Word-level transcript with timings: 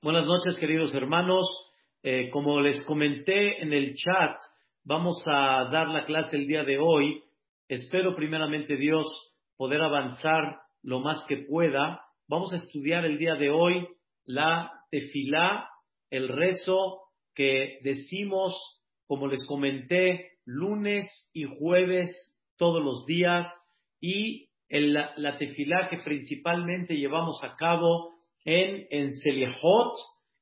Buenas 0.00 0.26
noches, 0.26 0.56
queridos 0.60 0.94
hermanos. 0.94 1.44
Eh, 2.04 2.30
como 2.30 2.60
les 2.60 2.80
comenté 2.82 3.60
en 3.60 3.72
el 3.72 3.96
chat, 3.96 4.36
vamos 4.84 5.20
a 5.26 5.68
dar 5.72 5.88
la 5.88 6.04
clase 6.04 6.36
el 6.36 6.46
día 6.46 6.62
de 6.62 6.78
hoy. 6.78 7.20
Espero 7.66 8.14
primeramente 8.14 8.76
Dios 8.76 9.04
poder 9.56 9.82
avanzar 9.82 10.60
lo 10.84 11.00
más 11.00 11.24
que 11.26 11.38
pueda. 11.38 12.00
Vamos 12.28 12.52
a 12.52 12.58
estudiar 12.58 13.04
el 13.06 13.18
día 13.18 13.34
de 13.34 13.50
hoy 13.50 13.88
la 14.24 14.70
tefilá, 14.92 15.68
el 16.10 16.28
rezo 16.28 17.00
que 17.34 17.80
decimos, 17.82 18.54
como 19.04 19.26
les 19.26 19.44
comenté, 19.48 20.38
lunes 20.44 21.08
y 21.34 21.42
jueves 21.42 22.38
todos 22.56 22.84
los 22.84 23.04
días 23.04 23.48
y 24.00 24.48
la, 24.68 25.12
la 25.16 25.38
tefilá 25.38 25.88
que 25.90 25.98
principalmente 26.04 26.94
llevamos 26.94 27.42
a 27.42 27.56
cabo 27.56 28.17
en, 28.45 28.87
en 28.89 29.13
Selehot 29.13 29.93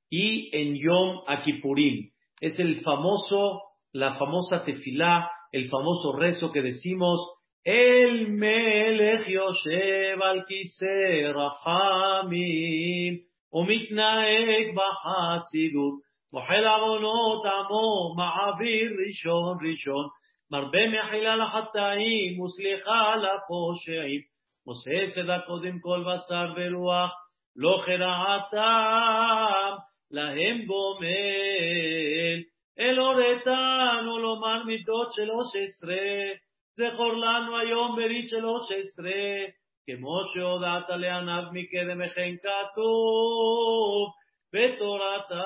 y 0.10 0.50
en 0.56 0.76
Yom 0.76 1.22
Akipurim. 1.28 2.12
Es 2.40 2.58
el 2.60 2.82
famoso, 2.82 3.62
la 3.92 4.16
famosa 4.16 4.64
tefilá, 4.64 5.30
el 5.52 5.70
famoso 5.70 6.14
rezo 6.18 6.52
que 6.52 6.62
decimos, 6.62 7.20
el 7.64 8.30
Melech 8.30 9.28
Yoshev 9.28 10.22
al 10.22 10.46
Kiseh 10.46 11.32
Rachamim, 11.34 13.20
ומתנהג 13.54 14.76
בחסידות, 14.76 15.94
מוחל 16.34 16.66
עוונות 16.68 17.46
עמו, 17.46 18.16
מעביר 18.18 18.92
ראשון 19.08 19.58
ראשון, 19.70 20.08
מרבה 20.52 20.88
מחילה 20.88 21.36
לחטאים 21.36 22.42
וסליחה 22.42 23.16
לפושעים, 23.16 24.22
עושה 24.66 24.92
צדקות 25.16 25.64
עם 25.64 25.80
כל 25.80 26.04
בשר 26.08 26.54
ורוח, 26.56 27.12
לא 27.57 27.83
חרעתם 27.85 29.77
להם 30.11 30.65
גומל. 30.67 32.43
אל 32.79 32.99
הורתנו 32.99 34.19
לומר 34.19 34.65
מידות 34.65 35.13
שלוש 35.13 35.47
עשרה, 35.63 36.33
זכור 36.75 37.13
לנו 37.13 37.57
היום 37.59 37.97
ברית 37.97 38.29
שלוש 38.29 38.63
עשרה, 38.63 39.45
כמו 39.87 40.21
שהודעת 40.35 40.89
לעניו 40.89 41.43
מקדם 41.53 42.01
וכן 42.05 42.35
כתוב 42.43 44.13
בתורתה. 44.53 45.43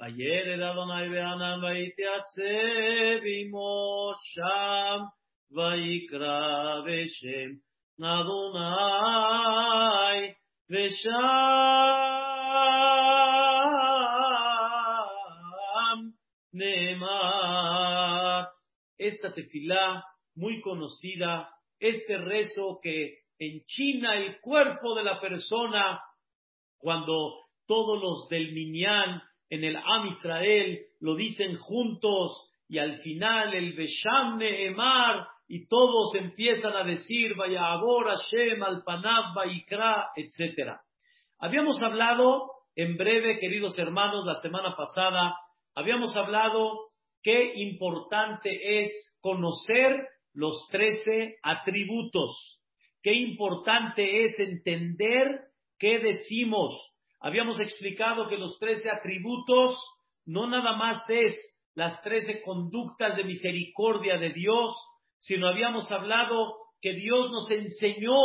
וילד 0.00 0.62
אדוני 0.62 1.08
בענן 1.08 1.64
ויתייצב 1.64 3.22
עמו 3.24 4.12
שם, 4.34 4.98
ויקרא 5.56 6.80
בשם 6.86 7.69
Adonai 8.02 9.56
Vesham 10.68 11.10
Neemar. 16.52 18.48
Esta 18.98 19.32
tefilá 19.32 20.04
muy 20.34 20.60
conocida, 20.60 21.48
este 21.78 22.18
rezo 22.18 22.80
que 22.82 23.20
enchina 23.38 24.16
el 24.16 24.40
cuerpo 24.40 24.94
de 24.94 25.04
la 25.04 25.20
persona 25.20 26.00
cuando 26.78 27.34
todos 27.66 28.00
los 28.00 28.28
del 28.28 28.52
Minyan 28.52 29.22
en 29.48 29.64
el 29.64 29.76
Am 29.76 30.06
Israel 30.06 30.86
lo 31.00 31.14
dicen 31.14 31.56
juntos 31.56 32.50
y 32.68 32.78
al 32.78 32.98
final 32.98 33.54
el 33.54 33.72
Besham 33.74 34.38
Neemar 34.38 35.26
y 35.52 35.66
todos 35.66 36.14
empiezan 36.14 36.76
a 36.76 36.84
decir, 36.84 37.34
vaya 37.34 37.62
ahora 37.64 38.14
Hashem, 38.16 38.62
al 38.62 38.84
Panav, 38.84 39.34
Vaikra, 39.34 40.10
etc. 40.14 40.78
Habíamos 41.40 41.82
hablado, 41.82 42.52
en 42.76 42.96
breve, 42.96 43.36
queridos 43.40 43.76
hermanos, 43.76 44.24
la 44.24 44.36
semana 44.36 44.76
pasada, 44.76 45.34
habíamos 45.74 46.14
hablado 46.14 46.86
qué 47.20 47.52
importante 47.56 48.82
es 48.84 49.18
conocer 49.20 50.06
los 50.34 50.68
trece 50.70 51.38
atributos, 51.42 52.60
qué 53.02 53.14
importante 53.14 54.26
es 54.26 54.38
entender 54.38 55.48
qué 55.80 55.98
decimos. 55.98 56.92
Habíamos 57.18 57.58
explicado 57.58 58.28
que 58.28 58.38
los 58.38 58.56
trece 58.60 58.88
atributos 58.88 59.76
no 60.26 60.46
nada 60.46 60.76
más 60.76 61.02
es 61.08 61.36
las 61.74 62.00
trece 62.02 62.40
conductas 62.42 63.16
de 63.16 63.24
misericordia 63.24 64.16
de 64.16 64.32
Dios, 64.32 64.76
sino 65.20 65.48
habíamos 65.48 65.90
hablado 65.92 66.56
que 66.80 66.94
Dios 66.94 67.30
nos 67.30 67.50
enseñó 67.50 68.16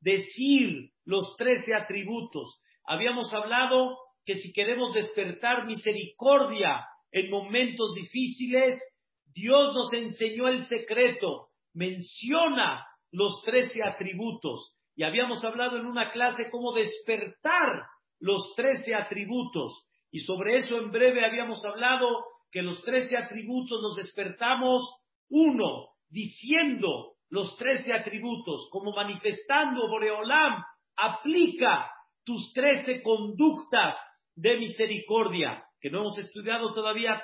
decir 0.00 0.90
los 1.04 1.36
trece 1.36 1.74
atributos. 1.74 2.60
Habíamos 2.84 3.32
hablado 3.32 3.96
que 4.24 4.36
si 4.36 4.52
queremos 4.52 4.92
despertar 4.94 5.66
misericordia 5.66 6.84
en 7.12 7.30
momentos 7.30 7.94
difíciles, 7.94 8.78
Dios 9.26 9.74
nos 9.74 9.92
enseñó 9.92 10.48
el 10.48 10.64
secreto, 10.64 11.48
menciona 11.74 12.84
los 13.12 13.42
trece 13.44 13.82
atributos. 13.82 14.74
Y 14.96 15.04
habíamos 15.04 15.44
hablado 15.44 15.76
en 15.78 15.86
una 15.86 16.10
clase 16.10 16.50
cómo 16.50 16.72
despertar 16.72 17.84
los 18.20 18.54
trece 18.56 18.94
atributos. 18.94 19.86
Y 20.10 20.20
sobre 20.20 20.56
eso 20.56 20.78
en 20.78 20.90
breve 20.90 21.24
habíamos 21.24 21.64
hablado 21.64 22.08
que 22.50 22.62
los 22.62 22.82
trece 22.82 23.16
atributos 23.16 23.80
los 23.82 23.96
despertamos, 23.96 24.82
uno, 25.28 25.88
diciendo 26.10 27.14
los 27.30 27.56
trece 27.56 27.92
atributos, 27.92 28.68
como 28.70 28.92
manifestando 28.92 29.88
Boreolam, 29.88 30.62
aplica 30.96 31.90
tus 32.24 32.52
trece 32.52 33.02
conductas 33.02 33.96
de 34.34 34.56
misericordia, 34.56 35.64
que 35.80 35.90
no 35.90 36.00
hemos 36.00 36.18
estudiado 36.18 36.72
todavía, 36.72 37.22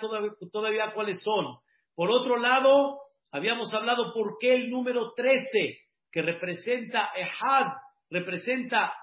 todavía, 0.50 0.92
cuáles 0.94 1.22
son. 1.22 1.58
Por 1.94 2.10
otro 2.10 2.38
lado, 2.38 2.98
habíamos 3.30 3.72
hablado 3.72 4.12
por 4.12 4.36
qué 4.38 4.54
el 4.54 4.70
número 4.70 5.12
trece, 5.14 5.78
que 6.10 6.22
representa 6.22 7.10
Ehad, 7.16 7.66
representa 8.10 8.94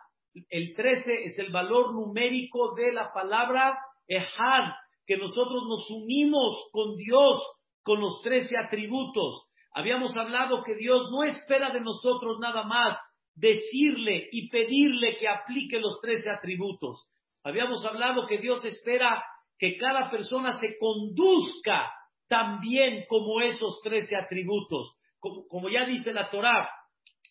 el 0.50 0.74
trece, 0.76 1.26
es 1.26 1.38
el 1.40 1.52
valor 1.52 1.94
numérico 1.94 2.74
de 2.76 2.94
la 2.94 3.12
palabra 3.14 3.78
Ehad, 4.08 4.72
que 5.06 5.18
nosotros 5.18 5.64
nos 5.68 5.90
unimos 5.90 6.70
con 6.72 6.96
Dios 6.96 7.42
con 7.84 8.00
los 8.00 8.22
trece 8.22 8.58
atributos. 8.58 9.51
Habíamos 9.74 10.16
hablado 10.18 10.64
que 10.64 10.76
Dios 10.76 11.10
no 11.12 11.24
espera 11.24 11.72
de 11.72 11.82
nosotros 11.82 12.38
nada 12.40 12.64
más 12.64 12.98
decirle 13.36 14.28
y 14.32 14.50
pedirle 14.50 15.18
que 15.18 15.28
aplique 15.28 15.80
los 15.80 16.00
trece 16.02 16.30
atributos. 16.30 17.08
Habíamos 17.44 17.84
hablado 17.86 18.28
que 18.28 18.38
Dios 18.38 18.64
espera 18.66 19.24
que 19.58 19.78
cada 19.78 20.10
persona 20.10 20.54
se 20.54 20.78
conduzca 20.78 21.92
también 22.28 23.06
como 23.08 23.42
esos 23.42 23.82
trece 23.82 24.16
atributos. 24.16 24.98
Como, 25.20 25.70
ya 25.70 25.86
dice 25.86 26.14
la 26.14 26.30
Torah, 26.30 26.70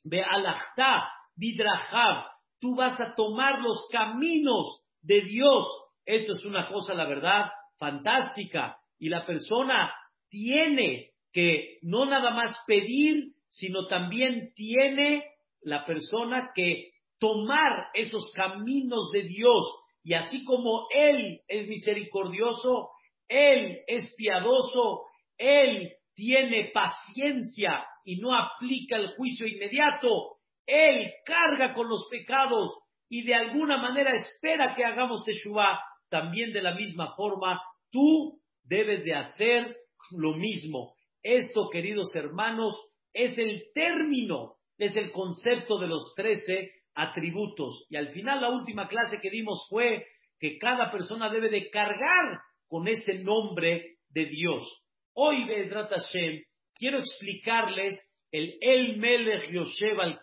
ve 0.05 0.23
alachta, 0.23 1.11
vidrahab, 1.35 2.27
tú 2.61 2.77
vas 2.77 3.01
a 3.01 3.15
tomar 3.17 3.61
los 3.61 3.89
caminos 3.91 4.83
de 5.03 5.23
Dios. 5.23 5.65
Esto 6.05 6.33
es 6.35 6.45
una 6.45 6.69
cosa, 6.69 6.95
la 6.95 7.07
verdad, 7.07 7.51
fantástica. 7.79 8.79
Y 8.99 9.09
la 9.09 9.27
persona 9.27 9.93
tiene 10.29 11.11
que 11.33 11.79
no 11.83 12.07
nada 12.07 12.33
más 12.33 12.57
pedir, 12.67 13.33
sino 13.49 13.87
también 13.87 14.53
tiene 14.55 15.25
la 15.63 15.85
persona 15.85 16.51
que 16.55 16.93
tomar 17.19 17.89
esos 17.95 18.33
caminos 18.35 19.11
de 19.13 19.23
Dios. 19.25 19.65
Y 20.03 20.15
así 20.15 20.45
como 20.45 20.87
Él 20.91 21.41
es 21.47 21.69
misericordioso, 21.69 22.91
Él 23.29 23.81
es 23.87 24.15
piadoso, 24.17 25.03
Él 25.37 25.93
tiene 26.15 26.71
paciencia 26.73 27.85
y 28.05 28.17
no 28.17 28.35
aplica 28.35 28.97
el 28.97 29.15
juicio 29.17 29.47
inmediato, 29.47 30.39
Él 30.67 31.13
carga 31.25 31.75
con 31.75 31.89
los 31.89 32.07
pecados 32.11 32.79
y 33.09 33.25
de 33.25 33.35
alguna 33.35 33.77
manera 33.77 34.15
espera 34.15 34.75
que 34.75 34.85
hagamos 34.85 35.25
Teshuvah. 35.25 35.81
También 36.09 36.53
de 36.53 36.63
la 36.63 36.75
misma 36.75 37.15
forma, 37.15 37.61
tú 37.91 38.41
debes 38.65 39.05
de 39.05 39.15
hacer 39.15 39.77
lo 40.13 40.35
mismo. 40.35 40.95
Esto, 41.23 41.69
queridos 41.71 42.15
hermanos, 42.15 42.75
es 43.13 43.37
el 43.39 43.65
término, 43.75 44.57
es 44.79 44.97
el 44.97 45.11
concepto 45.11 45.79
de 45.79 45.89
los 45.89 46.15
trece 46.15 46.73
atributos. 46.95 47.87
Y 47.89 47.97
al 47.97 48.09
final 48.13 48.41
la 48.41 48.51
última 48.51 48.89
clase 48.89 49.19
que 49.21 49.31
dimos 49.31 49.67
fue 49.69 50.07
que 50.39 50.59
cada 50.59 50.91
persona 50.91 51.31
debe 51.31 51.51
de 51.51 51.71
cargar 51.71 52.41
con 52.69 52.89
ese 52.89 53.15
nombre 53.19 53.99
de 54.09 54.27
Dios. 54.27 54.67
Hoy, 55.13 55.45
Bedrat 55.45 55.91
Hashem, 55.91 56.43
quiero 56.75 56.99
explicarles 56.99 57.99
el 58.33 58.57
El 58.61 58.97
Melech 58.99 59.51
Yoshev 59.51 60.01
al 60.01 60.21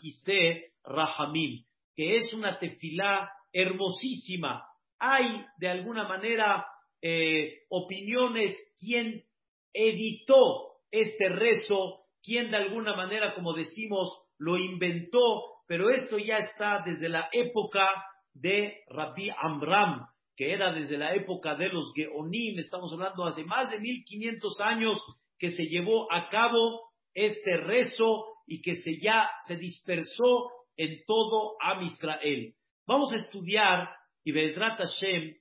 Rahamim, 0.83 1.63
que 1.93 2.15
es 2.15 2.33
una 2.33 2.57
tefilá 2.57 3.29
hermosísima. 3.51 4.65
Hay, 4.97 5.45
de 5.59 5.67
alguna 5.67 6.07
manera, 6.07 6.65
eh, 7.01 7.63
opiniones, 7.69 8.55
quien 8.79 9.23
editó 9.73 10.76
este 10.91 11.29
rezo, 11.29 12.05
quien 12.21 12.51
de 12.51 12.57
alguna 12.57 12.95
manera, 12.95 13.33
como 13.35 13.53
decimos, 13.53 14.09
lo 14.37 14.57
inventó, 14.57 15.43
pero 15.67 15.89
esto 15.89 16.17
ya 16.17 16.39
está 16.39 16.83
desde 16.85 17.09
la 17.09 17.29
época 17.31 17.87
de 18.33 18.81
Rabbi 18.89 19.29
Amram, 19.41 20.05
que 20.35 20.51
era 20.53 20.71
desde 20.71 20.97
la 20.97 21.13
época 21.15 21.55
de 21.55 21.69
los 21.69 21.91
Geonim, 21.95 22.59
estamos 22.59 22.93
hablando 22.93 23.25
hace 23.25 23.43
más 23.43 23.69
de 23.71 23.79
1500 23.79 24.59
años 24.61 25.03
que 25.39 25.51
se 25.51 25.63
llevó 25.63 26.11
a 26.11 26.29
cabo 26.29 26.91
este 27.13 27.57
rezo 27.57 28.25
y 28.45 28.61
que 28.61 28.75
se 28.75 28.99
ya 28.99 29.29
se 29.47 29.57
dispersó 29.57 30.51
en 30.77 31.03
todo 31.05 31.55
Am 31.59 31.83
Israel. 31.83 32.53
Vamos 32.85 33.11
a 33.11 33.17
estudiar 33.17 33.89
y 34.23 34.31
Bedrat 34.31 34.77
Hashem 34.77 35.35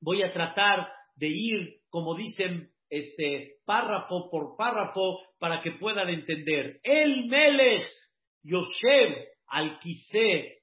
voy 0.00 0.22
a 0.22 0.32
tratar 0.32 0.88
de 1.16 1.28
ir, 1.28 1.80
como 1.88 2.14
dicen, 2.14 2.70
este 2.90 3.56
párrafo 3.64 4.30
por 4.30 4.56
párrafo 4.56 5.18
para 5.38 5.62
que 5.62 5.72
puedan 5.72 6.08
entender. 6.08 6.80
El 6.82 7.26
Melech 7.26 7.86
Yoshev 8.42 9.14
al 9.46 9.78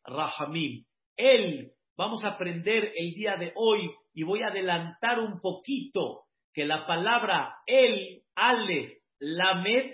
Rahamim. 0.04 0.86
Él, 1.18 1.72
vamos 1.98 2.24
a 2.24 2.30
aprender 2.30 2.92
el 2.96 3.14
día 3.14 3.36
de 3.38 3.52
hoy 3.56 3.90
y 4.14 4.24
voy 4.24 4.42
a 4.42 4.48
adelantar 4.48 5.20
un 5.20 5.40
poquito 5.40 6.24
que 6.54 6.66
la 6.66 6.86
palabra 6.86 7.56
el, 7.66 8.22
Ale, 8.36 9.00
Lamed, 9.20 9.94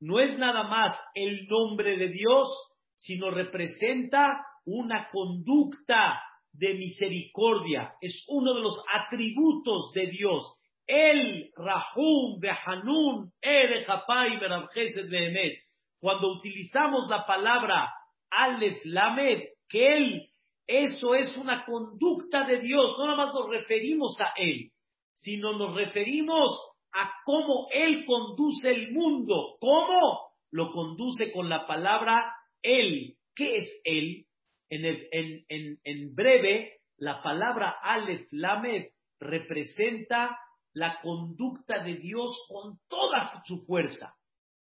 no 0.00 0.18
es 0.18 0.36
nada 0.36 0.64
más 0.64 0.96
el 1.14 1.46
nombre 1.46 1.96
de 1.96 2.08
Dios, 2.08 2.48
sino 2.96 3.30
representa 3.30 4.44
una 4.64 5.08
conducta 5.10 6.20
de 6.52 6.74
misericordia. 6.74 7.94
Es 8.00 8.24
uno 8.28 8.54
de 8.54 8.60
los 8.60 8.82
atributos 8.92 9.92
de 9.94 10.08
Dios. 10.08 10.58
El 10.92 11.50
Rahum 11.56 12.38
Behanun 12.38 13.32
Ere 13.40 13.86
Hapai 13.86 14.38
Behemet. 14.38 15.58
Cuando 15.98 16.32
utilizamos 16.36 17.08
la 17.08 17.24
palabra 17.24 17.90
Alef 18.30 18.84
Lamed, 18.84 19.40
que 19.70 19.86
Él, 19.86 20.28
eso 20.66 21.14
es 21.14 21.34
una 21.38 21.64
conducta 21.64 22.44
de 22.44 22.60
Dios. 22.60 22.94
No 22.98 23.06
nada 23.06 23.24
más 23.24 23.34
nos 23.34 23.48
referimos 23.48 24.20
a 24.20 24.34
Él, 24.36 24.70
sino 25.14 25.56
nos 25.56 25.74
referimos 25.74 26.50
a 26.92 27.10
cómo 27.24 27.68
Él 27.72 28.04
conduce 28.04 28.70
el 28.70 28.92
mundo. 28.92 29.56
¿Cómo? 29.60 30.20
Lo 30.50 30.72
conduce 30.72 31.32
con 31.32 31.48
la 31.48 31.66
palabra 31.66 32.34
Él. 32.60 33.14
¿Qué 33.34 33.56
es 33.56 33.80
Él? 33.84 34.26
En, 34.68 36.14
breve, 36.14 36.80
la 36.98 37.22
palabra 37.22 37.76
Aleph 37.82 38.28
Lamed 38.30 38.88
representa 39.20 40.38
la 40.74 41.00
conducta 41.02 41.82
de 41.82 41.96
Dios 41.96 42.36
con 42.48 42.78
toda 42.88 43.42
su 43.46 43.64
fuerza, 43.64 44.14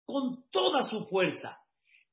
con 0.05 0.49
toda 0.51 0.83
su 0.83 1.05
fuerza. 1.07 1.57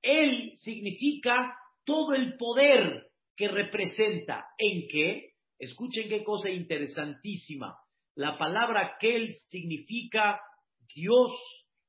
Él 0.02 0.52
significa 0.56 1.56
todo 1.84 2.14
el 2.14 2.36
poder 2.36 3.10
que 3.36 3.48
representa. 3.48 4.46
¿En 4.58 4.86
qué? 4.88 5.30
Escuchen 5.58 6.08
qué 6.08 6.24
cosa 6.24 6.50
interesantísima. 6.50 7.78
La 8.16 8.38
palabra 8.38 8.96
Kel 8.98 9.28
significa 9.48 10.40
Dios 10.94 11.32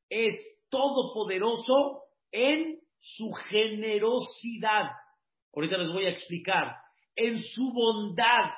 es 0.10 0.36
todopoderoso 0.70 2.04
en 2.32 2.80
su 3.00 3.32
generosidad. 3.32 4.92
Ahorita 5.54 5.78
les 5.78 5.92
voy 5.92 6.06
a 6.06 6.10
explicar. 6.10 6.76
En 7.16 7.42
su 7.42 7.72
bondad 7.72 8.52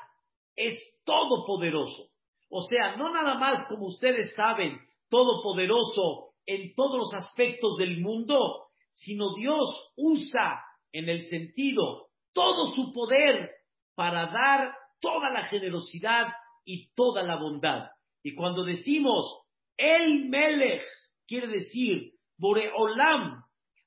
es 0.55 0.79
todopoderoso. 1.03 2.06
O 2.49 2.61
sea, 2.61 2.95
no 2.95 3.11
nada 3.11 3.35
más 3.35 3.67
como 3.67 3.87
ustedes 3.87 4.33
saben, 4.35 4.79
todopoderoso 5.09 6.33
en 6.45 6.73
todos 6.75 6.97
los 6.97 7.13
aspectos 7.13 7.77
del 7.77 7.99
mundo, 7.99 8.67
sino 8.93 9.35
Dios 9.35 9.91
usa 9.95 10.63
en 10.91 11.09
el 11.09 11.23
sentido 11.23 12.07
todo 12.33 12.73
su 12.73 12.93
poder 12.93 13.51
para 13.95 14.27
dar 14.27 14.73
toda 14.99 15.29
la 15.29 15.43
generosidad 15.45 16.27
y 16.65 16.89
toda 16.93 17.23
la 17.23 17.35
bondad. 17.37 17.89
Y 18.23 18.35
cuando 18.35 18.63
decimos 18.63 19.41
el 19.75 20.29
Melech, 20.29 20.83
quiere 21.27 21.47
decir 21.47 22.13
Boreolam, 22.37 23.43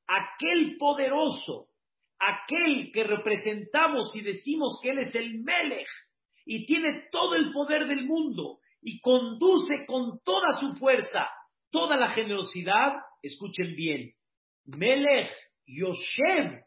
aquel 0.07 0.77
poderoso, 0.79 1.69
aquel 2.19 2.91
que 2.93 3.05
representamos 3.05 4.15
y 4.15 4.23
decimos 4.23 4.79
que 4.83 4.91
Él 4.91 4.99
es 4.99 5.15
el 5.15 5.43
Melech 5.43 5.89
y 6.45 6.67
tiene 6.67 7.09
todo 7.11 7.35
el 7.35 7.53
poder 7.53 7.87
del 7.87 8.07
mundo 8.07 8.59
y 8.83 9.01
conduce 9.01 9.85
con 9.87 10.21
toda 10.25 10.59
su 10.59 10.75
fuerza, 10.77 11.29
toda 11.71 11.97
la 11.97 12.11
generosidad, 12.11 12.95
escuchen 13.23 13.75
bien, 13.77 14.13
Melech 14.65 15.29
Yoshem 15.67 16.61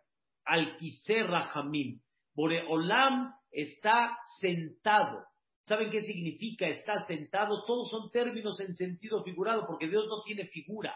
al 0.45 0.77
Rahamim. 1.07 1.99
Boreolam 2.35 3.31
está 3.51 4.17
sentado. 4.39 5.25
¿Saben 5.63 5.91
qué 5.91 6.01
significa 6.01 6.67
estar 6.67 7.05
sentado? 7.05 7.63
Todos 7.65 7.89
son 7.89 8.11
términos 8.11 8.59
en 8.59 8.75
sentido 8.75 9.23
figurado, 9.23 9.65
porque 9.65 9.87
Dios 9.87 10.05
no 10.07 10.21
tiene 10.23 10.47
figura. 10.47 10.95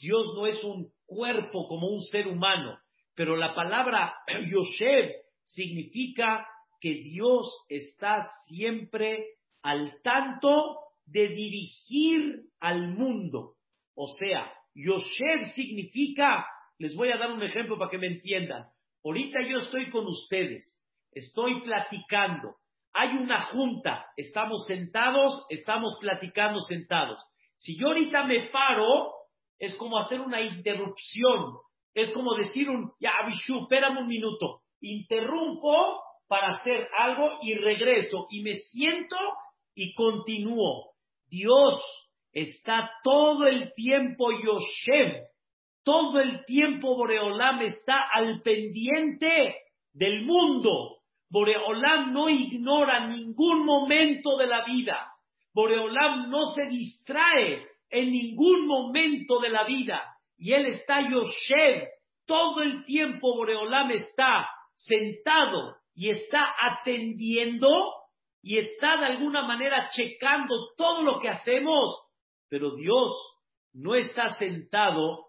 Dios 0.00 0.32
no 0.34 0.46
es 0.46 0.62
un 0.62 0.90
cuerpo 1.04 1.68
como 1.68 1.88
un 1.88 2.00
ser 2.02 2.26
humano. 2.28 2.78
Pero 3.14 3.36
la 3.36 3.54
palabra 3.54 4.14
Yoshev 4.50 5.12
significa 5.44 6.46
que 6.80 6.94
Dios 7.02 7.64
está 7.68 8.22
siempre 8.46 9.24
al 9.62 10.00
tanto 10.02 10.78
de 11.06 11.28
dirigir 11.28 12.42
al 12.60 12.88
mundo. 12.88 13.54
O 13.94 14.06
sea, 14.06 14.52
Yoshev 14.74 15.44
significa, 15.54 16.46
les 16.78 16.94
voy 16.94 17.10
a 17.10 17.16
dar 17.16 17.30
un 17.30 17.42
ejemplo 17.42 17.78
para 17.78 17.90
que 17.90 17.98
me 17.98 18.08
entiendan. 18.08 18.66
Ahorita 19.04 19.40
yo 19.40 19.60
estoy 19.60 19.90
con 19.90 20.06
ustedes, 20.06 20.84
estoy 21.12 21.62
platicando, 21.62 22.56
hay 22.92 23.10
una 23.10 23.46
junta, 23.46 24.06
estamos 24.16 24.64
sentados, 24.66 25.46
estamos 25.50 25.96
platicando 26.00 26.60
sentados. 26.60 27.18
Si 27.54 27.78
yo 27.78 27.88
ahorita 27.88 28.24
me 28.24 28.48
paro, 28.50 29.12
es 29.58 29.74
como 29.76 29.98
hacer 29.98 30.20
una 30.20 30.40
interrupción, 30.40 31.56
es 31.94 32.10
como 32.12 32.34
decir 32.34 32.68
un, 32.68 32.92
ya, 33.00 33.12
Abishu, 33.22 33.62
espérame 33.62 33.98
un 33.98 34.06
minuto. 34.06 34.62
Interrumpo 34.80 36.02
para 36.28 36.48
hacer 36.48 36.88
algo 36.98 37.38
y 37.42 37.54
regreso 37.54 38.26
y 38.30 38.42
me 38.42 38.54
siento 38.54 39.16
y 39.74 39.94
continúo. 39.94 40.92
Dios 41.28 41.80
está 42.32 42.90
todo 43.02 43.46
el 43.46 43.72
tiempo 43.74 44.30
Yoshem, 44.32 45.22
todo 45.84 46.20
el 46.20 46.44
tiempo 46.44 46.96
Boreolam 46.96 47.62
está 47.62 48.08
al 48.12 48.42
pendiente 48.42 49.56
del 49.92 50.24
mundo. 50.24 50.98
Boreolam 51.28 52.12
no 52.12 52.28
ignora 52.28 53.08
ningún 53.08 53.64
momento 53.64 54.36
de 54.36 54.46
la 54.46 54.64
vida. 54.64 55.12
Boreolam 55.54 56.28
no 56.30 56.46
se 56.54 56.66
distrae 56.66 57.66
en 57.90 58.10
ningún 58.10 58.66
momento 58.66 59.38
de 59.40 59.48
la 59.48 59.64
vida 59.64 60.02
y 60.38 60.52
él 60.52 60.66
está 60.66 61.00
Yoshev, 61.08 61.88
todo 62.26 62.62
el 62.62 62.84
tiempo 62.84 63.34
Boreolam 63.36 63.90
está 63.92 64.48
sentado 64.74 65.76
y 65.96 66.10
está 66.10 66.54
atendiendo 66.60 67.68
y 68.42 68.58
está 68.58 68.98
de 68.98 69.06
alguna 69.06 69.42
manera 69.42 69.88
checando 69.90 70.54
todo 70.76 71.02
lo 71.02 71.18
que 71.20 71.30
hacemos, 71.30 71.98
pero 72.48 72.76
Dios 72.76 73.10
no 73.72 73.94
está 73.94 74.38
sentado 74.38 75.26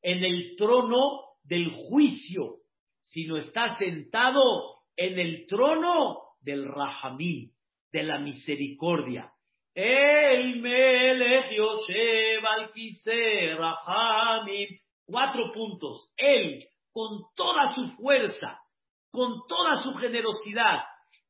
en 0.00 0.24
el 0.24 0.54
trono 0.56 1.24
del 1.42 1.70
juicio, 1.70 2.60
sino 3.02 3.36
está 3.36 3.76
sentado 3.76 4.78
en 4.96 5.18
el 5.18 5.46
trono 5.46 6.20
del 6.40 6.66
Rahamim, 6.66 7.50
de 7.92 8.02
la 8.04 8.18
misericordia. 8.20 9.32
El 9.74 10.60
Melech 10.60 11.50
Yosef 11.52 12.44
al 12.44 12.70
Rahamim. 13.58 14.68
Cuatro 15.04 15.50
puntos. 15.52 16.12
Él, 16.16 16.64
con 16.92 17.22
toda 17.34 17.74
su 17.74 17.88
fuerza, 17.96 18.59
con 19.10 19.46
toda 19.48 19.82
su 19.82 19.94
generosidad, 19.94 20.80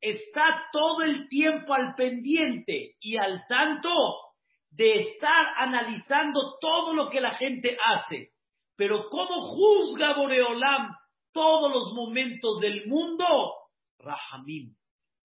está 0.01 0.69
todo 0.73 1.03
el 1.03 1.29
tiempo 1.29 1.75
al 1.75 1.95
pendiente 1.95 2.97
y 3.01 3.17
al 3.17 3.45
tanto 3.49 3.91
de 4.71 5.01
estar 5.01 5.47
analizando 5.57 6.59
todo 6.61 6.95
lo 6.95 7.09
que 7.09 7.21
la 7.21 7.35
gente 7.35 7.77
hace. 7.85 8.31
Pero 8.77 9.09
¿cómo 9.11 9.41
juzga 9.43 10.17
Boreolam 10.17 10.95
todos 11.33 11.71
los 11.73 11.93
momentos 11.93 12.61
del 12.61 12.87
mundo? 12.87 13.27
Rahamim, 13.99 14.75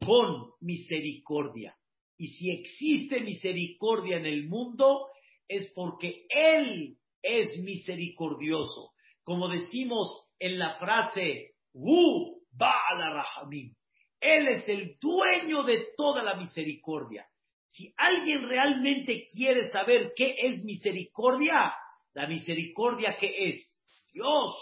con 0.05 0.51
misericordia. 0.59 1.75
Y 2.17 2.27
si 2.27 2.51
existe 2.51 3.21
misericordia 3.21 4.17
en 4.17 4.25
el 4.25 4.47
mundo, 4.47 5.07
es 5.47 5.71
porque 5.75 6.25
Él 6.29 6.97
es 7.21 7.57
misericordioso. 7.59 8.91
Como 9.23 9.47
decimos 9.47 10.25
en 10.39 10.59
la 10.59 10.75
frase, 10.75 11.55
Hu 11.73 12.44
Ba'ala 12.57 13.23
Rahamim. 13.23 13.73
Él 14.19 14.47
es 14.47 14.69
el 14.69 14.97
dueño 14.99 15.63
de 15.63 15.89
toda 15.95 16.23
la 16.23 16.35
misericordia. 16.35 17.27
Si 17.67 17.93
alguien 17.97 18.47
realmente 18.47 19.27
quiere 19.31 19.69
saber 19.69 20.13
qué 20.15 20.35
es 20.43 20.63
misericordia, 20.63 21.73
la 22.13 22.27
misericordia 22.27 23.17
que 23.19 23.49
es 23.49 23.79
Dios. 24.13 24.53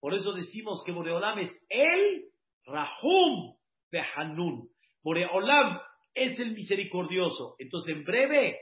Por 0.00 0.14
eso 0.14 0.32
decimos 0.32 0.82
que 0.84 0.92
Boreolam 0.92 1.40
es 1.40 1.66
el 1.68 2.24
Rahum, 2.64 3.56
Behanun. 3.90 4.68
Boreolam 5.02 5.80
es 6.14 6.38
el 6.38 6.52
misericordioso. 6.52 7.56
Entonces, 7.58 7.96
en 7.96 8.04
breve, 8.04 8.58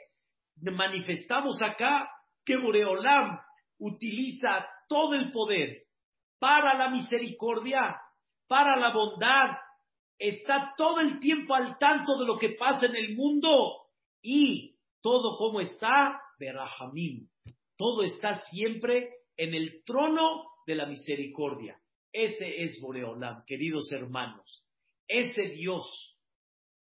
manifestamos 0.56 1.60
acá 1.62 2.10
que 2.44 2.56
Boreolam 2.56 3.38
utiliza 3.78 4.66
todo 4.88 5.14
el 5.14 5.30
poder 5.32 5.82
para 6.38 6.74
la 6.74 6.88
misericordia, 6.88 8.00
para 8.50 8.74
la 8.74 8.92
bondad, 8.92 9.58
está 10.18 10.74
todo 10.76 10.98
el 10.98 11.20
tiempo 11.20 11.54
al 11.54 11.78
tanto 11.78 12.18
de 12.18 12.26
lo 12.26 12.36
que 12.36 12.56
pasa 12.58 12.86
en 12.86 12.96
el 12.96 13.14
mundo 13.14 13.86
y 14.20 14.74
todo 15.00 15.38
como 15.38 15.60
está, 15.60 16.20
Berahamim. 16.36 17.28
Todo 17.76 18.02
está 18.02 18.34
siempre 18.50 19.08
en 19.36 19.54
el 19.54 19.84
trono 19.84 20.42
de 20.66 20.74
la 20.74 20.86
misericordia. 20.86 21.78
Ese 22.12 22.64
es 22.64 22.80
Boreolam, 22.82 23.44
queridos 23.46 23.92
hermanos. 23.92 24.64
Ese 25.06 25.50
Dios 25.50 25.86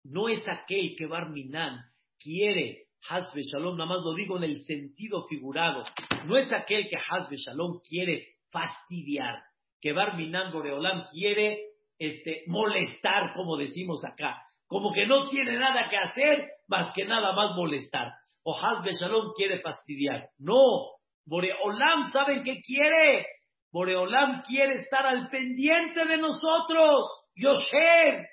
no 0.04 0.30
es 0.30 0.48
aquel 0.48 0.96
que 0.96 1.08
Barminan 1.08 1.80
quiere, 2.20 2.90
Hazbe 3.10 3.42
Shalom, 3.42 3.76
nada 3.76 3.90
más 3.90 4.04
lo 4.04 4.14
digo 4.14 4.38
en 4.38 4.44
el 4.44 4.62
sentido 4.62 5.26
figurado, 5.28 5.84
no 6.28 6.38
es 6.38 6.52
aquel 6.52 6.88
que 6.88 6.98
Hazbe 7.10 7.38
Shalom 7.38 7.80
quiere 7.82 8.36
fastidiar, 8.52 9.42
que 9.82 9.94
Barminan 9.94 10.52
Boreolam 10.52 11.06
quiere 11.12 11.60
este, 12.00 12.44
molestar, 12.48 13.34
como 13.34 13.58
decimos 13.58 14.04
acá, 14.06 14.42
como 14.68 14.92
que 14.92 15.06
no 15.06 15.30
tiene 15.30 15.58
nada 15.58 15.88
que 15.90 15.98
hacer 15.98 16.48
más 16.68 16.92
que 16.94 17.06
nada 17.06 17.34
más 17.34 17.56
molestar. 17.56 18.12
O 18.44 18.56
Hazbe 18.56 18.92
Shalom 18.92 19.34
quiere 19.36 19.60
fastidiar. 19.62 20.30
No, 20.38 20.92
Boreolam, 21.26 22.12
¿saben 22.12 22.44
qué 22.44 22.62
quiere? 22.62 23.26
Boreolam 23.72 24.42
quiere 24.44 24.76
estar 24.76 25.06
al 25.06 25.30
pendiente 25.30 26.06
de 26.06 26.18
nosotros. 26.18 27.06
Yosher, 27.36 28.28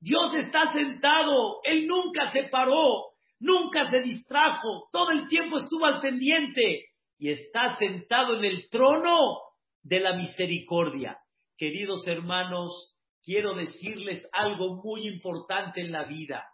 Dios 0.00 0.34
está 0.34 0.72
sentado, 0.72 1.60
Él 1.64 1.86
nunca 1.86 2.30
se 2.30 2.44
paró, 2.44 3.14
nunca 3.40 3.86
se 3.86 4.00
distrajo, 4.00 4.88
todo 4.92 5.10
el 5.10 5.26
tiempo 5.28 5.58
estuvo 5.58 5.86
al 5.86 6.00
pendiente 6.00 6.84
y 7.18 7.30
está 7.30 7.76
sentado 7.78 8.36
en 8.36 8.44
el 8.44 8.68
trono 8.68 9.16
de 9.84 10.00
la 10.00 10.16
misericordia. 10.16 11.18
Queridos 11.56 12.04
hermanos, 12.08 12.96
quiero 13.22 13.54
decirles 13.54 14.26
algo 14.32 14.82
muy 14.82 15.06
importante 15.06 15.80
en 15.80 15.92
la 15.92 16.04
vida. 16.04 16.44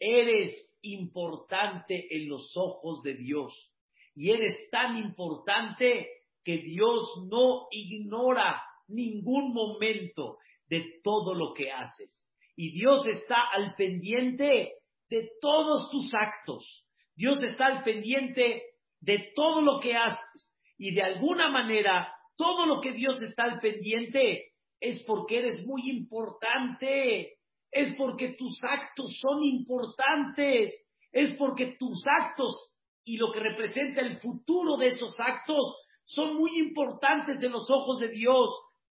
Eres 0.00 0.76
importante 0.82 2.08
en 2.10 2.28
los 2.28 2.56
ojos 2.56 3.02
de 3.02 3.14
Dios 3.14 3.72
y 4.16 4.32
eres 4.32 4.68
tan 4.70 4.96
importante 4.96 6.08
que 6.42 6.58
Dios 6.58 7.08
no 7.30 7.68
ignora 7.70 8.60
ningún 8.88 9.54
momento 9.54 10.38
de 10.66 11.00
todo 11.02 11.32
lo 11.34 11.54
que 11.54 11.70
haces 11.70 12.24
y 12.56 12.72
Dios 12.72 13.06
está 13.06 13.48
al 13.52 13.74
pendiente 13.74 14.74
de 15.08 15.30
todos 15.40 15.90
tus 15.90 16.12
actos. 16.14 16.84
Dios 17.16 17.42
está 17.42 17.66
al 17.66 17.82
pendiente 17.82 18.62
de 19.00 19.32
todo 19.34 19.60
lo 19.60 19.80
que 19.80 19.94
haces. 19.94 20.52
Y 20.78 20.94
de 20.94 21.02
alguna 21.02 21.50
manera, 21.50 22.13
todo 22.36 22.66
lo 22.66 22.80
que 22.80 22.92
Dios 22.92 23.22
está 23.22 23.44
al 23.44 23.60
pendiente 23.60 24.52
es 24.80 25.02
porque 25.06 25.38
eres 25.38 25.64
muy 25.66 25.90
importante. 25.90 27.34
Es 27.70 27.94
porque 27.96 28.34
tus 28.38 28.56
actos 28.62 29.16
son 29.20 29.42
importantes. 29.42 30.74
Es 31.12 31.34
porque 31.36 31.76
tus 31.78 32.04
actos 32.06 32.74
y 33.04 33.16
lo 33.18 33.30
que 33.30 33.40
representa 33.40 34.00
el 34.00 34.18
futuro 34.18 34.76
de 34.76 34.88
esos 34.88 35.14
actos 35.20 35.76
son 36.04 36.36
muy 36.36 36.58
importantes 36.58 37.42
en 37.42 37.52
los 37.52 37.70
ojos 37.70 38.00
de 38.00 38.08
Dios. 38.08 38.50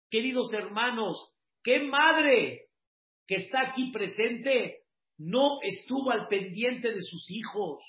Queridos 0.09 0.51
hermanos, 0.53 1.31
qué 1.63 1.79
madre 1.79 2.67
que 3.27 3.35
está 3.35 3.69
aquí 3.69 3.91
presente 3.91 4.83
no 5.17 5.62
estuvo 5.62 6.12
al 6.12 6.27
pendiente 6.27 6.91
de 6.91 7.01
sus 7.01 7.29
hijos 7.31 7.83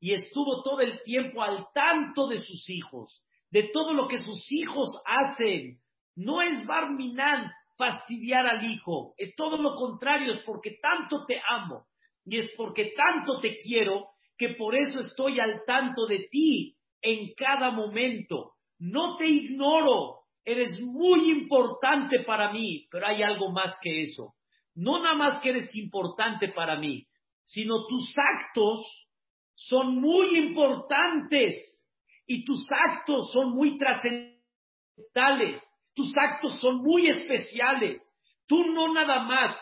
y 0.00 0.12
estuvo 0.12 0.62
todo 0.62 0.80
el 0.80 1.02
tiempo 1.02 1.42
al 1.42 1.66
tanto 1.74 2.28
de 2.28 2.38
sus 2.38 2.68
hijos, 2.70 3.24
de 3.50 3.70
todo 3.72 3.92
lo 3.92 4.08
que 4.08 4.18
sus 4.18 4.50
hijos 4.52 4.88
hacen. 5.04 5.78
No 6.16 6.42
es 6.42 6.64
Barminan 6.66 7.50
fastidiar 7.76 8.46
al 8.46 8.70
hijo, 8.70 9.14
es 9.16 9.36
todo 9.36 9.56
lo 9.56 9.76
contrario, 9.76 10.32
es 10.32 10.40
porque 10.40 10.78
tanto 10.82 11.24
te 11.26 11.40
amo 11.48 11.86
y 12.24 12.38
es 12.38 12.50
porque 12.56 12.92
tanto 12.96 13.40
te 13.40 13.56
quiero 13.56 14.08
que 14.36 14.50
por 14.50 14.74
eso 14.74 15.00
estoy 15.00 15.38
al 15.38 15.62
tanto 15.64 16.06
de 16.06 16.26
ti 16.30 16.76
en 17.00 17.32
cada 17.36 17.70
momento. 17.70 18.54
No 18.80 19.16
te 19.16 19.26
ignoro, 19.26 20.22
eres 20.44 20.80
muy 20.80 21.30
importante 21.30 22.20
para 22.24 22.52
mí, 22.52 22.86
pero 22.90 23.06
hay 23.06 23.22
algo 23.22 23.50
más 23.52 23.78
que 23.80 24.02
eso 24.02 24.34
no 24.78 25.02
nada 25.02 25.16
más 25.16 25.42
que 25.42 25.50
eres 25.50 25.74
importante 25.74 26.48
para 26.48 26.78
mí, 26.78 27.04
sino 27.44 27.86
tus 27.88 28.14
actos 28.16 28.80
son 29.54 30.00
muy 30.00 30.38
importantes 30.38 31.77
y 32.28 32.44
tus 32.44 32.68
actos 32.70 33.32
son 33.32 33.56
muy 33.56 33.78
trascendentales, 33.78 35.60
tus 35.94 36.12
actos 36.16 36.60
son 36.60 36.82
muy 36.82 37.08
especiales. 37.08 38.00
Tú 38.46 38.64
no 38.66 38.92
nada 38.92 39.24
más 39.24 39.56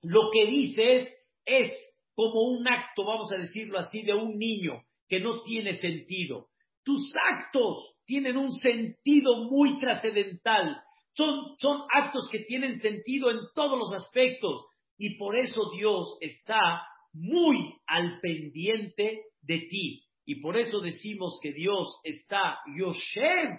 lo 0.00 0.30
que 0.32 0.46
dices 0.46 1.12
es 1.44 1.72
como 2.14 2.42
un 2.42 2.66
acto, 2.66 3.04
vamos 3.04 3.30
a 3.32 3.38
decirlo 3.38 3.78
así, 3.78 4.02
de 4.02 4.14
un 4.14 4.38
niño 4.38 4.82
que 5.08 5.20
no 5.20 5.42
tiene 5.42 5.74
sentido. 5.74 6.46
Tus 6.84 7.12
actos 7.30 7.96
tienen 8.06 8.36
un 8.36 8.52
sentido 8.52 9.44
muy 9.50 9.78
trascendental, 9.78 10.80
son, 11.14 11.82
actos 11.92 12.28
que 12.30 12.40
tienen 12.40 12.78
sentido 12.78 13.30
en 13.30 13.38
todos 13.54 13.76
los 13.76 13.92
aspectos 13.92 14.66
y 14.96 15.16
por 15.16 15.36
eso 15.36 15.60
Dios 15.76 16.16
está 16.20 16.80
muy 17.12 17.74
al 17.86 18.20
pendiente 18.20 19.22
de 19.42 19.58
ti. 19.68 20.07
Y 20.28 20.42
por 20.42 20.58
eso 20.58 20.80
decimos 20.80 21.40
que 21.42 21.54
Dios 21.54 22.00
está 22.04 22.58
Yoshem 22.76 23.58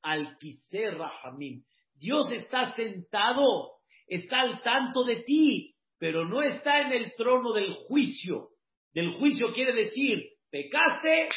al 0.00 0.38
Kiser 0.38 0.96
Rahamim. 0.96 1.62
Dios 1.94 2.32
está 2.32 2.74
sentado, 2.74 3.72
está 4.06 4.40
al 4.40 4.62
tanto 4.62 5.04
de 5.04 5.16
ti, 5.24 5.74
pero 5.98 6.24
no 6.24 6.40
está 6.40 6.80
en 6.80 6.92
el 6.94 7.12
trono 7.16 7.52
del 7.52 7.70
juicio. 7.86 8.48
Del 8.94 9.12
juicio 9.18 9.52
quiere 9.52 9.74
decir, 9.74 10.30
pecaste, 10.50 11.28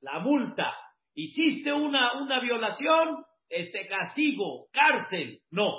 la 0.00 0.18
multa. 0.18 0.70
Hiciste 1.14 1.72
una, 1.72 2.20
una 2.20 2.38
violación, 2.38 3.24
este 3.48 3.86
castigo, 3.86 4.66
cárcel. 4.70 5.40
No, 5.50 5.72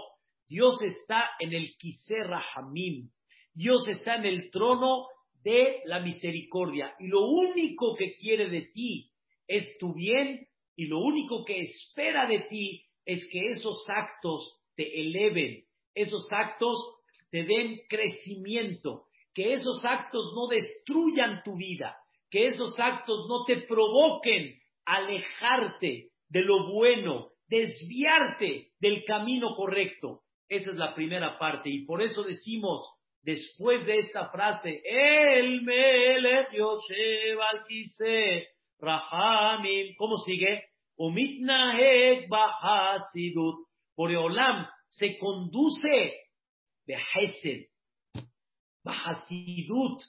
Dios 0.47 0.81
está 0.81 1.29
en 1.37 1.53
el 1.53 1.75
Kiser 1.77 2.27
Hamim. 2.55 3.11
Dios 3.53 3.87
está 3.87 4.15
en 4.15 4.25
el 4.25 4.49
trono 4.49 5.05
de 5.47 5.81
la 5.85 6.01
misericordia. 6.01 6.93
Y 6.99 7.07
lo 7.07 7.25
único 7.25 7.95
que 7.95 8.17
quiere 8.17 8.49
de 8.49 8.63
ti 8.73 9.09
es 9.47 9.77
tu 9.77 9.93
bien 9.93 10.45
y 10.75 10.87
lo 10.87 10.99
único 10.99 11.45
que 11.45 11.61
espera 11.61 12.27
de 12.27 12.39
ti 12.49 12.83
es 13.05 13.25
que 13.31 13.51
esos 13.51 13.85
actos 13.87 14.59
te 14.75 14.99
eleven, 14.99 15.63
esos 15.95 16.27
actos 16.31 16.95
te 17.31 17.43
den 17.43 17.79
crecimiento, 17.87 19.05
que 19.33 19.53
esos 19.53 19.85
actos 19.85 20.33
no 20.35 20.47
destruyan 20.47 21.41
tu 21.45 21.55
vida, 21.55 21.95
que 22.29 22.47
esos 22.47 22.77
actos 22.77 23.25
no 23.29 23.45
te 23.45 23.61
provoquen 23.61 24.59
alejarte 24.83 26.09
de 26.27 26.41
lo 26.41 26.73
bueno, 26.73 27.29
desviarte 27.47 28.73
del 28.81 29.05
camino 29.05 29.55
correcto. 29.55 30.23
Esa 30.49 30.71
es 30.71 30.77
la 30.77 30.93
primera 30.93 31.39
parte. 31.39 31.69
Y 31.69 31.85
por 31.85 32.01
eso 32.01 32.23
decimos, 32.23 32.96
después 33.27 33.85
de 33.85 33.99
esta 33.99 34.29
frase, 34.29 34.81
El 34.85 35.61
Melech 35.63 36.49
Yosef 36.53 37.37
al 37.51 37.65
Rahamim, 38.79 39.95
¿cómo 39.97 40.15
sigue? 40.25 40.63
Umitnahek 40.95 42.29
Bahasidut. 42.29 43.67
Olam 43.97 44.65
se 44.87 45.17
conduce 45.17 46.13
Behesed. 46.85 47.65
Bahasidut. 48.85 49.99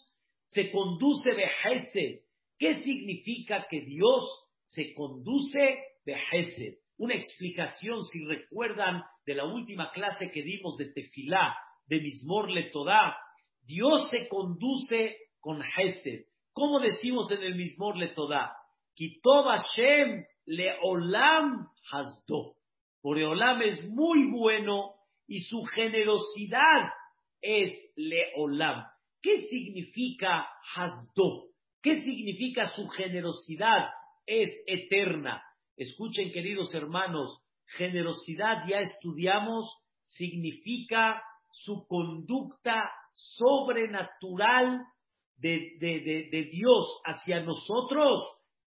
Se 0.47 0.71
conduce 0.71 1.35
Behesed. 1.35 2.21
¿Qué 2.57 2.75
significa 2.85 3.67
que 3.69 3.81
Dios 3.81 4.49
se 4.69 4.95
conduce 4.95 5.77
Behesed? 6.07 6.79
una 6.99 7.15
explicación, 7.15 8.03
si 8.03 8.25
recuerdan, 8.25 9.05
de 9.25 9.37
la 9.37 9.45
última 9.45 9.93
clase 9.93 10.33
que 10.33 10.43
dimos 10.43 10.77
de 10.79 10.93
Tefilá, 10.93 11.57
de 11.89 12.01
Mismor 12.01 12.51
Letodá. 12.51 13.17
Dios 13.63 14.09
se 14.11 14.29
conduce 14.29 15.17
con 15.41 15.63
Hesed. 15.63 16.27
¿Cómo 16.53 16.81
decimos 16.81 17.31
en 17.31 17.43
el 17.43 17.55
Mismor 17.55 17.97
Letodá? 17.97 18.53
Kitov 18.95 19.45
Hashem 19.47 20.25
leolam 20.47 21.69
hasdo. 21.91 22.57
Olam 23.03 23.63
es 23.63 23.89
muy 23.91 24.31
bueno 24.31 24.95
y 25.27 25.41
su 25.41 25.63
generosidad 25.65 26.91
es 27.41 27.73
leolam. 27.97 28.85
¿Qué 29.23 29.47
significa 29.47 30.47
hasdo? 30.75 31.49
¿Qué 31.83 32.01
significa 32.01 32.69
su 32.69 32.89
generosidad? 32.89 33.89
Es 34.27 34.51
eterna. 34.67 35.43
Escuchen, 35.77 36.33
queridos 36.33 36.75
hermanos, 36.75 37.41
generosidad 37.77 38.67
ya 38.69 38.81
estudiamos, 38.81 39.79
significa 40.07 41.23
su 41.65 41.87
conducta 41.87 42.91
sobrenatural 43.15 44.85
de, 45.37 45.77
de, 45.81 46.51
Dios 46.53 47.01
hacia 47.05 47.41
nosotros, 47.41 48.21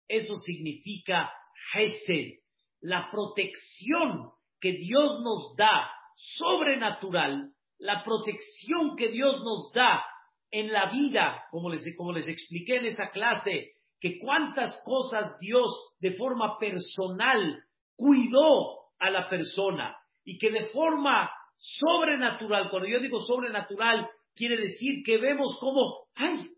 eso 0.06 0.34
significa 0.36 1.30
Hesed, 1.74 2.40
la 2.80 3.10
protección 3.10 4.30
que 4.60 4.72
Dios 4.72 5.20
nos 5.20 5.54
da 5.56 5.90
sobrenatural, 6.16 7.52
la 7.78 8.02
protección 8.04 8.96
que 8.96 9.08
Dios 9.08 9.36
nos 9.44 9.72
da 9.72 10.04
en 10.50 10.72
la 10.72 10.90
vida, 10.90 11.44
como 11.50 11.70
les, 11.70 11.84
como 11.96 12.12
les 12.12 12.28
expliqué 12.28 12.76
en 12.76 12.86
esa 12.86 13.10
clase, 13.10 13.72
que 14.00 14.18
cuántas 14.18 14.80
cosas 14.84 15.38
Dios 15.40 15.70
de 16.00 16.14
forma 16.16 16.58
personal 16.58 17.62
cuidó 17.96 18.92
a 18.98 19.10
la 19.10 19.28
persona 19.28 19.96
y 20.24 20.38
que 20.38 20.50
de 20.50 20.66
forma 20.66 21.30
sobrenatural, 21.58 22.70
cuando 22.70 22.88
yo 22.88 23.00
digo 23.00 23.18
sobrenatural, 23.20 24.08
quiere 24.34 24.56
decir 24.56 25.02
que 25.04 25.18
vemos 25.18 25.58
como, 25.60 26.06
ay, 26.14 26.50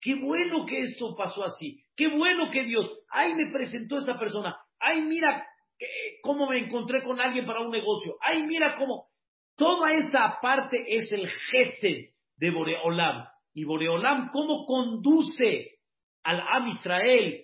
qué 0.00 0.14
bueno 0.16 0.64
que 0.66 0.80
esto 0.80 1.14
pasó 1.16 1.44
así, 1.44 1.80
qué 1.94 2.08
bueno 2.08 2.50
que 2.50 2.64
Dios, 2.64 2.90
ay, 3.10 3.34
me 3.34 3.52
presentó 3.52 3.98
esta 3.98 4.18
persona, 4.18 4.56
ay, 4.78 5.02
mira 5.02 5.46
cómo 6.22 6.48
me 6.48 6.58
encontré 6.58 7.02
con 7.02 7.20
alguien 7.20 7.46
para 7.46 7.60
un 7.60 7.70
negocio, 7.70 8.16
ay, 8.20 8.42
mira 8.44 8.76
cómo, 8.78 9.08
toda 9.56 9.92
esa 9.92 10.38
parte 10.40 10.84
es 10.88 11.12
el 11.12 11.28
gesed 11.28 12.10
de 12.36 12.50
Boreolam. 12.50 13.26
Y 13.54 13.64
Boreolam, 13.64 14.30
¿cómo 14.30 14.66
conduce 14.66 15.78
al 16.22 16.40
Am 16.40 16.68
Israel? 16.68 17.42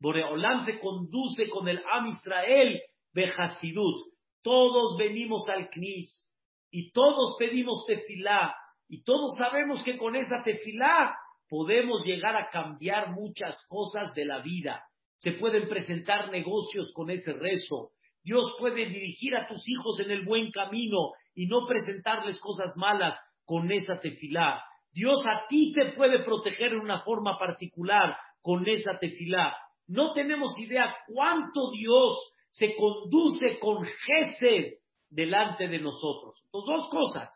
Boreolam 0.00 0.64
se 0.64 0.80
conduce 0.80 1.48
con 1.48 1.68
el 1.68 1.80
Am 1.90 2.08
Israel 2.08 2.80
Behasidut. 3.12 4.12
Todos 4.42 4.96
venimos 4.98 5.48
al 5.48 5.70
Knis 5.70 6.30
y 6.70 6.90
todos 6.92 7.36
pedimos 7.38 7.84
tefilá 7.86 8.54
y 8.88 9.04
todos 9.04 9.34
sabemos 9.36 9.82
que 9.82 9.96
con 9.96 10.16
esa 10.16 10.42
tefilá 10.42 11.14
podemos 11.48 12.04
llegar 12.04 12.36
a 12.36 12.48
cambiar 12.48 13.12
muchas 13.12 13.56
cosas 13.68 14.14
de 14.14 14.24
la 14.24 14.40
vida. 14.40 14.82
Se 15.18 15.32
pueden 15.32 15.68
presentar 15.68 16.30
negocios 16.30 16.92
con 16.94 17.10
ese 17.10 17.32
rezo. 17.34 17.90
Dios 18.24 18.54
puede 18.58 18.86
dirigir 18.86 19.36
a 19.36 19.46
tus 19.46 19.68
hijos 19.68 20.00
en 20.00 20.10
el 20.10 20.24
buen 20.24 20.50
camino 20.50 21.12
y 21.34 21.46
no 21.46 21.66
presentarles 21.66 22.40
cosas 22.40 22.76
malas 22.76 23.14
con 23.44 23.70
esa 23.70 24.00
tefilá. 24.00 24.62
Dios 24.92 25.24
a 25.26 25.46
ti 25.48 25.72
te 25.72 25.92
puede 25.92 26.24
proteger 26.24 26.72
en 26.72 26.80
una 26.80 27.02
forma 27.02 27.36
particular 27.38 28.16
con 28.40 28.68
esa 28.68 28.98
tefilá. 28.98 29.56
No 29.86 30.12
tenemos 30.12 30.58
idea 30.58 30.94
cuánto 31.06 31.70
Dios 31.72 32.32
se 32.52 32.76
conduce 32.76 33.58
con 33.58 33.84
Gesed 33.84 34.74
delante 35.10 35.68
de 35.68 35.78
nosotros. 35.78 36.38
dos 36.52 36.88
cosas. 36.90 37.28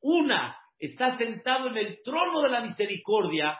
Una, 0.00 0.56
está 0.78 1.16
sentado 1.16 1.68
en 1.68 1.76
el 1.76 2.02
trono 2.02 2.42
de 2.42 2.48
la 2.48 2.62
misericordia 2.62 3.56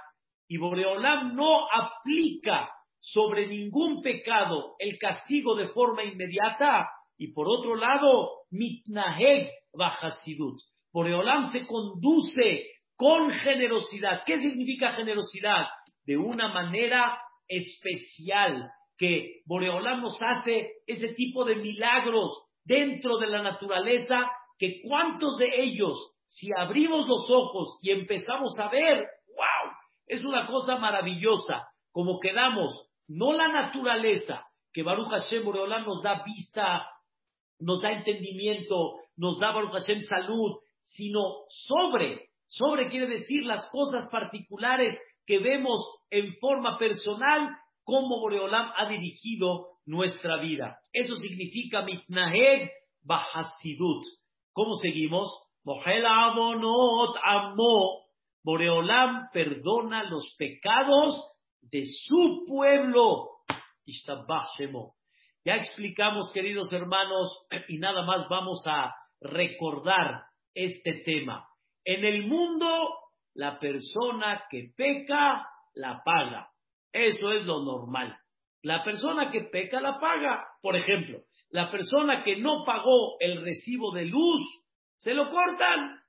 y 0.49 0.57
Boreolam 0.57 1.37
no 1.37 1.67
aplica 1.71 2.71
sobre 2.99 3.47
ningún 3.47 4.03
pecado 4.03 4.75
el 4.79 4.99
castigo 4.99 5.55
de 5.55 5.69
forma 5.69 6.03
inmediata. 6.03 6.89
Y 7.17 7.33
por 7.33 7.47
otro 7.49 7.77
lado, 7.77 8.31
mitnaheg 8.51 9.51
bajasidut. 9.73 10.59
Boreolam 10.93 11.53
se 11.53 11.67
conduce 11.67 12.67
con 12.97 13.31
generosidad. 13.31 14.23
¿Qué 14.25 14.39
significa 14.41 14.95
generosidad? 14.95 15.67
De 16.05 16.17
una 16.17 16.49
manera 16.49 17.19
especial 17.49 18.71
que 19.03 19.43
Boreolam 19.47 20.01
nos 20.01 20.17
hace 20.23 20.75
ese 20.87 21.09
tipo 21.15 21.45
de 21.45 21.57
milagros 21.57 22.41
dentro 22.65 23.19
de 23.19 23.27
la 23.27 23.43
naturaleza 23.43 24.31
que 24.57 24.81
cuántos 24.81 25.39
de 25.39 25.61
ellos, 25.61 26.15
si 26.29 26.51
abrimos 26.57 27.09
los 27.09 27.29
ojos 27.29 27.81
y 27.83 27.91
empezamos 27.91 28.57
a 28.61 28.69
ver, 28.69 28.99
wow, 29.27 29.73
es 30.07 30.25
una 30.25 30.47
cosa 30.47 30.77
maravillosa, 30.77 31.67
como 31.91 32.21
quedamos, 32.21 32.93
no 33.09 33.33
la 33.33 33.49
naturaleza, 33.49 34.47
que 34.73 34.85
Baruch 34.85 35.09
Hashem 35.09 35.45
Boreolam 35.45 35.85
nos 35.85 36.01
da 36.01 36.23
vista, 36.23 36.87
nos 37.59 37.83
da 37.83 37.91
entendimiento, 37.91 39.01
nos 39.17 39.41
da 39.41 39.51
Baruch 39.51 39.73
Hashem 39.73 39.99
salud, 40.03 40.61
sino 40.85 41.23
sobre, 41.49 42.29
sobre 42.47 42.89
quiere 42.89 43.09
decir 43.09 43.47
las 43.47 43.69
cosas 43.73 44.09
particulares 44.13 44.97
que 45.27 45.41
vemos 45.41 45.81
en 46.09 46.37
forma 46.37 46.79
personal 46.79 47.49
cómo 47.85 48.21
Boreolam 48.21 48.73
ha 48.77 48.87
dirigido 48.89 49.79
nuestra 49.87 50.39
vida. 50.39 50.79
Eso 50.93 51.17
significa 51.17 51.83
mitnaheg 51.83 52.71
bahasidut. 53.03 54.05
¿Cómo 54.53 54.75
seguimos? 54.75 55.29
Mohel 55.65 56.07
abonot 56.07 57.17
amo. 57.23 58.03
Boreolam 58.45 59.29
perdona 59.33 60.05
los 60.05 60.35
pecados 60.37 61.15
de 61.61 61.85
su 61.87 62.45
pueblo. 62.47 63.29
Ya 65.45 65.57
explicamos, 65.57 66.33
queridos 66.33 66.73
hermanos, 66.73 67.47
y 67.69 67.79
nada 67.79 68.03
más 68.03 68.29
vamos 68.29 68.63
a 68.67 68.95
recordar 69.21 70.25
este 70.55 71.03
tema. 71.05 71.49
En 71.85 72.05
el 72.05 72.27
mundo, 72.27 72.69
la 73.35 73.59
persona 73.59 74.45
que 74.49 74.73
peca 74.77 75.47
la 75.75 76.03
paga. 76.05 76.52
Eso 76.93 77.33
es 77.33 77.45
lo 77.45 77.65
normal. 77.65 78.17
La 78.63 78.85
persona 78.85 79.31
que 79.31 79.43
peca 79.43 79.81
la 79.81 79.99
paga. 79.99 80.47
Por 80.61 80.77
ejemplo, 80.77 81.21
la 81.51 81.71
persona 81.71 82.23
que 82.23 82.37
no 82.37 82.65
pagó 82.65 83.17
el 83.21 83.43
recibo 83.43 83.93
de 83.93 84.07
luz, 84.07 84.43
se 84.97 85.15
lo 85.15 85.29
cortan. 85.31 86.01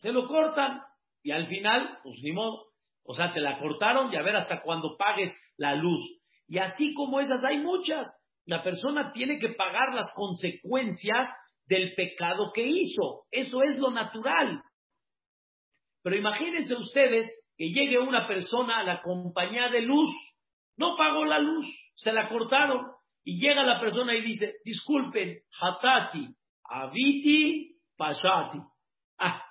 Se 0.00 0.10
lo 0.12 0.26
cortan. 0.26 0.80
Y 1.22 1.32
al 1.32 1.46
final, 1.48 1.98
pues 2.02 2.18
ni 2.22 2.32
modo. 2.32 2.72
O 3.04 3.14
sea, 3.14 3.32
te 3.32 3.40
la 3.40 3.58
cortaron 3.58 4.12
y 4.12 4.16
a 4.16 4.22
ver 4.22 4.36
hasta 4.36 4.62
cuando 4.62 4.96
pagues 4.96 5.30
la 5.56 5.74
luz. 5.74 6.00
Y 6.46 6.58
así 6.58 6.94
como 6.94 7.20
esas 7.20 7.44
hay 7.44 7.58
muchas. 7.58 8.08
La 8.44 8.62
persona 8.62 9.12
tiene 9.12 9.38
que 9.38 9.50
pagar 9.50 9.94
las 9.94 10.12
consecuencias 10.14 11.28
del 11.66 11.94
pecado 11.94 12.52
que 12.52 12.64
hizo. 12.64 13.24
Eso 13.30 13.62
es 13.62 13.78
lo 13.78 13.90
natural. 13.90 14.62
Pero 16.02 16.16
imagínense 16.16 16.74
ustedes 16.74 17.28
que 17.56 17.68
llegue 17.68 17.98
una 17.98 18.26
persona 18.26 18.80
a 18.80 18.84
la 18.84 19.02
compañía 19.02 19.68
de 19.68 19.82
luz, 19.82 20.10
no 20.76 20.96
pagó 20.96 21.24
la 21.24 21.38
luz, 21.38 21.66
se 21.94 22.12
la 22.12 22.28
cortaron, 22.28 22.86
y 23.24 23.40
llega 23.40 23.62
la 23.62 23.80
persona 23.80 24.14
y 24.16 24.22
dice, 24.22 24.54
disculpen, 24.64 25.38
hatati, 25.60 26.28
aviti, 26.64 27.76
pasati. 27.96 28.58
Ah, 29.18 29.42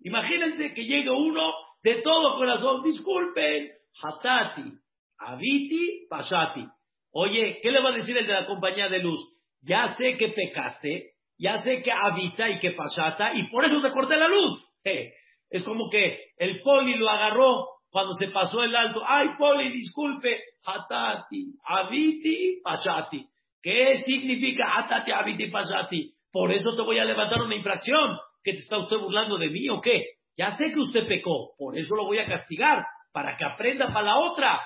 imagínense 0.00 0.74
que 0.74 0.84
llegue 0.84 1.10
uno 1.10 1.52
de 1.82 2.02
todo 2.02 2.34
corazón, 2.34 2.82
disculpen, 2.82 3.70
hatati, 4.02 4.72
aviti, 5.18 6.06
pasati. 6.10 6.66
Oye, 7.12 7.60
¿qué 7.62 7.70
le 7.70 7.80
va 7.80 7.90
a 7.90 7.96
decir 7.96 8.16
el 8.18 8.26
de 8.26 8.32
la 8.32 8.46
compañía 8.46 8.88
de 8.88 8.98
luz? 8.98 9.20
Ya 9.62 9.94
sé 9.94 10.16
que 10.18 10.28
pecaste, 10.28 11.12
ya 11.38 11.58
sé 11.58 11.80
que 11.82 11.92
habita 11.92 12.50
y 12.50 12.58
que 12.58 12.72
pasata, 12.72 13.32
y 13.34 13.48
por 13.48 13.64
eso 13.64 13.80
te 13.80 13.90
corté 13.90 14.16
la 14.16 14.28
luz. 14.28 14.62
es 15.54 15.62
como 15.62 15.88
que 15.88 16.32
el 16.36 16.60
poli 16.62 16.96
lo 16.96 17.08
agarró 17.08 17.68
cuando 17.88 18.12
se 18.14 18.26
pasó 18.26 18.60
el 18.64 18.74
alto. 18.74 19.02
Ay, 19.06 19.28
poli, 19.38 19.70
disculpe. 19.70 20.36
Hatati, 20.64 21.46
abiti, 21.64 22.60
pasati. 22.60 23.24
¿Qué 23.62 24.00
significa 24.00 24.64
hatati, 24.76 25.12
abiti, 25.12 25.46
pasati? 25.52 26.12
Por 26.32 26.50
eso 26.52 26.74
te 26.74 26.82
voy 26.82 26.98
a 26.98 27.04
levantar 27.04 27.40
una 27.40 27.54
infracción. 27.54 28.18
¿Que 28.42 28.54
te 28.54 28.58
está 28.58 28.78
usted 28.78 28.96
burlando 28.96 29.38
de 29.38 29.48
mí 29.48 29.68
o 29.68 29.80
qué? 29.80 30.14
Ya 30.36 30.56
sé 30.56 30.72
que 30.72 30.80
usted 30.80 31.06
pecó, 31.06 31.54
por 31.56 31.78
eso 31.78 31.94
lo 31.94 32.06
voy 32.06 32.18
a 32.18 32.26
castigar, 32.26 32.84
para 33.12 33.36
que 33.36 33.44
aprenda 33.44 33.86
para 33.92 34.06
la 34.06 34.18
otra. 34.18 34.60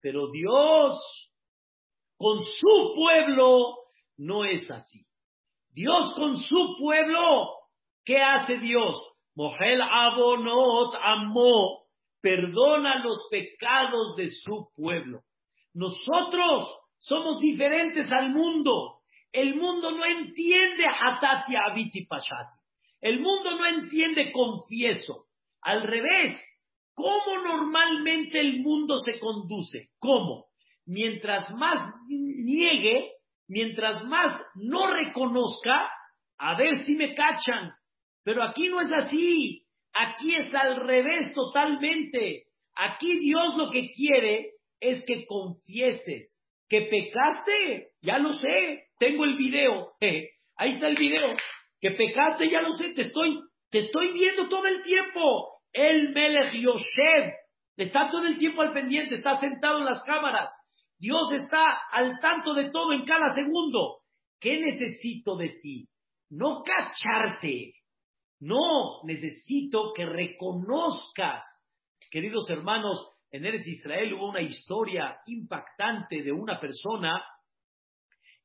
Pero 0.00 0.28
Dios, 0.32 1.30
con 2.16 2.42
su 2.42 2.94
pueblo, 2.96 3.76
no 4.16 4.44
es 4.44 4.68
así. 4.68 5.06
Dios 5.70 6.12
con 6.16 6.36
su 6.36 6.76
pueblo, 6.80 7.46
¿qué 8.04 8.20
hace 8.20 8.58
Dios? 8.58 9.11
Mohel 9.34 9.80
Abonot 9.80 10.94
Amó, 11.02 11.86
perdona 12.20 13.02
los 13.02 13.26
pecados 13.30 14.14
de 14.16 14.28
su 14.28 14.68
pueblo. 14.76 15.20
Nosotros 15.74 16.68
somos 16.98 17.40
diferentes 17.40 18.10
al 18.12 18.30
mundo. 18.30 19.00
El 19.32 19.56
mundo 19.56 19.90
no 19.92 20.04
entiende 20.04 20.84
Hatati 21.00 21.54
Abiti 21.56 22.04
Pashati. 22.06 22.58
El 23.00 23.20
mundo 23.20 23.56
no 23.58 23.66
entiende 23.66 24.30
confieso. 24.30 25.26
Al 25.62 25.82
revés, 25.82 26.38
¿cómo 26.94 27.38
normalmente 27.42 28.38
el 28.38 28.60
mundo 28.60 28.98
se 28.98 29.18
conduce? 29.18 29.88
¿Cómo? 29.98 30.46
Mientras 30.84 31.50
más 31.56 31.94
niegue, 32.08 33.12
mientras 33.48 34.04
más 34.04 34.40
no 34.54 34.86
reconozca, 34.88 35.90
a 36.38 36.56
ver 36.56 36.84
si 36.84 36.94
me 36.94 37.14
cachan, 37.14 37.72
pero 38.24 38.42
aquí 38.42 38.68
no 38.68 38.80
es 38.80 38.92
así. 38.92 39.64
Aquí 39.94 40.34
es 40.34 40.54
al 40.54 40.76
revés 40.76 41.32
totalmente. 41.34 42.44
Aquí 42.74 43.18
Dios 43.18 43.56
lo 43.56 43.70
que 43.70 43.90
quiere 43.90 44.52
es 44.80 45.04
que 45.04 45.26
confieses 45.26 46.32
que 46.72 46.88
pecaste. 46.90 47.90
Ya 48.00 48.18
lo 48.18 48.32
sé. 48.32 48.84
Tengo 48.98 49.24
el 49.24 49.36
video. 49.36 49.92
Ahí 50.56 50.72
está 50.72 50.88
el 50.88 50.96
video. 50.96 51.36
Que 51.80 51.90
pecaste, 51.90 52.48
ya 52.48 52.62
lo 52.62 52.72
sé, 52.72 52.90
te 52.94 53.02
estoy, 53.02 53.40
te 53.70 53.78
estoy 53.78 54.12
viendo 54.12 54.48
todo 54.48 54.66
el 54.66 54.82
tiempo. 54.82 55.58
El 55.72 56.14
Melech 56.14 56.52
Yoshev 56.52 57.32
está 57.76 58.08
todo 58.08 58.24
el 58.24 58.38
tiempo 58.38 58.62
al 58.62 58.72
pendiente, 58.72 59.16
está 59.16 59.36
sentado 59.36 59.78
en 59.78 59.86
las 59.86 60.02
cámaras. 60.04 60.50
Dios 60.98 61.32
está 61.32 61.78
al 61.90 62.20
tanto 62.20 62.54
de 62.54 62.70
todo 62.70 62.92
en 62.92 63.04
cada 63.04 63.34
segundo. 63.34 63.98
¿Qué 64.40 64.60
necesito 64.60 65.36
de 65.36 65.48
ti? 65.60 65.88
No 66.30 66.62
cacharte. 66.62 67.72
No, 68.42 69.04
necesito 69.04 69.92
que 69.94 70.04
reconozcas. 70.04 71.46
Queridos 72.10 72.50
hermanos, 72.50 73.08
en 73.30 73.46
Eres 73.46 73.64
Israel 73.68 74.14
hubo 74.14 74.30
una 74.30 74.40
historia 74.40 75.16
impactante 75.26 76.24
de 76.24 76.32
una 76.32 76.58
persona 76.58 77.24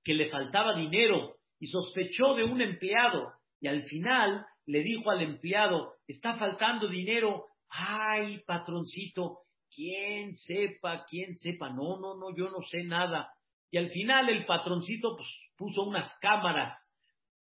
que 0.04 0.14
le 0.14 0.30
faltaba 0.30 0.76
dinero 0.76 1.38
y 1.60 1.66
sospechó 1.66 2.36
de 2.36 2.44
un 2.44 2.62
empleado 2.62 3.34
y 3.60 3.70
al 3.70 3.86
final 3.86 4.46
le 4.68 4.84
dijo 4.84 5.10
al 5.10 5.24
empleado, 5.24 5.96
está 6.08 6.38
faltando 6.38 6.88
dinero, 6.88 7.48
ay, 7.70 8.44
patroncito, 8.46 9.40
quién 9.74 10.36
sepa, 10.36 11.06
quién 11.10 11.40
sepa, 11.40 11.70
no, 11.70 12.00
no, 12.00 12.16
no, 12.16 12.36
yo 12.38 12.52
no 12.52 12.62
sé 12.70 12.84
nada. 12.84 13.32
Y 13.72 13.80
al 13.80 13.90
final 13.90 14.30
el 14.30 14.46
patroncito 14.46 15.16
pues, 15.16 15.28
puso 15.58 15.82
unas 15.86 16.16
cámaras 16.20 16.72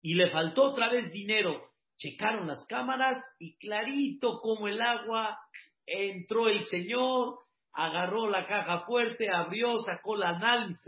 y 0.01 0.15
le 0.15 0.31
faltó 0.31 0.71
otra 0.71 0.89
vez 0.89 1.11
dinero. 1.11 1.74
Checaron 1.97 2.47
las 2.47 2.67
cámaras 2.67 3.17
y 3.39 3.57
clarito 3.59 4.41
como 4.41 4.69
el 4.69 4.81
agua 4.81 5.39
entró 5.87 6.49
el 6.49 6.65
señor, 6.65 7.39
agarró 7.73 8.29
la 8.29 8.47
caja 8.47 8.85
fuerte, 8.87 9.31
abrió, 9.31 9.79
sacó 9.79 10.17
la 10.17 10.31
análisis 10.31 10.81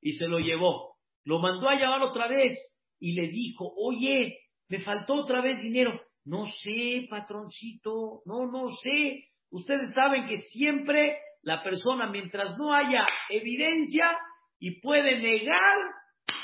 y 0.00 0.12
se 0.12 0.28
lo 0.28 0.38
llevó. 0.38 0.96
Lo 1.24 1.38
mandó 1.38 1.68
a 1.68 1.76
llamar 1.76 2.02
otra 2.02 2.28
vez 2.28 2.54
y 2.98 3.14
le 3.14 3.28
dijo, 3.28 3.72
oye, 3.76 4.38
me 4.68 4.78
faltó 4.80 5.14
otra 5.14 5.40
vez 5.40 5.60
dinero. 5.60 6.00
No 6.24 6.46
sé, 6.46 7.06
patroncito, 7.08 8.22
no, 8.26 8.46
no 8.46 8.68
sé. 8.82 9.24
Ustedes 9.50 9.92
saben 9.94 10.28
que 10.28 10.38
siempre 10.38 11.18
la 11.42 11.62
persona, 11.62 12.08
mientras 12.08 12.56
no 12.58 12.72
haya 12.72 13.04
evidencia 13.30 14.16
y 14.58 14.80
puede 14.80 15.18
negar, 15.18 15.76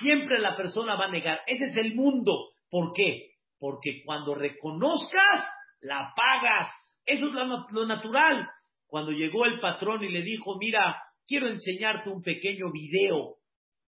siempre 0.01 0.38
la 0.38 0.57
persona 0.57 0.96
va 0.96 1.07
a 1.07 1.11
negar. 1.11 1.40
Ese 1.46 1.66
es 1.66 1.77
el 1.77 1.94
mundo. 1.94 2.33
¿Por 2.70 2.92
qué? 2.94 3.36
Porque 3.59 4.03
cuando 4.05 4.35
reconozcas, 4.35 5.45
la 5.81 6.12
pagas. 6.14 6.69
Eso 7.05 7.27
es 7.27 7.33
lo, 7.33 7.87
natural. 7.87 8.49
Cuando 8.87 9.12
llegó 9.12 9.45
el 9.47 9.61
patrón 9.61 10.03
y 10.05 10.09
le 10.09 10.23
dijo, 10.23 10.57
mira, 10.59 11.03
quiero 11.27 11.49
enseñarte 11.49 12.11
un 12.11 12.23
pequeño 12.23 12.71
video. 12.73 13.37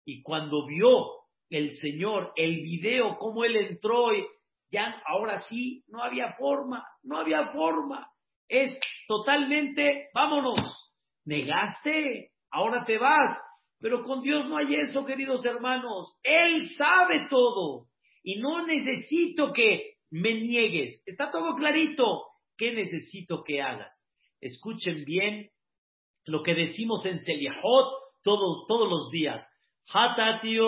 Y 0.05 0.23
cuando 0.23 0.67
vio 0.67 0.89
el 1.51 1.73
Señor 1.73 2.33
el 2.37 2.63
video, 2.63 3.17
cómo 3.19 3.45
él 3.45 3.57
entró, 3.57 4.09
ya 4.71 5.03
ahora 5.07 5.43
sí, 5.45 5.83
no 5.89 6.03
había 6.03 6.35
forma, 6.39 6.85
no 7.03 7.19
había 7.19 7.53
forma. 7.53 8.09
Es 8.49 8.79
totalmente, 9.07 10.09
vámonos, 10.15 10.93
negaste, 11.25 12.31
ahora 12.51 12.85
te 12.85 12.99
vas. 12.99 13.39
Pero 13.81 14.03
con 14.03 14.21
Dios 14.23 14.49
no 14.49 14.57
hay 14.57 14.75
eso, 14.75 15.05
queridos 15.05 15.45
hermanos. 15.45 16.19
Él 16.23 16.71
sabe 16.77 17.27
todo. 17.31 17.88
Y 18.29 18.37
no 18.41 18.67
necesito 18.67 19.55
que 19.55 19.95
me 20.11 20.35
niegues. 20.35 21.03
Está 21.07 21.33
todo 21.33 21.55
clarito. 21.55 22.25
¿Qué 22.59 22.73
necesito 22.73 23.43
que 23.43 23.63
hagas? 23.63 24.07
Escuchen 24.39 25.07
bien 25.07 25.49
lo 26.27 26.43
que 26.43 26.53
decimos 26.53 27.07
en 27.07 27.21
Seliahot 27.21 27.91
todos, 28.23 28.67
todos 28.69 28.87
los 28.87 29.11
días. 29.11 29.43
Hatati 29.87 30.59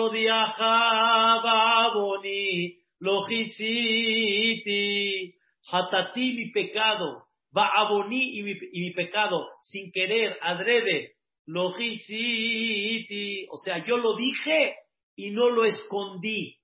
Hatati 5.71 6.33
mi 6.33 6.49
pecado. 6.49 7.25
Va 7.55 7.69
aboní 7.75 8.39
y 8.39 8.41
mi, 8.41 8.53
y 8.71 8.87
mi 8.87 8.93
pecado. 8.93 9.49
Sin 9.61 9.91
querer, 9.91 10.35
adrede. 10.41 11.11
Lojisiti. 11.45 13.45
O 13.51 13.57
sea, 13.57 13.85
yo 13.85 13.97
lo 13.97 14.15
dije 14.15 14.77
y 15.15 15.29
no 15.29 15.51
lo 15.51 15.63
escondí. 15.63 16.57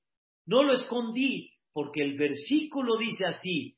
No 0.47 0.63
lo 0.63 0.73
escondí. 0.73 1.51
Porque 1.71 2.01
el 2.01 2.17
versículo 2.17 2.97
dice 2.97 3.25
así. 3.25 3.77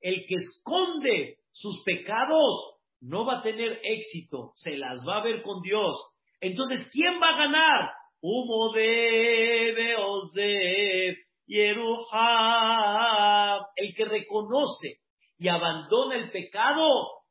El 0.00 0.26
que 0.26 0.34
esconde 0.34 1.38
sus 1.50 1.82
pecados 1.82 2.74
no 3.00 3.24
va 3.24 3.38
a 3.38 3.42
tener 3.42 3.80
éxito, 3.82 4.52
se 4.56 4.76
las 4.76 5.02
va 5.06 5.18
a 5.18 5.24
ver 5.24 5.42
con 5.42 5.62
Dios. 5.62 5.96
Entonces, 6.40 6.88
¿quién 6.92 7.20
va 7.22 7.28
a 7.28 7.38
ganar? 7.38 7.90
Humo 8.20 8.72
de 8.74 9.74
Yeruhab, 11.46 12.80
el 13.76 13.94
que 13.94 14.04
reconoce 14.04 14.98
y 15.38 15.48
abandona 15.48 16.16
el 16.16 16.30
pecado, 16.30 16.86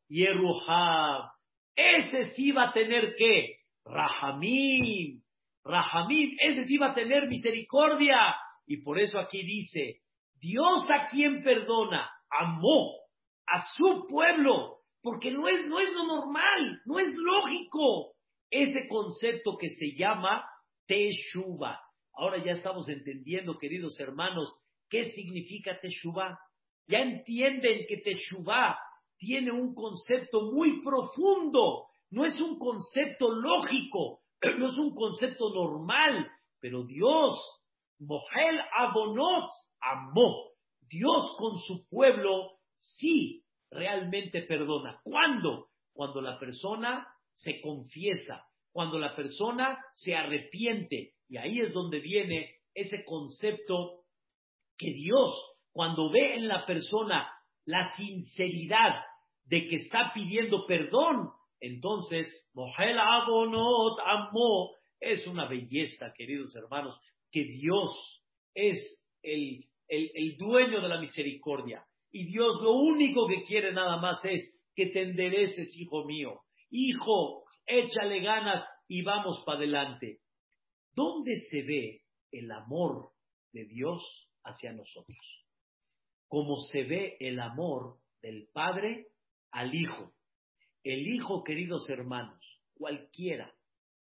Yeruhab. 0.09 1.29
Ese 1.75 2.31
sí 2.31 2.51
va 2.51 2.69
a 2.69 2.73
tener 2.73 3.13
que, 3.15 3.57
Rahamim, 3.85 5.21
Rahamim, 5.67 6.35
ese 6.39 6.65
sí 6.65 6.77
va 6.77 6.91
a 6.91 6.95
tener 6.95 7.27
misericordia. 7.27 8.35
Y 8.65 8.77
por 8.77 8.99
eso 8.99 9.19
aquí 9.19 9.43
dice, 9.43 10.01
Dios 10.39 10.89
a 10.89 11.07
quien 11.09 11.43
perdona, 11.43 12.09
amó 12.29 12.91
a 13.45 13.61
su 13.75 14.05
pueblo, 14.07 14.79
porque 15.01 15.31
no 15.31 15.47
es, 15.47 15.67
no 15.67 15.79
es 15.79 15.91
lo 15.93 16.05
normal, 16.05 16.81
no 16.85 16.99
es 16.99 17.13
lógico 17.15 18.13
ese 18.49 18.87
concepto 18.87 19.57
que 19.57 19.69
se 19.69 19.93
llama 19.95 20.45
Teshuva. 20.85 21.79
Ahora 22.13 22.43
ya 22.43 22.53
estamos 22.53 22.89
entendiendo, 22.89 23.57
queridos 23.57 23.99
hermanos, 23.99 24.53
qué 24.89 25.05
significa 25.11 25.79
Teshuva. 25.79 26.39
Ya 26.87 26.99
entienden 26.99 27.85
que 27.87 27.97
Teshuva 27.97 28.77
tiene 29.17 29.51
un 29.51 29.73
concepto 29.73 30.51
muy 30.51 30.81
profundo, 30.81 31.87
no 32.09 32.25
es 32.25 32.39
un 32.39 32.57
concepto 32.57 33.29
lógico, 33.31 34.21
no 34.57 34.67
es 34.67 34.77
un 34.77 34.93
concepto 34.93 35.49
normal, 35.53 36.29
pero 36.59 36.83
Dios, 36.83 37.39
Mohel 37.99 38.59
Abonot, 38.75 39.49
amó. 39.81 40.51
Dios 40.81 41.35
con 41.37 41.59
su 41.59 41.87
pueblo 41.89 42.59
sí 42.77 43.43
realmente 43.69 44.43
perdona. 44.43 45.01
¿Cuándo? 45.03 45.67
Cuando 45.93 46.21
la 46.21 46.39
persona 46.39 47.07
se 47.33 47.59
confiesa, 47.61 48.45
cuando 48.71 48.97
la 48.97 49.15
persona 49.15 49.79
se 49.93 50.15
arrepiente. 50.15 51.13
Y 51.27 51.37
ahí 51.37 51.59
es 51.59 51.73
donde 51.73 51.99
viene 51.99 52.55
ese 52.73 53.03
concepto 53.03 54.03
que 54.77 54.93
Dios, 54.93 55.35
cuando 55.71 56.09
ve 56.11 56.35
en 56.35 56.47
la 56.47 56.65
persona 56.65 57.29
la 57.65 57.95
sinceridad 57.95 59.03
de 59.45 59.67
que 59.67 59.75
está 59.75 60.11
pidiendo 60.13 60.65
perdón, 60.67 61.31
entonces, 61.59 62.31
Mohel 62.57 62.97
Abonot 62.97 63.99
amó, 64.03 64.71
es 64.99 65.27
una 65.27 65.47
belleza, 65.47 66.11
queridos 66.17 66.55
hermanos, 66.55 66.99
que 67.31 67.43
Dios 67.43 68.23
es 68.55 68.99
el, 69.21 69.63
el, 69.87 70.09
el 70.15 70.37
dueño 70.37 70.81
de 70.81 70.89
la 70.89 70.99
misericordia. 70.99 71.85
Y 72.09 72.25
Dios 72.25 72.59
lo 72.63 72.71
único 72.71 73.27
que 73.27 73.43
quiere 73.43 73.73
nada 73.73 73.97
más 73.97 74.25
es 74.25 74.51
que 74.75 74.87
te 74.87 75.03
endereces, 75.03 75.71
hijo 75.77 76.05
mío. 76.05 76.41
Hijo, 76.71 77.43
échale 77.67 78.21
ganas 78.21 78.67
y 78.87 79.03
vamos 79.03 79.43
para 79.45 79.59
adelante. 79.59 80.21
¿Dónde 80.95 81.35
se 81.51 81.61
ve 81.61 82.01
el 82.31 82.51
amor 82.51 83.11
de 83.53 83.65
Dios 83.65 84.01
hacia 84.43 84.73
nosotros? 84.73 85.45
Como 86.27 86.55
se 86.71 86.85
ve 86.85 87.17
el 87.19 87.39
amor 87.39 87.99
del 88.19 88.49
Padre 88.51 89.09
al 89.51 89.75
Hijo. 89.75 90.11
El 90.83 91.05
Hijo, 91.05 91.43
queridos 91.43 91.87
hermanos, 91.89 92.36
cualquiera 92.77 93.53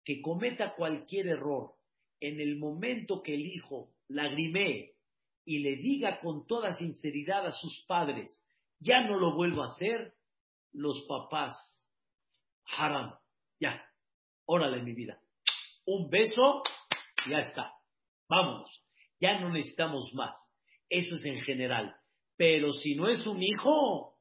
que 0.04 0.22
cometa 0.22 0.74
cualquier 0.74 1.28
error, 1.28 1.74
en 2.20 2.40
el 2.40 2.56
momento 2.56 3.22
que 3.22 3.34
el 3.34 3.46
Hijo 3.46 3.92
lagrimee 4.08 4.94
y 5.44 5.58
le 5.58 5.76
diga 5.76 6.20
con 6.20 6.46
toda 6.46 6.74
sinceridad 6.74 7.46
a 7.46 7.52
sus 7.52 7.84
padres, 7.86 8.44
ya 8.78 9.02
no 9.02 9.18
lo 9.18 9.34
vuelvo 9.34 9.62
a 9.62 9.68
hacer, 9.68 10.14
los 10.72 11.02
papás, 11.06 11.56
haram, 12.76 13.14
ya, 13.58 13.84
órale 14.46 14.82
mi 14.82 14.92
vida, 14.92 15.20
un 15.86 16.08
beso, 16.08 16.62
ya 17.28 17.38
está, 17.38 17.72
vámonos, 18.28 18.70
ya 19.18 19.40
no 19.40 19.50
necesitamos 19.50 20.12
más, 20.14 20.36
eso 20.88 21.16
es 21.16 21.24
en 21.24 21.40
general, 21.40 21.96
pero 22.36 22.72
si 22.72 22.94
no 22.94 23.08
es 23.08 23.26
un 23.26 23.42
hijo, 23.42 24.16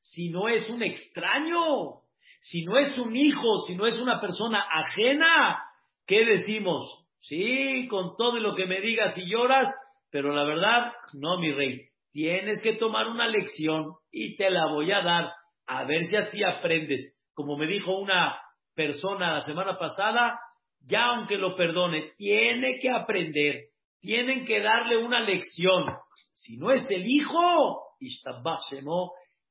si 0.00 0.28
no 0.30 0.48
es 0.48 0.68
un 0.68 0.82
extraño, 0.82 2.03
si 2.44 2.62
no 2.62 2.76
es 2.76 2.96
un 2.98 3.16
hijo, 3.16 3.56
si 3.66 3.74
no 3.74 3.86
es 3.86 3.98
una 3.98 4.20
persona 4.20 4.60
ajena, 4.70 5.64
¿qué 6.06 6.26
decimos? 6.26 6.84
Sí, 7.20 7.88
con 7.88 8.18
todo 8.18 8.38
lo 8.38 8.54
que 8.54 8.66
me 8.66 8.82
digas 8.82 9.16
y 9.16 9.30
lloras, 9.30 9.72
pero 10.10 10.34
la 10.34 10.44
verdad, 10.44 10.92
no, 11.14 11.38
mi 11.38 11.52
rey. 11.52 11.88
Tienes 12.12 12.60
que 12.62 12.74
tomar 12.74 13.08
una 13.08 13.26
lección 13.28 13.94
y 14.12 14.36
te 14.36 14.50
la 14.50 14.66
voy 14.66 14.92
a 14.92 15.00
dar. 15.00 15.32
A 15.66 15.84
ver 15.84 16.04
si 16.04 16.16
así 16.16 16.44
aprendes. 16.44 17.16
Como 17.32 17.56
me 17.56 17.66
dijo 17.66 17.98
una 17.98 18.38
persona 18.74 19.32
la 19.32 19.40
semana 19.40 19.78
pasada, 19.78 20.38
ya 20.80 21.02
aunque 21.14 21.38
lo 21.38 21.56
perdone, 21.56 22.12
tiene 22.18 22.78
que 22.78 22.90
aprender, 22.90 23.68
tienen 24.00 24.44
que 24.44 24.60
darle 24.60 24.98
una 24.98 25.20
lección. 25.20 25.86
Si 26.34 26.58
no 26.58 26.72
es 26.72 26.86
el 26.90 27.06
hijo, 27.06 27.84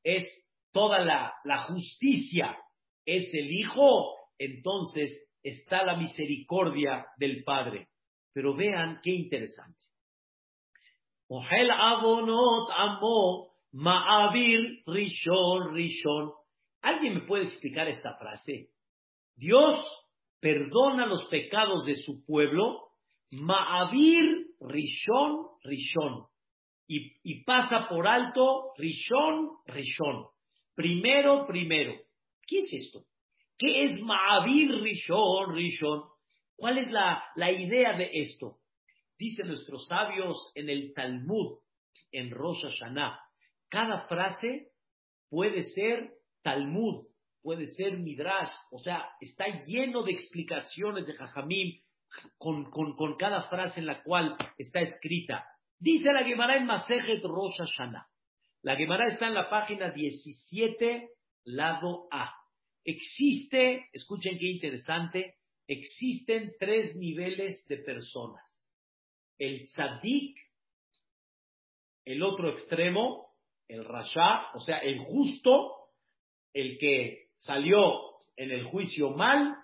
es 0.03 0.47
toda 0.71 0.99
la, 0.99 1.33
la 1.43 1.63
justicia, 1.63 2.55
es 3.05 3.33
el 3.33 3.51
hijo, 3.51 4.15
entonces 4.37 5.17
está 5.41 5.83
la 5.83 5.97
misericordia 5.97 7.05
del 7.17 7.43
Padre. 7.43 7.89
Pero 8.33 8.55
vean 8.55 8.99
qué 9.03 9.11
interesante. 9.11 9.85
Ohel 11.27 11.69
Abonot 11.71 12.69
Amo 12.75 13.53
Ma'avir 13.73 14.83
Rishon 14.85 15.73
Rishon. 15.73 16.31
¿Alguien 16.81 17.15
me 17.15 17.21
puede 17.21 17.43
explicar 17.45 17.87
esta 17.87 18.15
frase? 18.17 18.69
Dios 19.35 19.83
perdona 20.39 21.05
los 21.05 21.25
pecados 21.25 21.85
de 21.85 21.95
su 21.95 22.23
pueblo, 22.25 22.89
Ma'avir 23.31 24.47
Rishon 24.59 25.47
Rishon. 25.63 26.25
Y, 26.87 27.13
y, 27.23 27.43
pasa 27.45 27.87
por 27.89 28.07
alto 28.07 28.73
Rishon 28.77 29.49
Rishon. 29.65 30.27
Primero, 30.75 31.47
primero. 31.47 31.93
¿Qué 32.47 32.59
es 32.59 32.73
esto? 32.73 33.05
¿Qué 33.57 33.85
es 33.85 34.01
Ma'avir 34.01 34.71
Rishon 34.81 35.55
Rishon? 35.55 36.03
¿Cuál 36.55 36.77
es 36.77 36.91
la, 36.91 37.23
la 37.35 37.51
idea 37.51 37.97
de 37.97 38.09
esto? 38.11 38.59
Dicen 39.17 39.47
nuestros 39.47 39.87
sabios 39.87 40.51
en 40.55 40.69
el 40.69 40.93
Talmud, 40.93 41.59
en 42.11 42.31
Rosh 42.31 42.63
Hashanah, 42.63 43.19
cada 43.69 44.07
frase 44.07 44.71
puede 45.29 45.63
ser 45.63 46.13
Talmud, 46.41 47.07
puede 47.41 47.67
ser 47.67 47.97
Midrash, 47.97 48.51
o 48.71 48.79
sea, 48.79 49.09
está 49.19 49.45
lleno 49.65 50.03
de 50.03 50.11
explicaciones 50.11 51.07
de 51.07 51.13
Jajamim 51.13 51.81
con, 52.37 52.69
con, 52.69 53.15
cada 53.17 53.49
frase 53.49 53.79
en 53.79 53.87
la 53.87 54.03
cual 54.03 54.35
está 54.57 54.81
escrita. 54.81 55.45
Dice 55.79 56.13
la 56.13 56.23
Gemara 56.23 56.57
en 56.57 56.65
Masejet 56.65 57.23
Rosh 57.23 57.57
Hashanah. 57.57 58.07
La 58.61 58.75
Gemara 58.75 59.11
está 59.11 59.27
en 59.27 59.33
la 59.33 59.49
página 59.49 59.91
17, 59.91 61.09
lado 61.45 62.07
A. 62.11 62.33
Existe, 62.85 63.89
escuchen 63.93 64.37
qué 64.37 64.47
interesante, 64.47 65.35
existen 65.67 66.53
tres 66.59 66.95
niveles 66.95 67.65
de 67.67 67.77
personas. 67.77 68.43
El 69.37 69.65
tzadik, 69.65 70.37
el 72.05 72.21
otro 72.21 72.49
extremo, 72.49 73.33
el 73.67 73.85
rasha, 73.85 74.53
o 74.53 74.59
sea, 74.59 74.79
el 74.79 74.99
justo, 74.99 75.89
el 76.53 76.77
que 76.77 77.29
salió 77.39 78.17
en 78.35 78.51
el 78.51 78.65
juicio 78.65 79.11
mal, 79.11 79.55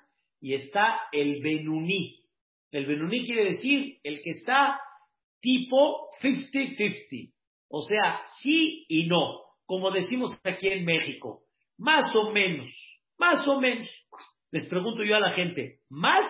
y 0.41 0.53
está 0.53 1.01
el 1.11 1.41
benuní. 1.41 2.23
El 2.71 2.85
benuní 2.85 3.25
quiere 3.25 3.45
decir 3.51 3.99
el 4.03 4.21
que 4.21 4.31
está 4.31 4.79
tipo 5.41 6.09
50-50, 6.21 7.33
o 7.69 7.81
sea, 7.81 8.21
sí 8.41 8.85
y 8.87 9.07
no, 9.07 9.41
como 9.65 9.91
decimos 9.91 10.31
aquí 10.43 10.67
en 10.67 10.85
México, 10.85 11.43
más 11.79 12.13
o 12.15 12.31
menos. 12.31 12.69
Más 13.17 13.45
o 13.47 13.59
menos. 13.59 13.89
Les 14.51 14.67
pregunto 14.67 15.03
yo 15.03 15.15
a 15.15 15.19
la 15.19 15.31
gente, 15.31 15.79
¿más 15.89 16.25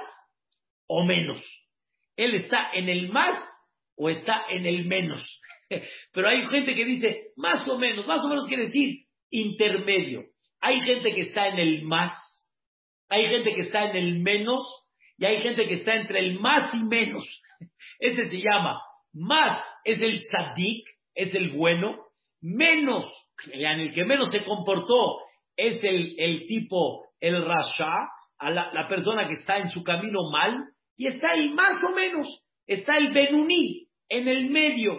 o 0.87 1.03
menos? 1.03 1.43
¿Él 2.15 2.35
está 2.35 2.71
en 2.73 2.89
el 2.89 3.09
más 3.09 3.35
o 3.95 4.09
está 4.09 4.45
en 4.49 4.65
el 4.65 4.85
menos? 4.85 5.25
Pero 6.13 6.29
hay 6.29 6.45
gente 6.47 6.75
que 6.75 6.85
dice, 6.85 7.31
más 7.35 7.67
o 7.67 7.77
menos, 7.77 8.05
más 8.07 8.23
o 8.25 8.29
menos 8.29 8.47
quiere 8.47 8.63
decir 8.63 9.05
intermedio. 9.29 10.23
Hay 10.61 10.79
gente 10.81 11.13
que 11.13 11.21
está 11.21 11.47
en 11.47 11.59
el 11.59 11.83
más, 11.83 12.11
hay 13.07 13.25
gente 13.25 13.55
que 13.55 13.61
está 13.61 13.89
en 13.89 13.95
el 13.95 14.19
menos 14.19 14.61
y 15.17 15.25
hay 15.25 15.37
gente 15.37 15.67
que 15.67 15.75
está 15.75 15.95
entre 15.95 16.19
el 16.19 16.39
más 16.39 16.73
y 16.73 16.83
menos. 16.83 17.25
Ese 17.99 18.25
se 18.25 18.37
llama 18.37 18.81
más 19.13 19.63
es 19.83 20.01
el 20.01 20.21
sadik, 20.23 20.87
es 21.15 21.33
el 21.33 21.51
bueno, 21.51 21.97
menos, 22.41 23.05
en 23.51 23.79
el 23.79 23.93
que 23.93 24.05
menos 24.05 24.31
se 24.31 24.43
comportó 24.43 25.19
es 25.59 25.83
el, 25.83 26.47
tipo, 26.47 27.05
el 27.19 27.43
rasha, 27.43 28.07
a 28.37 28.49
la, 28.49 28.87
persona 28.87 29.27
que 29.27 29.33
está 29.33 29.57
en 29.57 29.67
su 29.67 29.83
camino 29.83 30.31
mal, 30.31 30.55
y 30.95 31.07
está 31.07 31.33
el 31.33 31.53
más 31.53 31.83
o 31.83 31.93
menos, 31.93 32.27
está 32.65 32.97
el 32.97 33.11
benuní, 33.11 33.89
en 34.07 34.29
el 34.29 34.49
medio. 34.49 34.97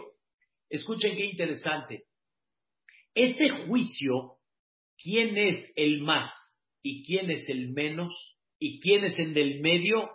Escuchen 0.68 1.16
qué 1.16 1.24
interesante. 1.24 2.04
Este 3.14 3.48
juicio, 3.66 4.36
¿quién 5.02 5.36
es 5.38 5.72
el 5.76 6.02
más 6.02 6.30
y 6.82 7.04
quién 7.04 7.30
es 7.30 7.48
el 7.48 7.72
menos 7.72 8.14
y 8.58 8.80
quién 8.80 9.04
es 9.04 9.18
el 9.18 9.32
del 9.32 9.60
medio? 9.60 10.10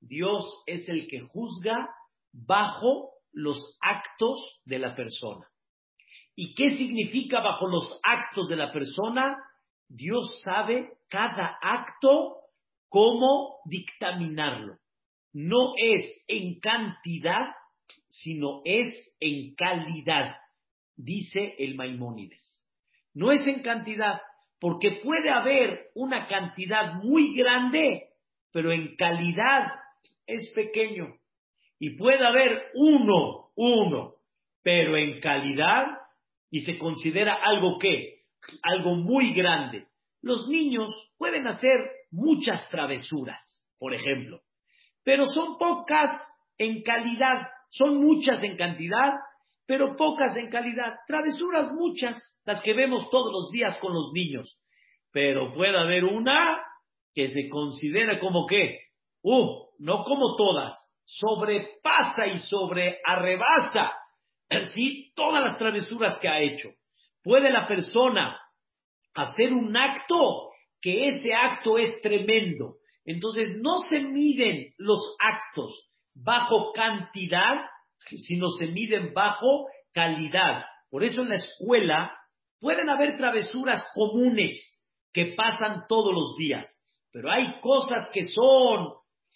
Dios 0.00 0.62
es 0.66 0.88
el 0.88 1.08
que 1.08 1.20
juzga 1.20 1.88
bajo 2.32 3.10
los 3.32 3.76
actos 3.80 4.60
de 4.64 4.78
la 4.78 4.94
persona. 4.94 5.46
¿Y 6.36 6.54
qué 6.54 6.70
significa 6.70 7.40
bajo 7.40 7.66
los 7.66 8.00
actos 8.02 8.48
de 8.48 8.56
la 8.56 8.70
persona? 8.70 9.36
Dios 9.94 10.40
sabe 10.42 10.90
cada 11.10 11.58
acto 11.60 12.38
cómo 12.88 13.58
dictaminarlo. 13.66 14.78
No 15.34 15.74
es 15.76 16.24
en 16.28 16.60
cantidad, 16.60 17.54
sino 18.08 18.62
es 18.64 19.14
en 19.20 19.54
calidad, 19.54 20.36
dice 20.96 21.56
el 21.58 21.74
Maimónides. 21.74 22.64
No 23.12 23.32
es 23.32 23.46
en 23.46 23.60
cantidad, 23.60 24.22
porque 24.58 25.00
puede 25.04 25.28
haber 25.28 25.90
una 25.94 26.26
cantidad 26.26 26.94
muy 26.94 27.34
grande, 27.36 28.08
pero 28.50 28.72
en 28.72 28.96
calidad 28.96 29.72
es 30.26 30.50
pequeño. 30.54 31.16
Y 31.78 31.96
puede 31.98 32.26
haber 32.26 32.70
uno, 32.74 33.50
uno, 33.56 34.14
pero 34.62 34.96
en 34.96 35.20
calidad, 35.20 35.86
y 36.50 36.60
se 36.60 36.78
considera 36.78 37.34
algo 37.34 37.78
que 37.78 38.21
algo 38.62 38.94
muy 38.94 39.32
grande. 39.34 39.86
Los 40.20 40.48
niños 40.48 40.94
pueden 41.18 41.46
hacer 41.46 41.78
muchas 42.10 42.68
travesuras, 42.70 43.40
por 43.78 43.94
ejemplo, 43.94 44.40
pero 45.04 45.26
son 45.26 45.58
pocas 45.58 46.22
en 46.58 46.82
calidad, 46.82 47.48
son 47.70 48.00
muchas 48.04 48.42
en 48.42 48.56
cantidad, 48.56 49.12
pero 49.66 49.96
pocas 49.96 50.36
en 50.36 50.50
calidad. 50.50 50.94
Travesuras 51.06 51.72
muchas, 51.72 52.18
las 52.44 52.62
que 52.62 52.74
vemos 52.74 53.08
todos 53.10 53.32
los 53.32 53.50
días 53.50 53.78
con 53.78 53.92
los 53.92 54.12
niños, 54.12 54.58
pero 55.10 55.52
puede 55.54 55.76
haber 55.76 56.04
una 56.04 56.62
que 57.14 57.28
se 57.28 57.48
considera 57.48 58.18
como 58.20 58.46
que, 58.46 58.78
uh, 59.22 59.66
no 59.78 60.02
como 60.04 60.36
todas, 60.36 60.76
sobrepasa 61.04 62.26
y 62.32 62.38
sobrearrebasa, 62.38 63.92
todas 65.14 65.44
las 65.44 65.58
travesuras 65.58 66.18
que 66.20 66.28
ha 66.28 66.40
hecho. 66.40 66.70
Puede 67.22 67.50
la 67.50 67.66
persona 67.68 68.38
hacer 69.14 69.52
un 69.52 69.76
acto 69.76 70.50
que 70.80 71.08
ese 71.08 71.34
acto 71.34 71.78
es 71.78 72.00
tremendo. 72.00 72.76
Entonces 73.04 73.56
no 73.60 73.78
se 73.90 74.00
miden 74.00 74.72
los 74.78 75.16
actos 75.18 75.88
bajo 76.14 76.72
cantidad, 76.72 77.66
sino 78.10 78.48
se 78.48 78.66
miden 78.66 79.12
bajo 79.14 79.66
calidad. 79.92 80.64
Por 80.90 81.04
eso 81.04 81.22
en 81.22 81.30
la 81.30 81.36
escuela 81.36 82.12
pueden 82.60 82.88
haber 82.88 83.16
travesuras 83.16 83.84
comunes 83.94 84.82
que 85.12 85.34
pasan 85.36 85.84
todos 85.88 86.12
los 86.12 86.36
días, 86.36 86.66
pero 87.12 87.30
hay 87.30 87.60
cosas 87.60 88.08
que 88.12 88.24
son 88.24 88.88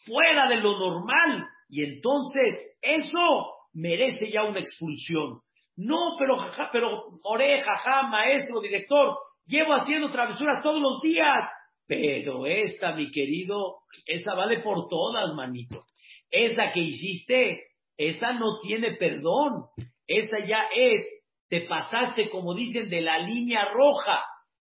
fuera 0.05 0.49
de 0.49 0.57
lo 0.57 0.79
normal 0.79 1.47
y 1.69 1.85
entonces 1.85 2.59
eso 2.81 3.53
merece 3.73 4.31
ya 4.31 4.45
una 4.45 4.61
expulsión. 4.61 5.41
No, 5.77 6.17
pero, 6.19 6.37
jaja, 6.39 6.71
pero, 6.73 7.05
oreja, 7.25 7.77
jaja, 7.85 8.09
maestro, 8.09 8.61
director, 8.61 9.17
llevo 9.47 9.75
haciendo 9.75 10.11
travesuras 10.11 10.63
todos 10.63 10.81
los 10.81 11.01
días. 11.03 11.45
Pero 11.87 12.47
esta, 12.47 12.93
mi 12.95 13.11
querido, 13.11 13.77
esa 14.07 14.35
vale 14.35 14.61
por 14.61 14.89
todas, 14.89 15.35
manito. 15.35 15.85
Esa 16.31 16.73
que 16.73 16.81
hiciste, 16.81 17.63
esa 17.97 18.33
no 18.33 18.59
tiene 18.61 18.93
perdón. 18.93 19.67
Esa 20.07 20.45
ya 20.45 20.65
es, 20.75 21.05
te 21.49 21.63
pasaste, 21.63 22.31
como 22.31 22.55
dicen, 22.55 22.89
de 22.89 23.01
la 23.03 23.19
línea 23.19 23.67
roja. 23.73 24.25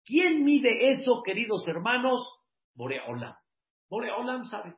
¿Quién 0.06 0.44
mide 0.44 0.90
eso, 0.90 1.22
queridos 1.24 1.68
hermanos? 1.68 2.22
Boreolam. 2.76 3.36
Boreolam 3.90 4.46
sabe. 4.46 4.76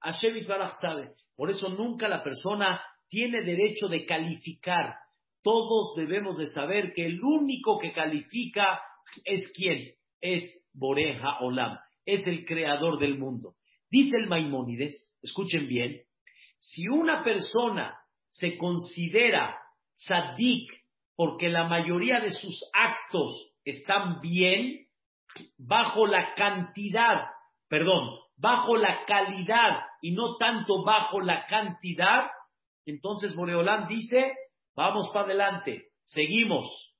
Hashem 0.00 0.44
sabe. 0.80 1.12
Por 1.36 1.50
eso 1.50 1.68
nunca 1.68 2.08
la 2.08 2.22
persona 2.22 2.82
tiene 3.08 3.42
derecho 3.42 3.88
de 3.88 4.04
calificar. 4.04 4.94
Todos 5.46 5.94
debemos 5.94 6.38
de 6.38 6.48
saber 6.48 6.92
que 6.92 7.02
el 7.02 7.22
único 7.22 7.78
que 7.78 7.92
califica 7.92 8.80
es 9.24 9.48
quién? 9.54 9.92
Es 10.20 10.42
Boreja 10.72 11.38
Olam, 11.38 11.78
es 12.04 12.26
el 12.26 12.44
creador 12.44 12.98
del 12.98 13.16
mundo. 13.16 13.54
Dice 13.88 14.16
el 14.16 14.26
Maimónides, 14.26 15.16
escuchen 15.22 15.68
bien, 15.68 16.02
si 16.58 16.88
una 16.88 17.22
persona 17.22 17.96
se 18.28 18.58
considera 18.58 19.56
tzadik 19.94 20.68
porque 21.14 21.48
la 21.48 21.68
mayoría 21.68 22.18
de 22.18 22.32
sus 22.32 22.68
actos 22.72 23.52
están 23.64 24.20
bien, 24.20 24.88
bajo 25.58 26.08
la 26.08 26.34
cantidad, 26.34 27.22
perdón, 27.68 28.18
bajo 28.36 28.74
la 28.76 29.04
calidad 29.06 29.78
y 30.02 30.10
no 30.10 30.38
tanto 30.38 30.82
bajo 30.82 31.20
la 31.20 31.46
cantidad, 31.46 32.30
entonces 32.84 33.36
Boreolán 33.36 33.86
dice, 33.86 34.32
vamos 34.76 35.10
para 35.12 35.26
adelante, 35.26 35.88
seguimos. 36.04 36.94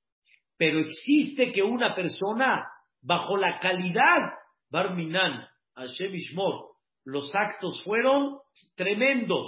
Pero 0.57 0.81
existe 0.81 1.53
que 1.53 1.62
una 1.62 1.95
persona, 1.95 2.67
bajo 3.03 3.37
la 3.37 3.59
calidad, 3.59 4.33
Barminan, 4.71 5.47
Hashem 5.75 6.15
Ishmor, 6.15 6.71
los 7.05 7.33
actos 7.35 7.83
fueron 7.85 8.39
tremendos. 8.75 9.47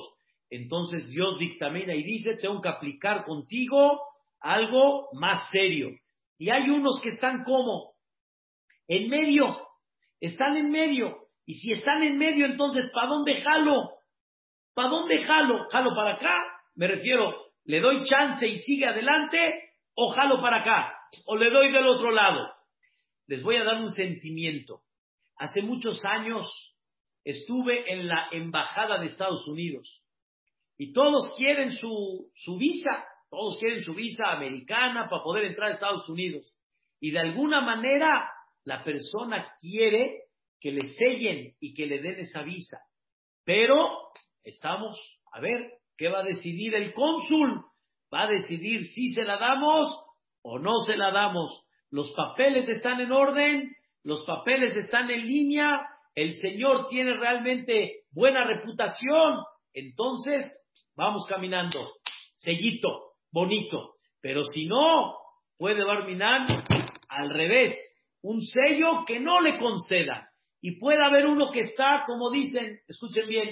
Entonces 0.51 1.09
Dios 1.09 1.39
dictamina 1.39 1.95
y 1.95 2.03
dice, 2.03 2.37
tengo 2.37 2.61
que 2.61 2.69
aplicar 2.69 3.25
contigo 3.25 4.01
algo 4.41 5.09
más 5.15 5.51
serio. 5.51 5.91
Y 6.39 6.51
hay 6.51 6.69
unos 6.71 7.01
que 7.03 7.11
están 7.11 7.43
como 7.45 7.95
en 8.87 9.09
medio, 9.09 9.57
están 10.21 10.57
en 10.57 10.71
medio. 10.71 11.17
Y 11.45 11.55
si 11.55 11.73
están 11.73 12.03
en 12.03 12.19
medio, 12.19 12.47
entonces, 12.47 12.91
¿para 12.93 13.09
dónde 13.09 13.41
jalo? 13.41 13.91
¿Para 14.75 14.91
dónde 14.91 15.25
jalo? 15.25 15.67
¿Jalo 15.71 15.95
para 15.95 16.15
acá? 16.15 16.45
Me 16.75 16.87
refiero, 16.87 17.48
¿le 17.69 17.81
doy 17.81 18.03
chance 18.05 18.49
y 18.49 18.57
sigue 18.57 18.87
adelante? 18.87 19.39
¿O 19.95 20.11
jalo 20.11 20.41
para 20.41 20.63
acá? 20.63 20.95
¿O 21.27 21.37
le 21.37 21.51
doy 21.51 21.71
del 21.71 21.87
otro 21.87 22.11
lado? 22.11 22.51
Les 23.27 23.43
voy 23.43 23.57
a 23.57 23.65
dar 23.65 23.77
un 23.77 23.91
sentimiento. 23.91 24.81
Hace 25.37 25.61
muchos 25.61 26.03
años 26.05 26.49
estuve 27.25 27.93
en 27.93 28.09
la 28.09 28.29
embajada 28.33 28.99
de 28.99 29.07
Estados 29.07 29.47
Unidos 29.47 30.03
y 30.79 30.95
todos 30.95 31.35
quieren 31.37 31.73
su, 31.73 32.33
su 32.37 32.57
visa, 32.57 33.05
todos 33.29 33.59
quieren 33.59 33.83
su 33.83 33.93
visa 33.95 34.33
americana 34.33 35.07
para 35.11 35.23
poder 35.23 35.45
entrar 35.45 35.71
a 35.71 35.75
Estados 35.75 36.09
Unidos. 36.09 36.51
Y 37.01 37.11
de 37.11 37.21
alguna 37.21 37.61
manera 37.61 38.31
la 38.65 38.83
persona 38.83 39.53
quiere 39.61 40.23
que 40.59 40.73
le 40.73 40.89
sellen 40.89 41.55
y 41.61 41.75
que 41.75 41.85
le 41.85 42.01
den 42.01 42.19
esa 42.21 42.43
visa. 42.43 42.79
Pero 43.45 44.11
estamos, 44.43 44.99
a 45.33 45.41
ver, 45.41 45.71
¿qué 45.99 46.09
va 46.09 46.21
a 46.21 46.25
decidir 46.25 46.75
el 46.75 46.95
cónsul? 46.95 47.65
Va 48.15 48.23
a 48.23 48.29
decidir 48.29 48.85
si 48.85 49.13
se 49.13 49.25
la 49.25 49.37
damos 49.37 49.89
o 50.43 50.59
no 50.59 50.79
se 50.87 50.97
la 50.97 51.11
damos. 51.11 51.67
Los 51.91 52.13
papeles 52.13 52.69
están 52.69 53.01
en 53.01 53.13
orden, 53.13 53.77
los 54.05 54.25
papeles 54.25 54.77
están 54.77 55.11
en 55.11 55.27
línea, 55.27 55.87
el 56.15 56.35
Señor 56.35 56.87
tiene 56.89 57.15
realmente 57.15 58.05
buena 58.13 58.45
reputación. 58.45 59.39
Entonces, 59.75 60.47
vamos 60.97 61.27
caminando, 61.29 61.91
sellito, 62.35 63.13
bonito. 63.31 63.95
Pero 64.21 64.45
si 64.45 64.67
no, 64.67 65.17
puede 65.59 65.85
Barminan 65.85 66.47
al 67.09 67.31
revés, 67.31 67.77
un 68.23 68.41
sello 68.43 69.05
que 69.07 69.21
no 69.21 69.41
le 69.41 69.59
conceda. 69.59 70.31
Y 70.61 70.79
puede 70.79 71.05
haber 71.05 71.27
uno 71.27 71.51
que 71.51 71.61
está, 71.61 72.05
como 72.07 72.31
dicen, 72.31 72.81
escuchen 72.89 73.29
bien, 73.29 73.49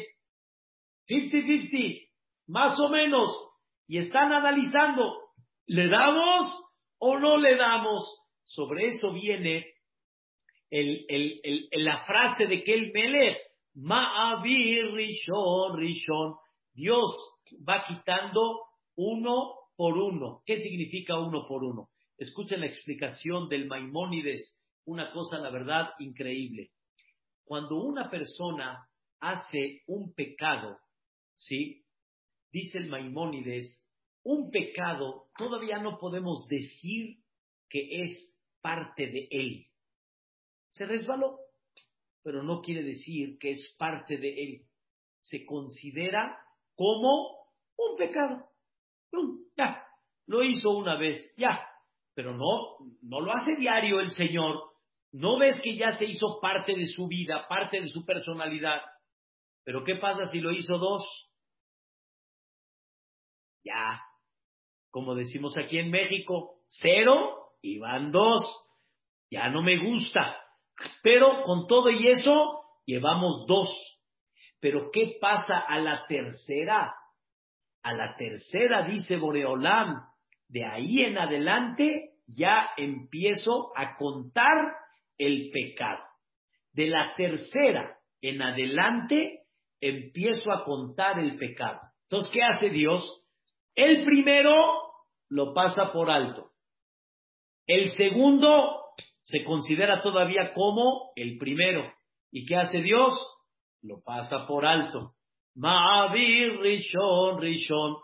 50-50, 1.08 2.05
más 2.46 2.78
o 2.78 2.88
menos, 2.88 3.30
y 3.88 3.98
están 3.98 4.32
analizando, 4.32 5.12
¿le 5.66 5.88
damos 5.88 6.52
o 6.98 7.18
no 7.18 7.36
le 7.36 7.56
damos? 7.56 8.02
Sobre 8.44 8.88
eso 8.88 9.12
viene 9.12 9.66
la 10.70 12.04
frase 12.04 12.46
de 12.46 12.62
que 12.62 12.74
el 12.74 12.92
Melech, 12.92 13.38
Ma'avir 13.74 14.92
Rishon, 14.92 15.76
Rishon, 15.76 16.34
Dios 16.72 17.10
va 17.68 17.84
quitando 17.84 18.62
uno 18.96 19.54
por 19.76 19.96
uno. 19.98 20.42
¿Qué 20.46 20.58
significa 20.58 21.18
uno 21.18 21.46
por 21.46 21.62
uno? 21.62 21.90
Escuchen 22.16 22.60
la 22.60 22.66
explicación 22.66 23.48
del 23.48 23.66
Maimónides, 23.66 24.56
una 24.86 25.12
cosa, 25.12 25.38
la 25.38 25.50
verdad, 25.50 25.90
increíble. 25.98 26.70
Cuando 27.44 27.76
una 27.76 28.08
persona 28.08 28.88
hace 29.20 29.82
un 29.86 30.14
pecado, 30.14 30.78
¿sí? 31.36 31.85
Dice 32.52 32.78
el 32.78 32.88
Maimónides, 32.88 33.84
un 34.22 34.50
pecado 34.50 35.28
todavía 35.36 35.78
no 35.78 35.98
podemos 35.98 36.46
decir 36.48 37.18
que 37.68 38.04
es 38.04 38.36
parte 38.60 39.06
de 39.06 39.28
él. 39.30 39.66
Se 40.70 40.84
resbaló, 40.84 41.38
pero 42.22 42.42
no 42.42 42.60
quiere 42.60 42.82
decir 42.82 43.38
que 43.38 43.52
es 43.52 43.76
parte 43.78 44.18
de 44.18 44.42
él. 44.42 44.62
Se 45.20 45.44
considera 45.44 46.38
como 46.74 47.46
un 47.76 47.96
pecado. 47.96 48.46
Ya, 49.56 49.82
lo 50.26 50.42
hizo 50.42 50.70
una 50.70 50.96
vez, 50.96 51.32
ya, 51.36 51.66
pero 52.14 52.36
no, 52.36 52.78
no 53.02 53.20
lo 53.20 53.32
hace 53.32 53.56
diario 53.56 54.00
el 54.00 54.10
Señor. 54.10 54.56
No 55.12 55.38
ves 55.38 55.60
que 55.60 55.76
ya 55.76 55.92
se 55.92 56.04
hizo 56.04 56.40
parte 56.40 56.74
de 56.74 56.86
su 56.86 57.06
vida, 57.06 57.46
parte 57.48 57.80
de 57.80 57.86
su 57.88 58.04
personalidad. 58.04 58.80
Pero 59.64 59.84
¿qué 59.84 59.96
pasa 59.96 60.26
si 60.26 60.40
lo 60.40 60.52
hizo 60.52 60.78
dos? 60.78 61.25
Ya, 63.66 64.00
como 64.90 65.14
decimos 65.14 65.56
aquí 65.58 65.78
en 65.78 65.90
México, 65.90 66.60
cero 66.68 67.50
y 67.60 67.78
van 67.78 68.12
dos. 68.12 68.42
Ya 69.30 69.48
no 69.48 69.60
me 69.60 69.76
gusta. 69.78 70.36
Pero 71.02 71.42
con 71.42 71.66
todo 71.66 71.90
y 71.90 72.08
eso, 72.08 72.60
llevamos 72.86 73.44
dos. 73.48 73.68
Pero 74.60 74.90
¿qué 74.92 75.18
pasa 75.20 75.58
a 75.58 75.78
la 75.80 76.06
tercera? 76.06 76.94
A 77.82 77.92
la 77.92 78.16
tercera, 78.16 78.86
dice 78.86 79.16
Boreolam, 79.16 80.00
de 80.48 80.64
ahí 80.64 81.00
en 81.00 81.18
adelante 81.18 82.12
ya 82.26 82.70
empiezo 82.76 83.72
a 83.76 83.96
contar 83.96 84.74
el 85.18 85.50
pecado. 85.50 86.02
De 86.72 86.86
la 86.86 87.14
tercera 87.16 87.98
en 88.20 88.42
adelante 88.42 89.40
empiezo 89.80 90.52
a 90.52 90.64
contar 90.64 91.18
el 91.18 91.36
pecado. 91.36 91.80
Entonces, 92.04 92.32
¿qué 92.32 92.42
hace 92.42 92.70
Dios? 92.70 93.25
El 93.76 94.04
primero 94.04 94.54
lo 95.28 95.52
pasa 95.52 95.92
por 95.92 96.10
alto. 96.10 96.50
El 97.66 97.90
segundo 97.92 98.84
se 99.20 99.44
considera 99.44 100.00
todavía 100.00 100.54
como 100.54 101.12
el 101.14 101.36
primero. 101.36 101.92
¿Y 102.30 102.46
qué 102.46 102.56
hace 102.56 102.80
Dios? 102.80 103.12
Lo 103.82 104.00
pasa 104.02 104.46
por 104.46 104.64
alto. 104.64 105.12
Ma'avir 105.56 106.58
Rishon 106.60 107.40
Rishon. 107.40 107.96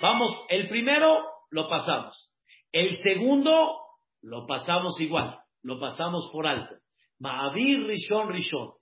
Vamos, 0.00 0.30
el 0.48 0.68
primero 0.68 1.26
lo 1.50 1.68
pasamos. 1.68 2.32
El 2.72 2.96
segundo 2.98 3.80
lo 4.22 4.46
pasamos 4.46 4.98
igual, 5.00 5.38
lo 5.62 5.78
pasamos 5.78 6.30
por 6.32 6.46
alto. 6.46 6.74
Ma'avir 7.18 7.86
Rishon 7.86 8.30
Rishon. 8.30 8.72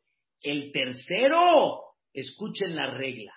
El 0.43 0.71
tercero, 0.71 1.81
escuchen 2.13 2.77
la 2.77 2.91
regla. 2.91 3.33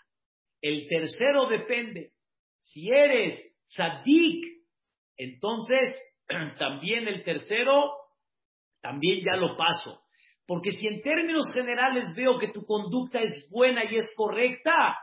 El 0.62 0.88
tercero 0.88 1.48
depende. 1.48 2.12
Si 2.60 2.90
eres 2.90 3.40
tzadik, 3.70 4.46
entonces 5.18 5.96
también 6.60 7.08
el 7.08 7.24
tercero 7.24 7.92
también 8.82 9.24
ya 9.26 9.36
lo 9.36 9.58
paso. 9.58 10.02
Porque 10.46 10.72
si 10.72 10.88
en 10.88 11.02
términos 11.02 11.52
generales 11.54 12.14
veo 12.16 12.38
que 12.38 12.48
tu 12.48 12.66
conducta 12.66 13.20
es 13.20 13.48
buena 13.50 13.84
y 13.86 13.98
es 13.98 14.12
correcta, 14.16 14.98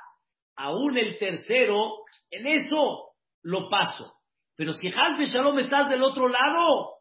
aún 0.57 0.97
el 0.99 1.19
tercero, 1.19 1.93
en 2.31 2.47
eso 2.47 3.11
lo 3.43 3.69
paso. 3.69 4.15
Pero 4.57 4.73
si 4.73 4.89
Hasbe 4.89 5.27
Shalom 5.27 5.59
estás 5.59 5.89
del 5.89 6.03
otro 6.03 6.29
lado, 6.29 6.97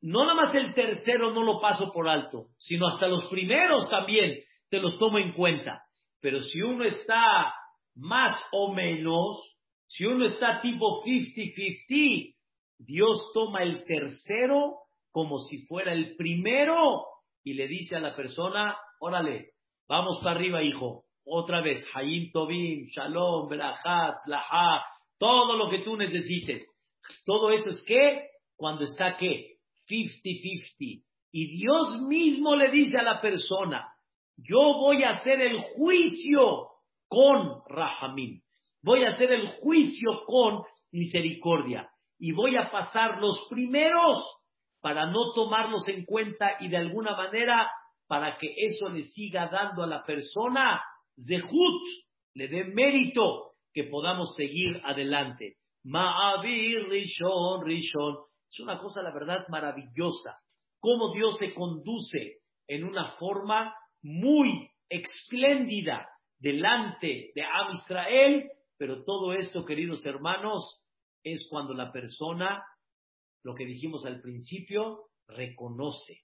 no 0.00 0.24
nada 0.24 0.34
más 0.34 0.54
el 0.54 0.72
tercero 0.74 1.32
no 1.32 1.42
lo 1.42 1.60
paso 1.60 1.90
por 1.92 2.08
alto, 2.08 2.48
sino 2.58 2.86
hasta 2.88 3.08
los 3.08 3.26
primeros 3.26 3.88
también 3.90 4.38
te 4.70 4.78
los 4.78 4.98
tomo 4.98 5.18
en 5.18 5.32
cuenta. 5.32 5.82
Pero 6.20 6.40
si 6.40 6.62
uno 6.62 6.84
está 6.84 7.52
más 7.96 8.34
o 8.52 8.72
menos, 8.72 9.53
si 9.94 10.04
uno 10.04 10.26
está 10.26 10.60
tipo 10.60 11.04
50-50, 11.04 12.34
Dios 12.78 13.30
toma 13.32 13.62
el 13.62 13.84
tercero 13.84 14.78
como 15.12 15.38
si 15.38 15.66
fuera 15.66 15.92
el 15.92 16.16
primero 16.16 17.04
y 17.44 17.54
le 17.54 17.68
dice 17.68 17.94
a 17.94 18.00
la 18.00 18.16
persona, 18.16 18.76
órale, 18.98 19.50
vamos 19.88 20.18
para 20.18 20.34
arriba, 20.34 20.64
hijo. 20.64 21.04
Otra 21.24 21.60
vez, 21.60 21.86
Hayim 21.94 22.32
Tobim, 22.32 22.86
Shalom, 22.86 23.48
Berachat, 23.48 24.16
Laha, 24.26 24.84
todo 25.16 25.56
lo 25.56 25.70
que 25.70 25.78
tú 25.78 25.96
necesites. 25.96 26.68
Todo 27.24 27.50
eso 27.50 27.68
es 27.68 27.84
que, 27.86 28.30
cuando 28.56 28.82
está 28.82 29.16
qué? 29.16 29.58
50-50. 29.88 31.04
Y 31.30 31.56
Dios 31.56 32.00
mismo 32.08 32.56
le 32.56 32.72
dice 32.72 32.98
a 32.98 33.04
la 33.04 33.20
persona, 33.20 33.88
yo 34.38 34.58
voy 34.58 35.04
a 35.04 35.10
hacer 35.10 35.40
el 35.40 35.60
juicio 35.76 36.70
con 37.06 37.62
Rahamim. 37.68 38.43
Voy 38.84 39.02
a 39.04 39.12
hacer 39.12 39.32
el 39.32 39.48
juicio 39.60 40.24
con 40.26 40.62
misericordia. 40.92 41.88
Y 42.18 42.32
voy 42.32 42.56
a 42.56 42.70
pasar 42.70 43.18
los 43.18 43.46
primeros 43.48 44.22
para 44.82 45.06
no 45.06 45.32
tomarlos 45.34 45.88
en 45.88 46.04
cuenta 46.04 46.58
y 46.60 46.68
de 46.68 46.76
alguna 46.76 47.16
manera 47.16 47.70
para 48.06 48.36
que 48.36 48.46
eso 48.54 48.90
le 48.90 49.02
siga 49.04 49.48
dando 49.48 49.82
a 49.82 49.86
la 49.86 50.04
persona 50.04 50.82
zehut, 51.16 51.82
le 52.34 52.48
dé 52.48 52.64
mérito 52.64 53.52
que 53.72 53.84
podamos 53.84 54.34
seguir 54.36 54.82
adelante. 54.84 55.56
Ma'avir 55.84 56.86
Rishon 56.90 57.64
Rishon. 57.64 58.16
Es 58.50 58.60
una 58.60 58.78
cosa, 58.78 59.00
la 59.02 59.12
verdad, 59.12 59.46
maravillosa. 59.48 60.38
Cómo 60.78 61.14
Dios 61.14 61.38
se 61.38 61.54
conduce 61.54 62.40
en 62.68 62.84
una 62.84 63.12
forma 63.12 63.74
muy, 64.02 64.68
espléndida 64.90 66.06
delante 66.38 67.32
de 67.34 67.42
Am 67.42 67.72
Israel, 67.72 68.50
pero 68.76 69.04
todo 69.04 69.32
esto, 69.32 69.64
queridos 69.64 70.04
hermanos, 70.04 70.84
es 71.22 71.46
cuando 71.50 71.74
la 71.74 71.92
persona, 71.92 72.62
lo 73.42 73.54
que 73.54 73.64
dijimos 73.64 74.04
al 74.04 74.20
principio, 74.20 75.04
reconoce. 75.26 76.22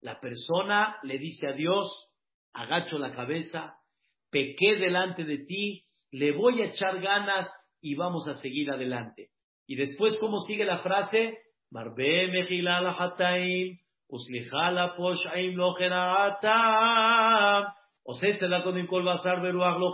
La 0.00 0.18
persona 0.20 0.96
le 1.02 1.18
dice 1.18 1.48
a 1.48 1.52
Dios, 1.52 2.10
agacho 2.52 2.98
la 2.98 3.12
cabeza, 3.12 3.76
pequé 4.30 4.76
delante 4.76 5.24
de 5.24 5.38
ti, 5.44 5.84
le 6.10 6.32
voy 6.32 6.62
a 6.62 6.66
echar 6.66 7.00
ganas 7.00 7.50
y 7.80 7.94
vamos 7.94 8.26
a 8.28 8.34
seguir 8.34 8.70
adelante. 8.70 9.30
Y 9.66 9.76
después, 9.76 10.16
¿cómo 10.18 10.38
sigue 10.40 10.64
la 10.64 10.82
frase? 10.82 11.38
Marbe 11.70 12.28
mejila 12.28 12.80
la 12.80 12.92
hataim, 12.92 13.78
uslicha 14.08 14.70
la 14.70 14.94
poshaim 14.96 15.54
lo 15.56 15.74
geraatam, 15.74 17.64
la 18.04 18.62
con 18.64 18.86
kol 18.86 19.04
basar 19.04 19.40
beruach 19.40 19.78
lo 19.78 19.92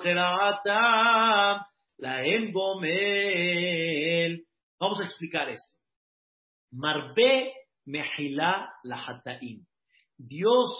la 1.98 2.22
gomel. 2.52 4.44
Vamos 4.78 5.00
a 5.00 5.04
explicar 5.04 5.48
esto. 5.50 5.76
Marbe 6.70 7.52
mejila 7.84 8.72
la 8.84 9.04
hataim. 9.04 9.66
Dios 10.16 10.70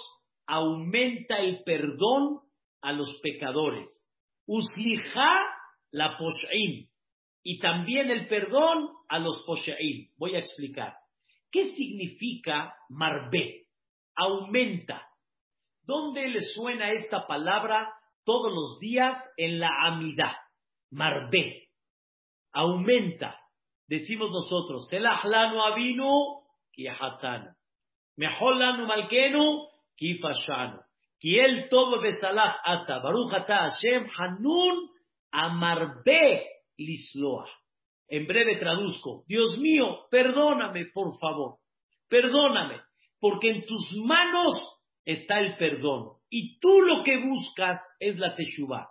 aumenta 0.47 1.39
el 1.39 1.63
perdón 1.65 2.41
a 2.81 2.93
los 2.93 3.21
pecadores. 3.23 3.89
Uslija 4.47 5.45
la 5.91 6.17
poshaim 6.17 6.89
y 7.43 7.59
también 7.59 8.11
el 8.11 8.29
perdón 8.29 8.89
a 9.09 9.19
los 9.19 9.43
posheim. 9.45 10.11
Voy 10.17 10.37
a 10.37 10.39
explicar. 10.39 10.95
¿Qué 11.51 11.71
significa 11.75 12.75
marbe? 12.89 13.67
Aumenta. 14.15 15.07
¿Dónde 15.83 16.29
le 16.29 16.41
suena 16.41 16.93
esta 16.93 17.27
palabra 17.27 17.93
todos 18.25 18.53
los 18.53 18.79
días 18.79 19.19
en 19.37 19.59
la 19.59 19.71
amidad? 19.87 20.37
Marbe. 20.91 21.69
Aumenta. 22.53 23.37
Decimos 23.87 24.31
nosotros, 24.31 24.89
Selahlanu 24.89 25.63
avinu 25.63 26.11
kiyahatanu. 26.73 27.51
Meholanu 28.17 28.87
malkenu 28.87 29.67
kifashanu. 29.97 30.79
Kiel 31.21 31.69
todo 31.69 32.01
besalah 32.01 32.61
ata. 32.65 33.01
Baruch 33.01 33.33
ata 33.35 33.71
Hashem 33.71 34.09
hanun 34.17 34.89
amarbe 35.33 36.47
lisloa. 36.79 37.47
En 38.09 38.27
breve 38.27 38.57
traduzco, 38.57 39.25
Dios 39.27 39.59
mío, 39.59 40.07
perdóname, 40.11 40.87
por 40.95 41.19
favor, 41.19 41.59
perdóname, 42.09 42.81
porque 43.21 43.51
en 43.51 43.67
tus 43.67 43.93
manos 44.07 44.55
está 45.05 45.41
el 45.41 45.59
perdón 45.59 46.17
y 46.31 46.59
tú 46.59 46.81
lo 46.81 47.03
que 47.05 47.19
buscas 47.19 47.81
es 48.01 48.19
la 48.19 48.35
teshuva. 48.35 48.89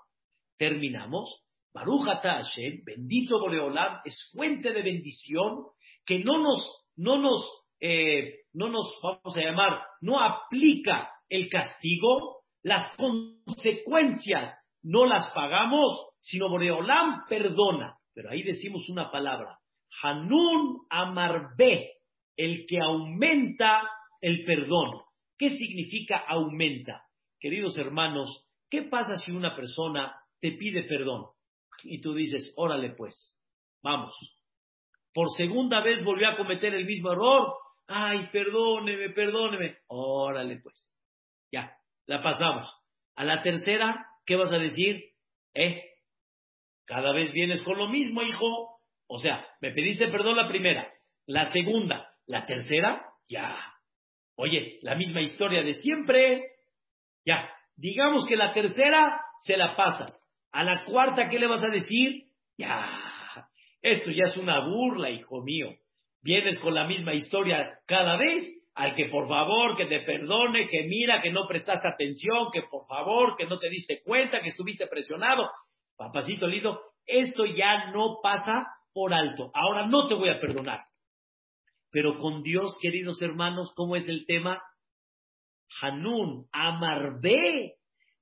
Terminamos. 0.57 1.46
Baruch 1.77 2.07
Hashem, 2.23 2.83
bendito 2.83 3.39
Boreolam, 3.39 3.99
es 4.03 4.31
fuente 4.33 4.73
de 4.73 4.81
bendición 4.81 5.65
que 6.05 6.23
no 6.23 6.39
nos, 6.39 6.85
no 6.95 7.19
nos, 7.19 7.45
eh, 7.79 8.45
no 8.53 8.69
nos, 8.69 8.99
vamos 9.03 9.37
a 9.37 9.41
llamar, 9.41 9.81
no 10.01 10.19
aplica 10.19 11.11
el 11.29 11.49
castigo, 11.49 12.41
las 12.63 12.95
consecuencias 12.97 14.57
no 14.81 15.05
las 15.05 15.29
pagamos, 15.35 16.07
sino 16.19 16.49
Boreolam 16.49 17.25
perdona. 17.29 17.95
Pero 18.13 18.31
ahí 18.31 18.41
decimos 18.41 18.89
una 18.89 19.11
palabra. 19.11 19.59
Hanun 20.01 20.79
amarbe, 20.89 21.91
el 22.35 22.65
que 22.65 22.79
aumenta 22.81 23.83
el 24.21 24.43
perdón. 24.45 25.01
¿Qué 25.37 25.51
significa 25.51 26.23
aumenta? 26.27 27.03
Queridos 27.39 27.77
hermanos, 27.77 28.47
¿qué 28.69 28.83
pasa 28.83 29.15
si 29.15 29.31
una 29.31 29.55
persona 29.55 30.15
te 30.39 30.53
pide 30.53 30.83
perdón? 30.83 31.36
Y 31.83 32.01
tú 32.01 32.13
dices, 32.13 32.53
órale 32.57 32.91
pues, 32.91 33.37
vamos. 33.83 34.15
Por 35.13 35.29
segunda 35.31 35.81
vez 35.81 36.03
volvió 36.03 36.29
a 36.29 36.37
cometer 36.37 36.73
el 36.73 36.85
mismo 36.85 37.11
error. 37.11 37.53
Ay, 37.87 38.29
perdóneme, 38.31 39.09
perdóneme. 39.09 39.77
Órale 39.87 40.59
pues. 40.61 40.93
Ya, 41.51 41.75
la 42.05 42.21
pasamos. 42.21 42.71
A 43.15 43.23
la 43.23 43.41
tercera, 43.41 44.05
¿qué 44.25 44.35
vas 44.35 44.51
a 44.51 44.59
decir? 44.59 45.03
¿Eh? 45.53 45.81
Cada 46.85 47.13
vez 47.13 47.33
vienes 47.33 47.61
con 47.63 47.77
lo 47.77 47.87
mismo, 47.87 48.21
hijo. 48.21 48.79
O 49.07 49.19
sea, 49.19 49.45
me 49.61 49.71
pediste 49.71 50.07
perdón 50.09 50.37
la 50.37 50.47
primera, 50.47 50.91
la 51.25 51.51
segunda, 51.51 52.13
la 52.27 52.45
tercera, 52.45 53.05
ya. 53.27 53.57
Oye, 54.35 54.79
la 54.81 54.95
misma 54.95 55.21
historia 55.21 55.63
de 55.63 55.73
siempre. 55.75 56.43
Ya, 57.25 57.49
digamos 57.75 58.27
que 58.27 58.35
la 58.35 58.53
tercera 58.53 59.19
se 59.41 59.57
la 59.57 59.75
pasas. 59.75 60.26
A 60.57 60.63
la 60.63 60.83
cuarta, 60.85 61.29
¿qué 61.29 61.37
le 61.37 61.45
vas 61.45 61.63
a 61.63 61.69
decir? 61.69 62.23
Ya, 62.57 62.89
esto 63.79 64.09
ya 64.09 64.23
es 64.23 64.37
una 64.37 64.65
burla, 64.65 65.11
hijo 65.11 65.43
mío. 65.43 65.69
Vienes 66.23 66.57
con 66.57 66.73
la 66.73 66.87
misma 66.87 67.13
historia 67.13 67.77
cada 67.85 68.17
vez, 68.17 68.43
al 68.73 68.95
que 68.95 69.05
por 69.05 69.27
favor, 69.27 69.77
que 69.77 69.85
te 69.85 69.99
perdone, 69.99 70.67
que 70.67 70.87
mira, 70.87 71.21
que 71.21 71.29
no 71.29 71.45
prestaste 71.47 71.87
atención, 71.87 72.47
que 72.51 72.63
por 72.63 72.87
favor, 72.87 73.37
que 73.37 73.45
no 73.45 73.59
te 73.59 73.69
diste 73.69 74.01
cuenta, 74.01 74.41
que 74.41 74.49
estuviste 74.49 74.87
presionado. 74.87 75.47
Papacito 75.95 76.47
lindo, 76.47 76.81
esto 77.05 77.45
ya 77.45 77.91
no 77.91 78.17
pasa 78.23 78.65
por 78.91 79.13
alto. 79.13 79.51
Ahora 79.53 79.85
no 79.85 80.07
te 80.07 80.15
voy 80.15 80.29
a 80.29 80.39
perdonar. 80.39 80.79
Pero 81.91 82.17
con 82.17 82.41
Dios, 82.41 82.75
queridos 82.81 83.21
hermanos, 83.21 83.71
¿cómo 83.75 83.95
es 83.95 84.07
el 84.07 84.25
tema? 84.25 84.59
Hanun, 85.81 86.47
amarbe. 86.51 87.75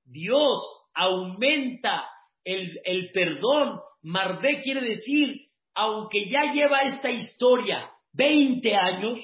Dios 0.03 0.59
aumenta 0.93 2.09
el, 2.45 3.11
perdón. 3.13 3.79
Marbe 4.03 4.61
quiere 4.61 4.81
decir, 4.81 5.47
aunque 5.73 6.25
ya 6.25 6.53
lleva 6.53 6.81
esta 6.81 7.09
historia 7.09 7.89
20 8.13 8.75
años, 8.75 9.19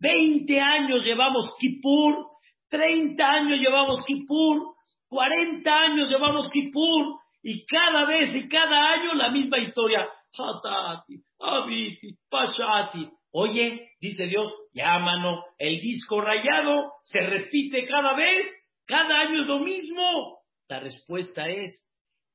20 0.00 0.60
años 0.60 1.04
llevamos 1.04 1.54
Kippur, 1.58 2.26
30 2.68 3.24
años 3.24 3.58
llevamos 3.60 4.04
Kippur, 4.04 4.74
40 5.08 5.72
años 5.72 6.10
llevamos 6.10 6.50
Kippur, 6.50 7.20
y 7.42 7.64
cada 7.64 8.06
vez 8.06 8.34
y 8.34 8.48
cada 8.48 8.92
año 8.94 9.14
la 9.14 9.30
misma 9.30 9.58
historia. 9.58 10.08
Hatati, 10.32 11.14
Abiti, 11.38 12.16
Pashati. 12.28 13.08
Oye, 13.30 13.90
dice 14.00 14.26
Dios, 14.26 14.52
llámano, 14.72 15.44
el 15.56 15.80
disco 15.80 16.20
rayado 16.20 16.92
se 17.04 17.20
repite 17.20 17.86
cada 17.86 18.16
vez, 18.16 18.46
cada 18.84 19.20
año 19.20 19.42
es 19.42 19.46
lo 19.46 19.60
mismo. 19.60 20.38
La 20.68 20.80
respuesta 20.80 21.48
es, 21.48 21.86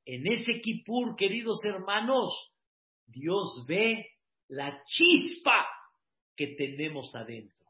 en 0.04 0.26
ese 0.26 0.60
Kippur, 0.60 1.16
queridos 1.16 1.64
hermanos, 1.64 2.32
Dios 3.06 3.64
ve 3.68 4.06
la 4.48 4.82
chispa 4.86 5.66
que 6.36 6.48
tenemos 6.56 7.14
adentro. 7.14 7.66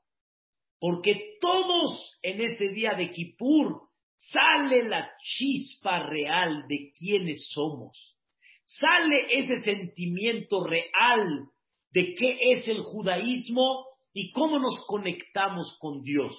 Porque 0.78 1.36
todos 1.40 2.18
en 2.22 2.40
ese 2.40 2.68
día 2.70 2.94
de 2.94 3.10
Kippur 3.10 3.88
sale 4.16 4.88
la 4.88 5.10
chispa 5.20 6.06
real 6.06 6.66
de 6.68 6.92
quiénes 6.98 7.48
somos. 7.50 8.16
Sale 8.64 9.26
ese 9.30 9.62
sentimiento 9.62 10.64
real 10.64 11.48
de 11.90 12.14
qué 12.14 12.38
es 12.52 12.66
el 12.68 12.80
judaísmo 12.80 13.86
y 14.14 14.32
cómo 14.32 14.58
nos 14.58 14.84
conectamos 14.86 15.76
con 15.78 16.02
Dios. 16.02 16.34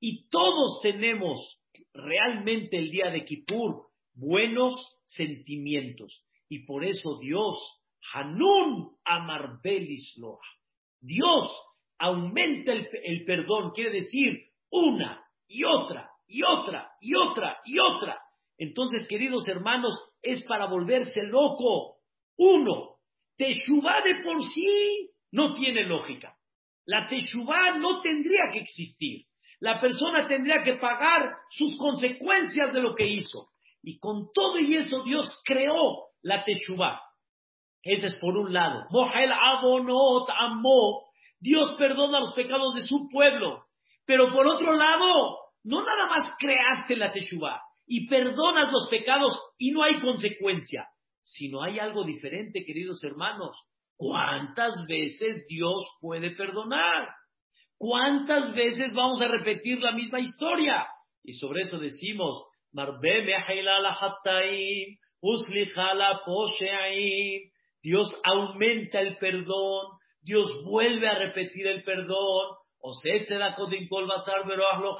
Y 0.00 0.28
todos 0.28 0.80
tenemos 0.82 1.60
realmente 1.94 2.78
el 2.78 2.90
día 2.90 3.10
de 3.10 3.24
Kippur 3.24 3.86
buenos 4.14 4.74
sentimientos. 5.14 6.24
Y 6.48 6.66
por 6.66 6.84
eso 6.84 7.18
Dios, 7.20 7.56
Hanun 8.14 8.90
Amarbelisloa, 9.04 10.44
Dios 11.00 11.50
aumenta 11.98 12.72
el, 12.72 12.88
el 13.04 13.24
perdón, 13.24 13.72
quiere 13.74 13.90
decir 13.90 14.44
una 14.70 15.24
y 15.48 15.64
otra 15.64 16.12
y 16.32 16.42
otra, 16.42 16.90
y 17.00 17.14
otra, 17.14 17.58
y 17.64 17.78
otra. 17.78 18.18
Entonces, 18.56 19.06
queridos 19.06 19.46
hermanos, 19.48 19.94
es 20.22 20.42
para 20.44 20.66
volverse 20.66 21.22
loco. 21.24 21.96
Uno, 22.38 22.96
Teshuvah 23.36 24.02
de 24.02 24.22
por 24.24 24.42
sí 24.42 25.10
no 25.30 25.54
tiene 25.54 25.84
lógica. 25.84 26.34
La 26.86 27.06
Teshuvah 27.06 27.78
no 27.78 28.00
tendría 28.00 28.50
que 28.50 28.60
existir. 28.60 29.26
La 29.60 29.78
persona 29.78 30.26
tendría 30.26 30.62
que 30.62 30.74
pagar 30.76 31.34
sus 31.50 31.76
consecuencias 31.76 32.72
de 32.72 32.80
lo 32.80 32.94
que 32.94 33.06
hizo. 33.06 33.48
Y 33.82 33.98
con 33.98 34.28
todo 34.32 34.58
y 34.58 34.76
eso 34.76 35.02
Dios 35.02 35.42
creó 35.44 36.08
la 36.22 36.44
Teshuvah. 36.44 37.00
Ese 37.82 38.06
es 38.06 38.14
por 38.16 38.36
un 38.36 38.52
lado. 38.52 38.84
Mohel 38.90 39.32
Abonot 39.32 40.28
Amó. 40.30 41.02
Dios 41.40 41.74
perdona 41.76 42.20
los 42.20 42.32
pecados 42.34 42.74
de 42.76 42.82
su 42.82 43.08
pueblo. 43.10 43.64
Pero 44.06 44.32
por 44.32 44.46
otro 44.46 44.72
lado, 44.72 45.38
no 45.64 45.84
nada 45.84 46.06
más 46.06 46.32
creaste 46.38 46.96
la 46.96 47.12
Teshuvah 47.12 47.60
y 47.86 48.08
perdonas 48.08 48.72
los 48.72 48.88
pecados 48.88 49.38
y 49.58 49.72
no 49.72 49.82
hay 49.82 50.00
consecuencia, 50.00 50.88
sino 51.20 51.62
hay 51.62 51.78
algo 51.78 52.04
diferente, 52.04 52.64
queridos 52.64 53.02
hermanos. 53.02 53.56
¿Cuántas 53.96 54.86
veces 54.86 55.44
Dios 55.48 55.84
puede 56.00 56.30
perdonar? 56.30 57.08
¿Cuántas 57.76 58.54
veces 58.54 58.92
vamos 58.94 59.20
a 59.22 59.28
repetir 59.28 59.80
la 59.80 59.92
misma 59.92 60.20
historia? 60.20 60.86
Y 61.24 61.34
sobre 61.34 61.62
eso 61.62 61.78
decimos, 61.78 62.44
Marbe 62.72 63.22
mehila 63.24 63.80
la 63.80 63.92
hattaim, 63.92 64.96
uslicha 65.20 65.94
la 65.94 66.20
posheaim. 66.24 67.50
Dios 67.82 68.08
aumenta 68.24 69.00
el 69.00 69.16
perdón, 69.18 69.98
Dios 70.22 70.46
vuelve 70.64 71.08
a 71.08 71.18
repetir 71.18 71.66
el 71.66 71.82
perdón. 71.82 72.56
Oset 72.84 73.26
sedakotim 73.28 73.86
kol 73.88 74.08
basar 74.08 74.46
veroach 74.46 74.80
lo 74.80 74.98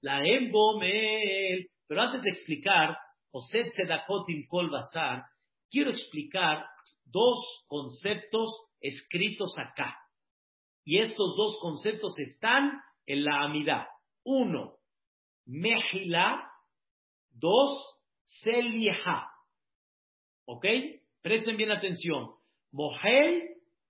la 0.00 0.22
embomel. 0.24 1.68
Pero 1.86 2.02
antes 2.02 2.22
de 2.22 2.30
explicar, 2.30 2.96
Oset 3.32 3.72
sedakotim 3.72 4.46
kol 4.48 4.70
basar, 4.70 5.24
quiero 5.70 5.90
explicar 5.90 6.64
dos 7.04 7.38
conceptos 7.66 8.50
escritos 8.80 9.54
acá. 9.58 9.96
Y 10.84 10.98
estos 10.98 11.36
dos 11.36 11.58
conceptos 11.60 12.18
están 12.18 12.80
en 13.06 13.24
la 13.24 13.42
amidad. 13.42 13.86
Uno, 14.24 14.74
mejila. 15.46 16.50
Dos, 17.30 17.98
selieha. 18.24 19.28
¿Ok? 20.46 20.66
Presten 21.22 21.56
bien 21.56 21.70
atención. 21.70 22.30
Mohel, 22.70 23.42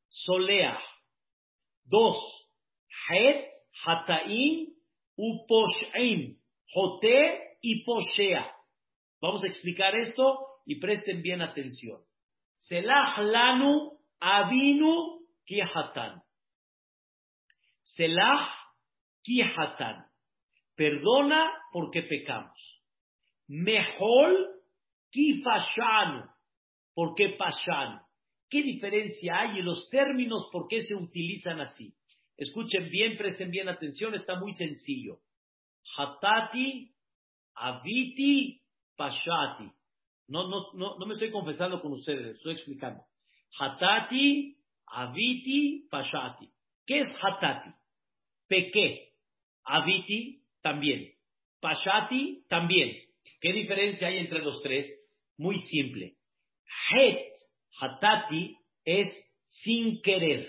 solea. 0.08 0.78
Dos, 1.84 2.16
het, 3.08 3.50
hataim, 3.84 4.74
uposhaim. 5.16 6.38
Jote 6.74 7.58
y 7.60 7.84
poshea. 7.84 8.50
Vamos 9.20 9.44
a 9.44 9.46
explicar 9.46 9.94
esto 9.94 10.60
y 10.66 10.80
presten 10.80 11.22
bien 11.22 11.40
atención. 11.40 12.02
Selah 12.56 13.18
lanu 13.22 13.98
avinu 14.20 15.20
kihatan. 15.46 16.22
Selah 17.82 18.48
kihatan. 19.22 20.03
Perdona 20.76 21.50
porque 21.72 22.02
pecamos. 22.02 22.58
Mejol 23.48 24.48
kifashanu. 25.10 26.24
Porque 26.94 27.30
pashanu. 27.38 28.00
¿Qué 28.48 28.62
diferencia 28.62 29.40
hay 29.40 29.58
en 29.58 29.64
los 29.64 29.88
términos? 29.90 30.48
¿Por 30.52 30.68
qué 30.68 30.82
se 30.82 30.94
utilizan 30.94 31.60
así? 31.60 31.92
Escuchen 32.36 32.88
bien, 32.90 33.16
presten 33.16 33.50
bien 33.50 33.68
atención, 33.68 34.14
está 34.14 34.38
muy 34.38 34.52
sencillo. 34.54 35.18
Hatati, 35.96 36.92
aviti, 37.54 38.62
pashati. 38.96 39.70
No, 40.28 40.48
no, 40.48 40.72
no, 40.74 40.98
no 40.98 41.06
me 41.06 41.14
estoy 41.14 41.30
confesando 41.30 41.80
con 41.80 41.92
ustedes, 41.92 42.36
estoy 42.36 42.54
explicando. 42.54 43.02
Hatati, 43.58 44.56
aviti, 44.86 45.88
pashati. 45.90 46.48
¿Qué 46.86 47.00
es 47.00 47.08
hatati? 47.20 47.70
Pequé. 48.48 49.14
Aviti, 49.64 50.43
también. 50.64 51.12
Pashati, 51.60 52.44
también. 52.48 52.96
¿Qué 53.40 53.52
diferencia 53.52 54.08
hay 54.08 54.18
entre 54.18 54.40
los 54.40 54.60
tres? 54.62 54.88
Muy 55.36 55.58
simple. 55.58 56.16
Het, 56.90 57.32
hatati, 57.80 58.56
es 58.84 59.08
sin 59.46 60.00
querer. 60.00 60.48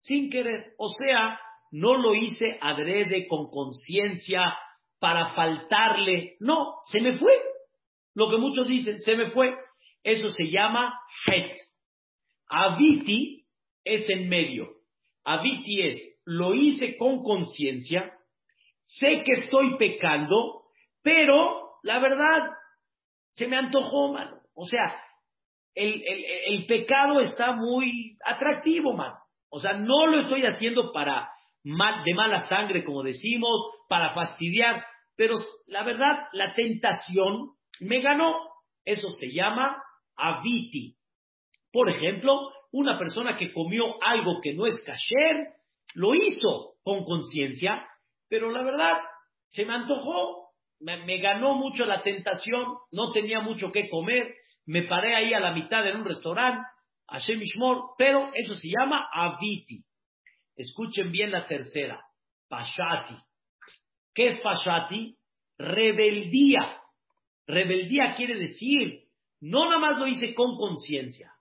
Sin 0.00 0.30
querer. 0.30 0.74
O 0.78 0.88
sea, 0.88 1.40
no 1.70 1.96
lo 1.96 2.14
hice 2.14 2.58
adrede 2.60 3.28
con 3.28 3.50
conciencia 3.50 4.58
para 4.98 5.34
faltarle. 5.34 6.36
No, 6.40 6.74
se 6.84 7.00
me 7.00 7.16
fue. 7.16 7.32
Lo 8.14 8.28
que 8.28 8.36
muchos 8.36 8.66
dicen, 8.66 9.00
se 9.00 9.16
me 9.16 9.30
fue. 9.30 9.54
Eso 10.02 10.28
se 10.30 10.50
llama 10.50 10.92
het. 11.26 11.56
Aviti 12.48 13.46
es 13.84 14.08
en 14.10 14.28
medio. 14.28 14.68
Aviti 15.24 15.82
es, 15.82 16.02
lo 16.24 16.54
hice 16.54 16.96
con 16.96 17.22
conciencia, 17.22 18.17
sé 18.88 19.22
que 19.24 19.32
estoy 19.32 19.76
pecando, 19.76 20.64
pero 21.02 21.78
la 21.82 21.98
verdad, 22.00 22.50
se 23.34 23.46
me 23.46 23.56
antojó, 23.56 24.12
mano. 24.12 24.38
O 24.54 24.64
sea, 24.64 25.00
el, 25.74 26.02
el, 26.46 26.66
pecado 26.66 27.20
está 27.20 27.52
muy 27.52 28.16
atractivo, 28.24 28.94
mano. 28.94 29.16
O 29.50 29.60
sea, 29.60 29.74
no 29.74 30.06
lo 30.06 30.22
estoy 30.22 30.44
haciendo 30.44 30.90
para 30.92 31.30
mal, 31.62 32.02
de 32.04 32.14
mala 32.14 32.48
sangre, 32.48 32.84
como 32.84 33.02
decimos, 33.02 33.60
para 33.88 34.12
fastidiar, 34.12 34.84
pero 35.16 35.36
la 35.66 35.82
verdad, 35.84 36.28
la 36.32 36.54
tentación 36.54 37.52
me 37.80 38.00
ganó. 38.00 38.34
Eso 38.84 39.08
se 39.08 39.32
llama 39.32 39.82
aviti. 40.16 40.96
Por 41.72 41.90
ejemplo, 41.90 42.50
una 42.72 42.98
persona 42.98 43.36
que 43.36 43.52
comió 43.52 43.84
algo 44.02 44.40
que 44.42 44.54
no 44.54 44.66
es 44.66 44.78
kasher, 44.84 45.54
lo 45.94 46.14
hizo 46.14 46.74
con 46.82 47.04
conciencia, 47.04 47.87
pero 48.28 48.50
la 48.50 48.62
verdad, 48.62 49.00
se 49.48 49.64
me 49.64 49.74
antojó, 49.74 50.48
me, 50.80 51.18
ganó 51.18 51.54
mucho 51.54 51.84
la 51.84 52.02
tentación, 52.02 52.76
no 52.92 53.10
tenía 53.12 53.40
mucho 53.40 53.72
que 53.72 53.88
comer, 53.88 54.34
me 54.66 54.82
paré 54.82 55.14
ahí 55.14 55.32
a 55.34 55.40
la 55.40 55.52
mitad 55.52 55.86
en 55.86 55.96
un 55.96 56.04
restaurante, 56.04 56.66
a 57.08 57.18
Ishmor, 57.18 57.94
pero 57.96 58.30
eso 58.34 58.54
se 58.54 58.68
llama 58.68 59.08
aviti. 59.12 59.82
Escuchen 60.54 61.10
bien 61.10 61.30
la 61.30 61.46
tercera, 61.46 62.04
pashati. 62.48 63.14
¿Qué 64.14 64.26
es 64.26 64.40
pashati? 64.40 65.16
Rebeldía. 65.56 66.80
Rebeldía 67.46 68.14
quiere 68.14 68.38
decir, 68.38 69.04
no 69.40 69.66
nada 69.66 69.78
más 69.78 69.98
lo 69.98 70.06
hice 70.06 70.34
con 70.34 70.56
conciencia, 70.56 71.32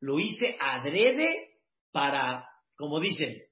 lo 0.00 0.18
hice 0.18 0.56
adrede 0.60 1.54
para, 1.90 2.46
como 2.76 3.00
dicen, 3.00 3.47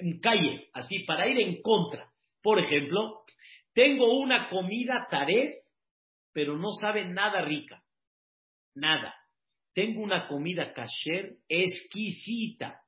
en 0.00 0.20
calle, 0.20 0.68
así, 0.72 1.00
para 1.00 1.28
ir 1.28 1.38
en 1.38 1.62
contra. 1.62 2.10
Por 2.42 2.58
ejemplo, 2.58 3.20
tengo 3.74 4.18
una 4.18 4.48
comida 4.48 5.06
taref, 5.10 5.54
pero 6.32 6.56
no 6.56 6.70
sabe 6.80 7.06
nada 7.06 7.42
rica. 7.42 7.82
Nada. 8.74 9.14
Tengo 9.74 10.02
una 10.02 10.26
comida 10.26 10.72
kasher 10.72 11.36
exquisita, 11.48 12.80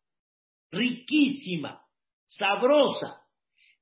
riquísima, 0.70 1.82
sabrosa. 2.26 3.22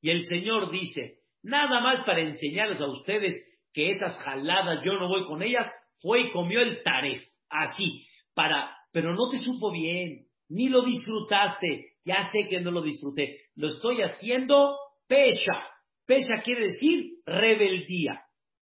Y 0.03 0.11
el 0.11 0.25
Señor 0.27 0.71
dice, 0.71 1.21
nada 1.43 1.81
más 1.81 2.05
para 2.05 2.21
enseñarles 2.21 2.81
a 2.81 2.91
ustedes 2.91 3.35
que 3.73 3.91
esas 3.91 4.19
jaladas 4.23 4.85
yo 4.85 4.95
no 4.95 5.09
voy 5.09 5.25
con 5.25 5.43
ellas, 5.43 5.71
fue 6.01 6.23
y 6.23 6.33
comió 6.33 6.61
el 6.61 6.83
taref, 6.83 7.23
así, 7.49 8.07
para, 8.35 8.75
pero 8.93 9.15
no 9.15 9.29
te 9.31 9.39
supo 9.39 9.71
bien, 9.71 10.27
ni 10.49 10.69
lo 10.69 10.83
disfrutaste, 10.83 11.90
ya 12.05 12.31
sé 12.31 12.47
que 12.49 12.61
no 12.61 12.71
lo 12.71 12.83
disfruté, 12.83 13.43
lo 13.55 13.69
estoy 13.69 14.03
haciendo 14.03 14.77
pesha, 15.07 15.69
pesha 16.07 16.43
quiere 16.43 16.67
decir 16.67 17.15
rebeldía. 17.27 18.23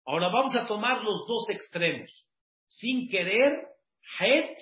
Ahora 0.04 0.28
vamos 0.28 0.54
a 0.56 0.66
tomar 0.66 1.02
los 1.02 1.26
dos 1.26 1.48
extremos, 1.50 2.26
sin 2.66 3.08
querer, 3.08 3.68
het, 4.18 4.58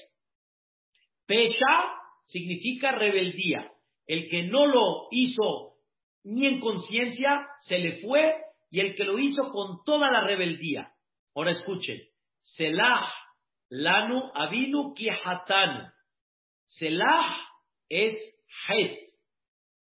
pesha 1.26 1.94
significa 2.24 2.92
rebeldía, 2.92 3.70
el 4.06 4.28
que 4.28 4.44
no 4.44 4.66
lo 4.66 5.08
hizo 5.10 5.76
ni 6.24 6.46
en 6.46 6.60
conciencia, 6.60 7.46
se 7.60 7.78
le 7.78 8.00
fue 8.00 8.36
y 8.70 8.80
el 8.80 8.94
que 8.94 9.04
lo 9.04 9.18
hizo 9.18 9.50
con 9.50 9.82
toda 9.84 10.10
la 10.10 10.22
rebeldía. 10.22 10.92
Ahora 11.34 11.52
escuchen. 11.52 11.98
Selah 12.42 13.12
lanu 13.70 14.30
avinu 14.34 14.92
kihatanu. 14.94 15.88
Selah 16.66 17.36
es 17.88 18.14
het. 18.68 18.98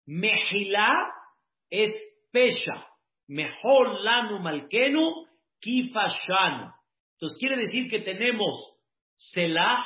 Mejilá 0.06 0.90
es 1.70 1.94
pesha. 2.32 2.86
Mejor 3.28 4.00
lanu 4.02 4.40
malkenu 4.40 5.26
kifashanu. 5.60 6.72
Entonces 7.14 7.38
quiere 7.38 7.56
decir 7.56 7.88
que 7.88 8.00
tenemos 8.00 8.76
selah 9.16 9.84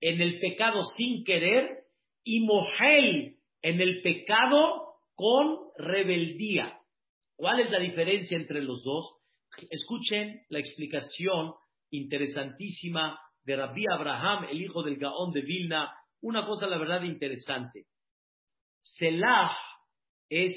en 0.00 0.20
el 0.20 0.40
pecado 0.40 0.80
sin 0.96 1.24
querer 1.24 1.84
y 2.24 2.40
mohel 2.40 3.36
en 3.62 3.80
el 3.80 4.02
pecado 4.02 4.96
con 5.14 5.58
rebeldía. 5.78 6.78
¿Cuál 7.36 7.60
es 7.60 7.70
la 7.70 7.78
diferencia 7.78 8.36
entre 8.36 8.62
los 8.62 8.82
dos? 8.82 9.16
Escuchen 9.70 10.42
la 10.48 10.58
explicación 10.58 11.54
interesantísima 11.90 13.18
de 13.44 13.56
Rabbi 13.56 13.84
Abraham, 13.92 14.46
el 14.50 14.62
hijo 14.62 14.82
del 14.82 14.96
Gaón 14.96 15.32
de 15.32 15.42
Vilna. 15.42 15.92
Una 16.20 16.46
cosa, 16.46 16.66
la 16.66 16.78
verdad, 16.78 17.02
interesante. 17.02 17.86
Selah 18.82 19.56
es 20.28 20.54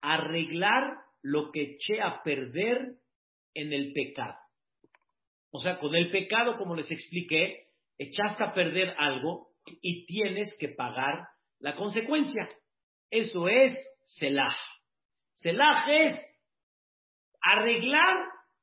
arreglar 0.00 0.96
lo 1.22 1.50
que 1.50 1.62
eché 1.62 2.00
a 2.00 2.22
perder 2.22 2.96
en 3.54 3.72
el 3.72 3.92
pecado. 3.92 4.38
O 5.50 5.60
sea, 5.60 5.78
con 5.78 5.94
el 5.94 6.10
pecado, 6.10 6.56
como 6.56 6.74
les 6.74 6.90
expliqué, 6.90 7.68
echaste 7.98 8.42
a 8.42 8.54
perder 8.54 8.94
algo 8.98 9.48
y 9.80 10.06
tienes 10.06 10.56
que 10.58 10.68
pagar 10.68 11.28
la 11.58 11.74
consecuencia. 11.74 12.48
Eso 13.10 13.48
es 13.48 13.72
Selah. 14.06 14.56
Selah 15.34 15.86
es 15.88 16.20
arreglar 17.40 18.16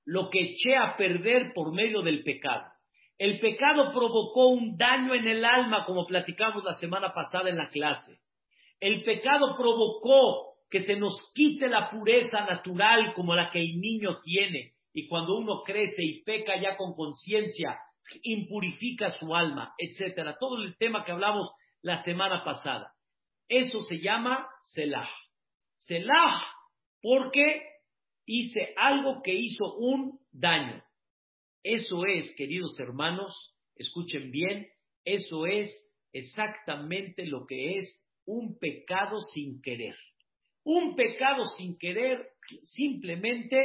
lo 0.06 0.30
que 0.30 0.40
eché 0.42 0.76
a 0.76 0.96
perder 0.98 1.54
por 1.54 1.74
medio 1.74 2.02
del 2.02 2.24
pecado. 2.24 2.72
El 3.18 3.40
pecado 3.40 3.92
provocó 3.94 4.48
un 4.48 4.78
daño 4.78 5.14
en 5.14 5.28
el 5.28 5.46
alma, 5.46 5.86
como 5.86 6.08
platicamos 6.08 6.64
la 6.64 6.74
semana 6.74 7.14
pasada 7.14 7.50
en 7.50 7.58
la 7.58 7.70
clase. 7.70 8.20
El 8.82 9.04
pecado 9.04 9.56
provocó 9.56 10.56
que 10.70 10.82
se 10.82 10.96
nos 10.96 11.32
quite 11.34 11.70
la 11.70 11.90
pureza 11.92 12.42
natural 12.46 13.14
como 13.14 13.36
la 13.36 13.52
que 13.52 13.60
el 13.60 13.78
niño 13.78 14.20
tiene. 14.24 14.74
Y 14.94 15.08
cuando 15.08 15.38
uno 15.38 15.62
crece 15.64 16.04
y 16.04 16.24
peca 16.24 16.60
ya 16.60 16.76
con 16.76 16.96
conciencia, 16.96 17.80
impurifica 18.24 19.12
su 19.12 19.34
alma, 19.36 19.74
etcétera. 19.78 20.36
Todo 20.40 20.64
el 20.64 20.76
tema 20.78 21.06
que 21.06 21.12
hablamos 21.12 21.52
la 21.82 22.02
semana 22.04 22.44
pasada. 22.44 22.92
Eso 23.48 23.82
se 23.82 24.00
llama 24.00 24.50
Selah. 24.64 25.10
Selah, 25.78 26.44
porque 27.02 27.62
hice 28.26 28.74
algo 28.78 29.22
que 29.22 29.34
hizo 29.34 29.76
un 29.78 30.20
daño. 30.32 30.84
Eso 31.64 32.06
es, 32.06 32.34
queridos 32.36 32.80
hermanos, 32.80 33.56
escuchen 33.76 34.32
bien, 34.32 34.68
eso 35.06 35.46
es 35.46 35.72
exactamente 36.14 37.26
lo 37.26 37.46
que 37.46 37.78
es 37.78 38.02
un 38.32 38.58
pecado 38.58 39.20
sin 39.20 39.62
querer. 39.62 39.96
Un 40.64 40.96
pecado 40.96 41.44
sin 41.58 41.78
querer 41.78 42.30
simplemente 42.64 43.58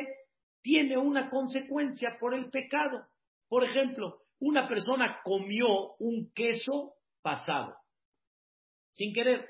tiene 0.60 0.98
una 0.98 1.30
consecuencia 1.30 2.16
por 2.18 2.34
el 2.34 2.50
pecado. 2.50 3.06
Por 3.48 3.62
ejemplo, 3.62 4.22
una 4.40 4.68
persona 4.68 5.20
comió 5.22 5.94
un 6.00 6.32
queso 6.34 6.94
pasado, 7.22 7.76
sin 8.92 9.12
querer. 9.12 9.48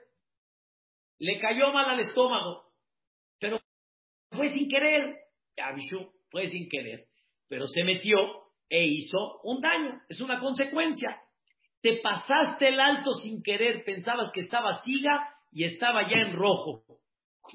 Le 1.18 1.38
cayó 1.38 1.72
mal 1.72 1.88
al 1.88 2.00
estómago, 2.00 2.64
pero 3.38 3.58
fue 4.30 4.50
sin 4.50 4.68
querer. 4.68 5.16
fue 6.30 6.48
sin 6.48 6.68
querer, 6.68 7.06
pero 7.48 7.66
se 7.66 7.84
metió 7.84 8.18
e 8.68 8.84
hizo 8.84 9.40
un 9.44 9.62
daño. 9.62 9.98
Es 10.10 10.20
una 10.20 10.40
consecuencia. 10.40 11.22
Te 11.80 11.98
pasaste 12.02 12.68
el 12.68 12.80
alto 12.80 13.12
sin 13.14 13.42
querer, 13.42 13.84
pensabas 13.84 14.30
que 14.32 14.40
estaba 14.40 14.78
siga 14.80 15.28
y 15.52 15.64
estaba 15.64 16.08
ya 16.08 16.16
en 16.16 16.32
rojo. 16.32 16.84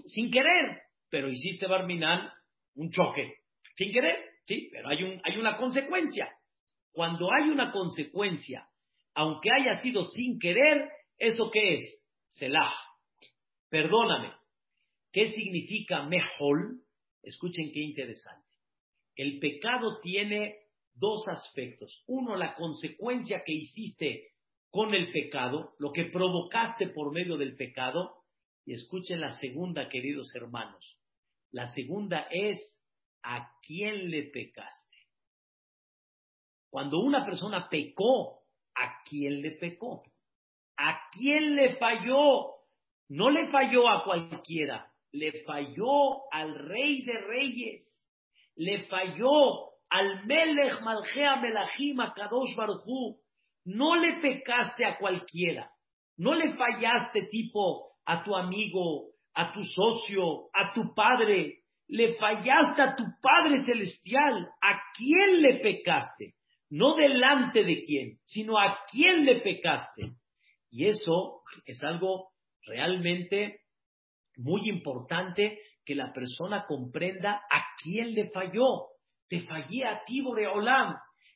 Sin 0.08 0.32
querer, 0.32 0.84
pero 1.10 1.30
hiciste 1.30 1.68
Barminal 1.68 2.32
un 2.76 2.92
choque. 2.92 3.36
Sin 3.76 3.92
querer, 3.92 4.16
sí, 4.46 4.70
pero 4.72 4.90
hay, 4.90 5.04
un, 5.04 5.22
hay 5.24 5.38
una 5.38 5.58
consecuencia. 5.58 6.30
Cuando 6.92 7.30
hay 7.32 7.50
una 7.50 7.72
consecuencia, 7.72 8.68
aunque 9.14 9.50
haya 9.52 9.78
sido 9.78 10.04
sin 10.06 10.40
querer, 10.40 10.90
¿eso 11.18 11.50
qué 11.52 11.76
es? 11.76 12.04
Selah. 12.28 12.74
Perdóname. 13.70 14.34
¿Qué 15.12 15.32
significa 15.34 16.04
mejol? 16.04 16.82
Escuchen 17.24 17.72
qué 17.74 17.82
interesante. 17.82 18.48
El 19.16 19.40
pecado 19.40 20.00
tiene 20.02 20.56
dos 20.94 21.28
aspectos. 21.28 22.04
Uno, 22.08 22.36
la 22.36 22.56
consecuencia 22.56 23.44
que 23.46 23.54
hiciste 23.54 24.32
con 24.70 24.94
el 24.94 25.12
pecado, 25.12 25.74
lo 25.80 25.92
que 25.92 26.06
provocaste 26.06 26.88
por 26.88 27.12
medio 27.14 27.38
del 27.38 27.56
pecado. 27.56 28.24
Y 28.66 28.74
escuchen 28.74 29.20
la 29.20 29.32
segunda, 29.40 29.90
queridos 29.90 30.34
hermanos. 30.36 30.98
La 31.52 31.68
segunda 31.68 32.28
es 32.30 32.60
a 33.24 33.52
quién 33.62 34.10
le 34.10 34.24
pecaste. 34.24 34.98
Cuando 36.70 37.00
una 37.00 37.26
persona 37.26 37.68
pecó, 37.70 38.44
¿a 38.76 39.04
quién 39.04 39.42
le 39.42 39.52
pecó? 39.52 40.04
¿A 40.78 41.10
quién 41.12 41.56
le 41.56 41.76
falló? 41.76 42.62
No 43.10 43.30
le 43.30 43.50
falló 43.52 43.90
a 43.90 44.06
cualquiera, 44.06 44.90
le 45.12 45.44
falló 45.44 46.32
al 46.32 46.58
rey 46.58 47.02
de 47.02 47.20
reyes, 47.20 47.92
le 48.56 48.86
falló 48.88 49.71
al 49.92 50.26
Melech 50.26 50.82
Malgea 50.82 51.36
Melachim 51.42 51.98
Kadosh 52.16 52.56
Baruchu. 52.56 53.18
No 53.66 53.96
le 53.96 54.20
pecaste 54.22 54.84
a 54.84 54.98
cualquiera, 54.98 55.70
no 56.18 56.34
le 56.34 56.54
fallaste 56.54 57.28
tipo 57.30 57.92
a 58.06 58.24
tu 58.24 58.36
amigo, 58.36 59.12
a 59.36 59.54
tu 59.54 59.64
socio, 59.64 60.50
a 60.52 60.74
tu 60.74 60.96
padre, 60.96 61.62
le 61.88 62.14
fallaste 62.14 62.82
a 62.82 62.96
tu 62.96 63.04
Padre 63.22 63.66
Celestial. 63.66 64.48
¿A 64.62 64.82
quién 64.98 65.42
le 65.42 65.60
pecaste? 65.60 66.36
No 66.70 66.96
delante 66.96 67.64
de 67.64 67.82
quién, 67.84 68.18
sino 68.24 68.58
a 68.58 68.80
quién 68.90 69.26
le 69.26 69.42
pecaste. 69.42 70.14
Y 70.70 70.88
eso 70.88 71.42
es 71.66 71.84
algo 71.84 72.30
realmente 72.66 73.60
muy 74.38 74.70
importante 74.70 75.60
que 75.86 75.96
la 75.96 76.14
persona 76.14 76.66
comprenda 76.66 77.42
a 77.52 77.66
quién 77.84 78.16
le 78.16 78.30
falló. 78.32 78.91
Te 79.32 79.40
fallé 79.44 79.86
a 79.86 80.04
ti, 80.04 80.20
Boreolam. 80.20 80.94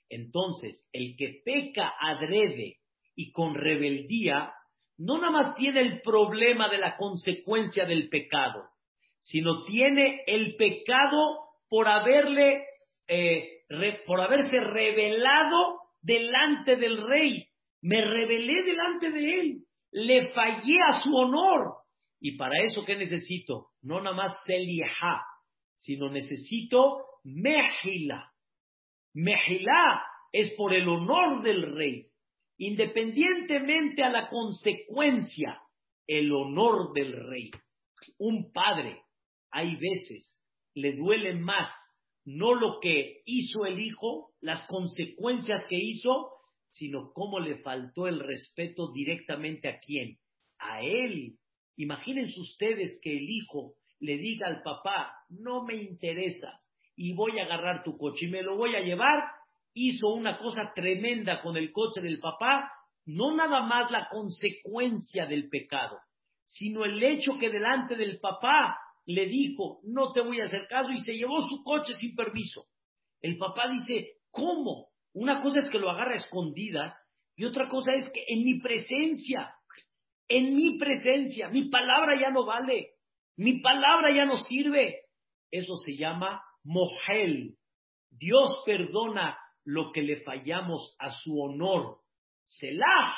Entonces, 0.09 0.85
el 0.91 1.15
que 1.17 1.41
peca 1.45 1.93
adrede 1.97 2.79
y 3.15 3.31
con 3.31 3.55
rebeldía, 3.55 4.51
no 4.97 5.17
nada 5.17 5.31
más 5.31 5.55
tiene 5.55 5.79
el 5.79 6.01
problema 6.01 6.67
de 6.67 6.77
la 6.77 6.97
consecuencia 6.97 7.85
del 7.85 8.09
pecado, 8.09 8.65
sino 9.21 9.63
tiene 9.63 10.23
el 10.27 10.57
pecado 10.57 11.39
por 11.69 11.87
haberle 11.87 12.65
eh, 13.07 13.61
por 14.05 14.19
haberse 14.19 14.59
revelado 14.59 15.79
delante 16.01 16.75
del 16.75 16.97
rey. 16.97 17.47
Me 17.81 18.01
rebelé 18.01 18.63
delante 18.63 19.09
de 19.09 19.39
él, 19.39 19.63
le 19.91 20.27
fallé 20.33 20.81
a 20.85 21.01
su 21.01 21.15
honor. 21.15 21.75
Y 22.19 22.35
para 22.35 22.61
eso, 22.61 22.83
¿qué 22.83 22.97
necesito? 22.97 23.67
No 23.81 24.01
nada 24.01 24.17
más 24.17 24.43
Selieha, 24.43 25.21
sino 25.77 26.09
necesito 26.09 27.14
Mejila. 27.25 28.31
Mejila 29.15 30.03
es 30.31 30.51
por 30.55 30.75
el 30.75 30.87
honor 30.87 31.41
del 31.41 31.73
rey, 31.75 32.05
independientemente 32.59 34.03
a 34.03 34.09
la 34.09 34.29
consecuencia, 34.29 35.59
el 36.05 36.31
honor 36.31 36.93
del 36.93 37.13
rey. 37.27 37.49
Un 38.19 38.51
padre, 38.51 39.01
hay 39.49 39.75
veces, 39.75 40.39
le 40.75 40.95
duele 40.95 41.33
más 41.33 41.71
no 42.25 42.53
lo 42.53 42.79
que 42.79 43.21
hizo 43.25 43.65
el 43.65 43.79
hijo, 43.79 44.33
las 44.41 44.67
consecuencias 44.67 45.65
que 45.67 45.77
hizo, 45.77 46.31
sino 46.69 47.11
cómo 47.13 47.39
le 47.39 47.57
faltó 47.63 48.07
el 48.07 48.19
respeto 48.19 48.91
directamente 48.91 49.67
a 49.67 49.79
quién, 49.79 50.19
a 50.59 50.83
él. 50.83 51.37
Imagínense 51.75 52.39
ustedes 52.39 52.99
que 53.01 53.17
el 53.17 53.29
hijo 53.29 53.75
le 53.99 54.17
diga 54.17 54.47
al 54.47 54.61
papá, 54.61 55.11
no 55.29 55.63
me 55.63 55.75
interesas 55.75 56.64
y 56.95 57.13
voy 57.13 57.39
a 57.39 57.43
agarrar 57.43 57.83
tu 57.83 57.97
coche 57.97 58.25
y 58.25 58.29
me 58.29 58.41
lo 58.41 58.55
voy 58.55 58.75
a 58.75 58.81
llevar, 58.81 59.23
hizo 59.73 60.07
una 60.09 60.37
cosa 60.37 60.71
tremenda 60.73 61.41
con 61.41 61.57
el 61.57 61.71
coche 61.71 62.01
del 62.01 62.19
papá, 62.19 62.71
no 63.05 63.35
nada 63.35 63.61
más 63.61 63.91
la 63.91 64.07
consecuencia 64.09 65.25
del 65.25 65.49
pecado, 65.49 65.99
sino 66.47 66.85
el 66.85 67.01
hecho 67.03 67.37
que 67.37 67.49
delante 67.49 67.95
del 67.95 68.19
papá 68.19 68.77
le 69.05 69.27
dijo, 69.27 69.79
no 69.83 70.11
te 70.11 70.21
voy 70.21 70.41
a 70.41 70.45
hacer 70.45 70.65
caso 70.67 70.91
y 70.91 70.99
se 70.99 71.13
llevó 71.13 71.41
su 71.41 71.61
coche 71.63 71.93
sin 71.93 72.15
permiso. 72.15 72.65
El 73.21 73.37
papá 73.37 73.69
dice, 73.69 74.13
¿cómo? 74.31 74.87
Una 75.13 75.41
cosa 75.41 75.59
es 75.59 75.69
que 75.69 75.79
lo 75.79 75.89
agarra 75.89 76.11
a 76.11 76.15
escondidas 76.15 76.97
y 77.35 77.45
otra 77.45 77.67
cosa 77.67 77.93
es 77.93 78.09
que 78.11 78.23
en 78.27 78.43
mi 78.43 78.59
presencia, 78.59 79.53
en 80.27 80.55
mi 80.55 80.77
presencia, 80.77 81.49
mi 81.49 81.69
palabra 81.69 82.19
ya 82.19 82.31
no 82.31 82.45
vale, 82.45 82.91
mi 83.37 83.59
palabra 83.59 84.11
ya 84.11 84.25
no 84.25 84.37
sirve. 84.37 85.01
Eso 85.51 85.75
se 85.75 85.95
llama 85.95 86.41
mohel. 86.65 87.55
Dios 88.09 88.63
perdona 88.65 89.37
lo 89.63 89.91
que 89.93 90.01
le 90.01 90.17
fallamos 90.21 90.95
a 90.99 91.11
su 91.11 91.39
honor. 91.39 91.99
Selah 92.45 93.15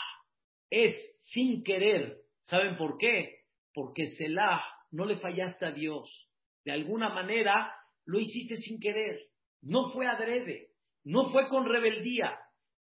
es 0.69 0.95
sin 1.23 1.63
querer. 1.63 2.17
¿Saben 2.43 2.77
por 2.77 2.97
qué? 2.97 3.39
Porque 3.73 4.07
Selah 4.07 4.63
no 4.91 5.05
le 5.05 5.17
fallaste 5.17 5.65
a 5.65 5.71
Dios. 5.71 6.29
De 6.63 6.71
alguna 6.71 7.09
manera 7.09 7.73
lo 8.05 8.19
hiciste 8.19 8.57
sin 8.57 8.79
querer. 8.79 9.19
No 9.61 9.91
fue 9.91 10.07
adrede, 10.07 10.69
no 11.03 11.31
fue 11.31 11.47
con 11.47 11.65
rebeldía. 11.65 12.37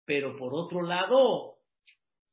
Pero 0.04 0.36
por 0.36 0.54
otro 0.54 0.82
lado, 0.82 1.56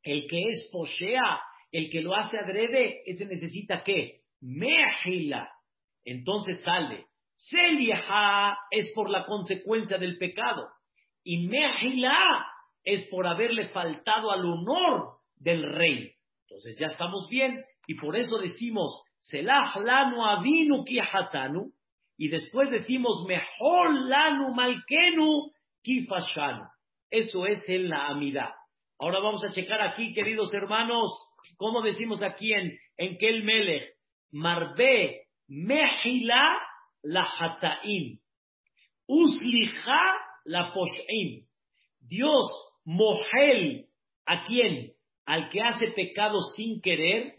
el 0.03 0.27
que 0.27 0.49
es 0.49 0.69
posea, 0.71 1.41
el 1.71 1.89
que 1.89 2.01
lo 2.01 2.15
hace 2.15 2.37
adrede, 2.37 3.01
ese 3.05 3.25
necesita 3.25 3.83
qué? 3.83 4.21
Mejila. 4.41 5.51
Entonces 6.05 6.61
sale. 6.61 7.05
Seliha 7.37 8.57
es 8.71 8.91
por 8.93 9.09
la 9.09 9.25
consecuencia 9.25 9.97
del 9.97 10.17
pecado. 10.17 10.67
Y 11.23 11.47
Mejila 11.47 12.45
es 12.83 13.07
por 13.09 13.27
haberle 13.27 13.69
faltado 13.69 14.31
al 14.31 14.43
honor 14.45 15.19
del 15.35 15.63
rey. 15.63 16.13
Entonces 16.43 16.77
ya 16.79 16.87
estamos 16.87 17.29
bien. 17.29 17.63
Y 17.85 17.95
por 17.95 18.17
eso 18.17 18.37
decimos, 18.39 19.03
Selah 19.19 19.73
lanu 19.83 20.23
avinu 20.25 20.83
kihatanu, 20.83 21.71
y 22.17 22.29
después 22.29 22.71
decimos 22.71 23.25
mejor 23.27 23.93
lanu 24.07 24.53
malkenu 24.53 25.51
kifashanu. 25.83 26.63
Eso 27.09 27.45
es 27.45 27.67
en 27.69 27.89
la 27.89 28.07
amidad. 28.07 28.53
Ahora 28.99 29.19
vamos 29.19 29.43
a 29.43 29.51
checar 29.51 29.81
aquí, 29.81 30.13
queridos 30.13 30.53
hermanos, 30.53 31.11
cómo 31.57 31.81
decimos 31.81 32.23
aquí 32.23 32.51
en, 32.51 32.77
en 32.97 33.17
Kel 33.17 33.43
Melech, 33.43 33.93
marbe 34.31 35.27
mejila 35.47 36.57
la 37.07 37.23
hataim, 37.23 38.19
uslija 39.07 40.01
la 40.45 40.73
posheim. 40.73 41.45
Dios 41.99 42.45
mojel 42.85 43.85
a 44.25 44.43
quién? 44.43 44.91
Al 45.25 45.49
que 45.49 45.61
hace 45.61 45.87
pecado 45.91 46.39
sin 46.55 46.81
querer 46.81 47.35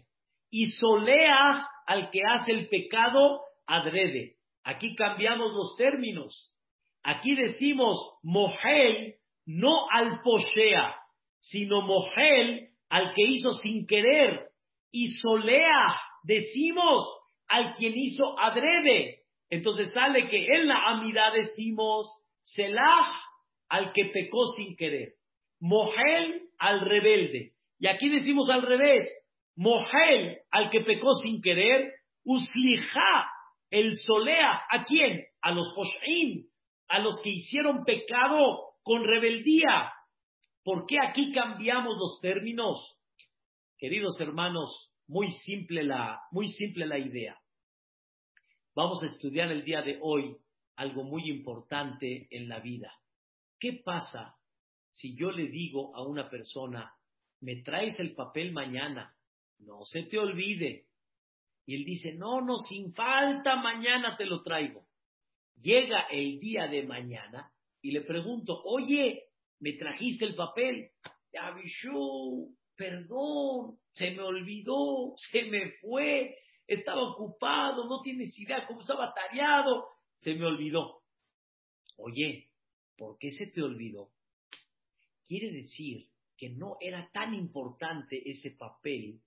y 0.50 0.70
solea 0.70 1.66
al 1.86 2.10
que 2.10 2.20
hace 2.22 2.52
el 2.52 2.68
pecado 2.68 3.42
adrede. 3.66 4.36
Aquí 4.64 4.94
cambiamos 4.94 5.52
los 5.52 5.76
términos. 5.76 6.54
Aquí 7.02 7.34
decimos 7.34 7.96
mohel 8.22 9.16
no 9.46 9.88
al 9.90 10.20
poshea, 10.22 10.96
sino 11.40 11.82
mohel 11.82 12.68
al 12.88 13.14
que 13.14 13.22
hizo 13.22 13.52
sin 13.52 13.86
querer. 13.86 14.48
Y 14.90 15.08
solea 15.08 15.94
decimos 16.22 17.06
al 17.48 17.74
quien 17.74 17.92
hizo 17.96 18.38
adrede. 18.38 19.27
Entonces 19.50 19.92
sale 19.92 20.28
que 20.28 20.46
en 20.46 20.68
la 20.68 20.88
amidad 20.88 21.32
decimos 21.32 22.06
selah 22.42 23.12
al 23.68 23.92
que 23.92 24.06
pecó 24.06 24.46
sin 24.56 24.76
querer. 24.76 25.14
Mohel 25.60 26.48
al 26.58 26.80
rebelde. 26.80 27.52
Y 27.78 27.86
aquí 27.86 28.08
decimos 28.08 28.48
al 28.50 28.62
revés. 28.62 29.08
Mohel 29.56 30.38
al 30.50 30.70
que 30.70 30.80
pecó 30.80 31.14
sin 31.14 31.40
querer. 31.40 31.92
Usliha 32.24 33.30
el 33.70 33.96
solea. 33.96 34.62
¿A 34.70 34.84
quién? 34.84 35.24
A 35.42 35.52
los 35.52 35.68
Hoshaim. 35.76 36.46
A 36.88 36.98
los 37.00 37.20
que 37.22 37.30
hicieron 37.30 37.84
pecado 37.84 38.74
con 38.82 39.04
rebeldía. 39.04 39.92
¿Por 40.64 40.86
qué 40.86 40.96
aquí 41.06 41.32
cambiamos 41.32 41.96
los 41.98 42.20
términos? 42.20 42.96
Queridos 43.78 44.18
hermanos, 44.20 44.92
muy 45.06 45.30
simple 45.30 45.82
la, 45.84 46.20
muy 46.30 46.48
simple 46.48 46.86
la 46.86 46.98
idea. 46.98 47.38
Vamos 48.78 49.02
a 49.02 49.06
estudiar 49.06 49.50
el 49.50 49.64
día 49.64 49.82
de 49.82 49.98
hoy 50.00 50.36
algo 50.76 51.02
muy 51.02 51.28
importante 51.28 52.28
en 52.30 52.48
la 52.48 52.60
vida. 52.60 52.94
¿Qué 53.58 53.72
pasa 53.84 54.36
si 54.92 55.16
yo 55.16 55.32
le 55.32 55.48
digo 55.48 55.96
a 55.96 56.06
una 56.06 56.30
persona, 56.30 56.94
me 57.40 57.56
traes 57.62 57.98
el 57.98 58.14
papel 58.14 58.52
mañana, 58.52 59.16
no 59.58 59.84
se 59.84 60.04
te 60.04 60.16
olvide? 60.16 60.86
Y 61.66 61.74
él 61.74 61.84
dice, 61.84 62.14
no, 62.14 62.40
no, 62.40 62.58
sin 62.58 62.94
falta, 62.94 63.56
mañana 63.56 64.16
te 64.16 64.26
lo 64.26 64.44
traigo. 64.44 64.86
Llega 65.56 66.02
el 66.02 66.38
día 66.38 66.68
de 66.68 66.84
mañana 66.84 67.50
y 67.82 67.90
le 67.90 68.02
pregunto, 68.02 68.62
oye, 68.62 69.24
¿me 69.58 69.72
trajiste 69.72 70.24
el 70.24 70.36
papel? 70.36 70.92
Abishu, 71.36 72.54
perdón, 72.76 73.80
se 73.92 74.12
me 74.12 74.22
olvidó, 74.22 75.14
se 75.16 75.42
me 75.46 75.72
fue, 75.80 76.36
estaba 76.68 77.02
ocupado, 77.02 77.86
no 77.86 78.02
tienes 78.02 78.38
idea 78.38 78.66
cómo 78.66 78.80
estaba 78.80 79.12
tareado, 79.14 79.88
se 80.20 80.34
me 80.34 80.44
olvidó. 80.44 81.02
Oye, 81.96 82.50
¿por 82.96 83.18
qué 83.18 83.32
se 83.32 83.46
te 83.46 83.62
olvidó? 83.62 84.10
Quiere 85.26 85.50
decir 85.50 86.08
que 86.36 86.50
no 86.50 86.76
era 86.80 87.10
tan 87.10 87.34
importante 87.34 88.30
ese 88.30 88.52
papel 88.52 89.20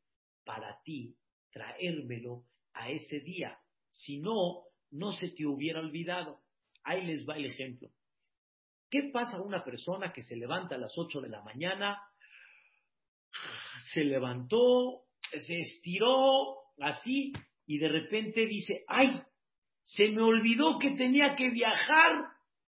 para 0.46 0.82
ti 0.84 1.18
traérmelo 1.52 2.46
a 2.74 2.90
ese 2.90 3.20
día. 3.20 3.60
Si 3.90 4.20
no, 4.20 4.64
no 4.92 5.12
se 5.12 5.30
te 5.30 5.46
hubiera 5.46 5.80
olvidado. 5.80 6.42
Ahí 6.84 7.06
les 7.06 7.28
va 7.28 7.36
el 7.36 7.46
ejemplo. 7.46 7.90
¿Qué 8.90 9.10
pasa 9.12 9.38
a 9.38 9.42
una 9.42 9.64
persona 9.64 10.14
que 10.14 10.24
se 10.24 10.36
levanta 10.36 10.76
a 10.76 10.78
las 10.78 10.98
8 10.98 11.22
de 11.22 11.30
la 11.30 11.42
mañana, 11.42 12.02
se 13.94 14.04
levantó, 14.04 15.06
se 15.32 15.60
estiró 15.60 16.61
así 16.82 17.34
y 17.66 17.78
de 17.78 17.88
repente 17.88 18.46
dice, 18.46 18.84
ay, 18.88 19.22
se 19.84 20.10
me 20.10 20.22
olvidó 20.22 20.78
que 20.80 20.92
tenía 20.92 21.36
que 21.36 21.50
viajar, 21.50 22.12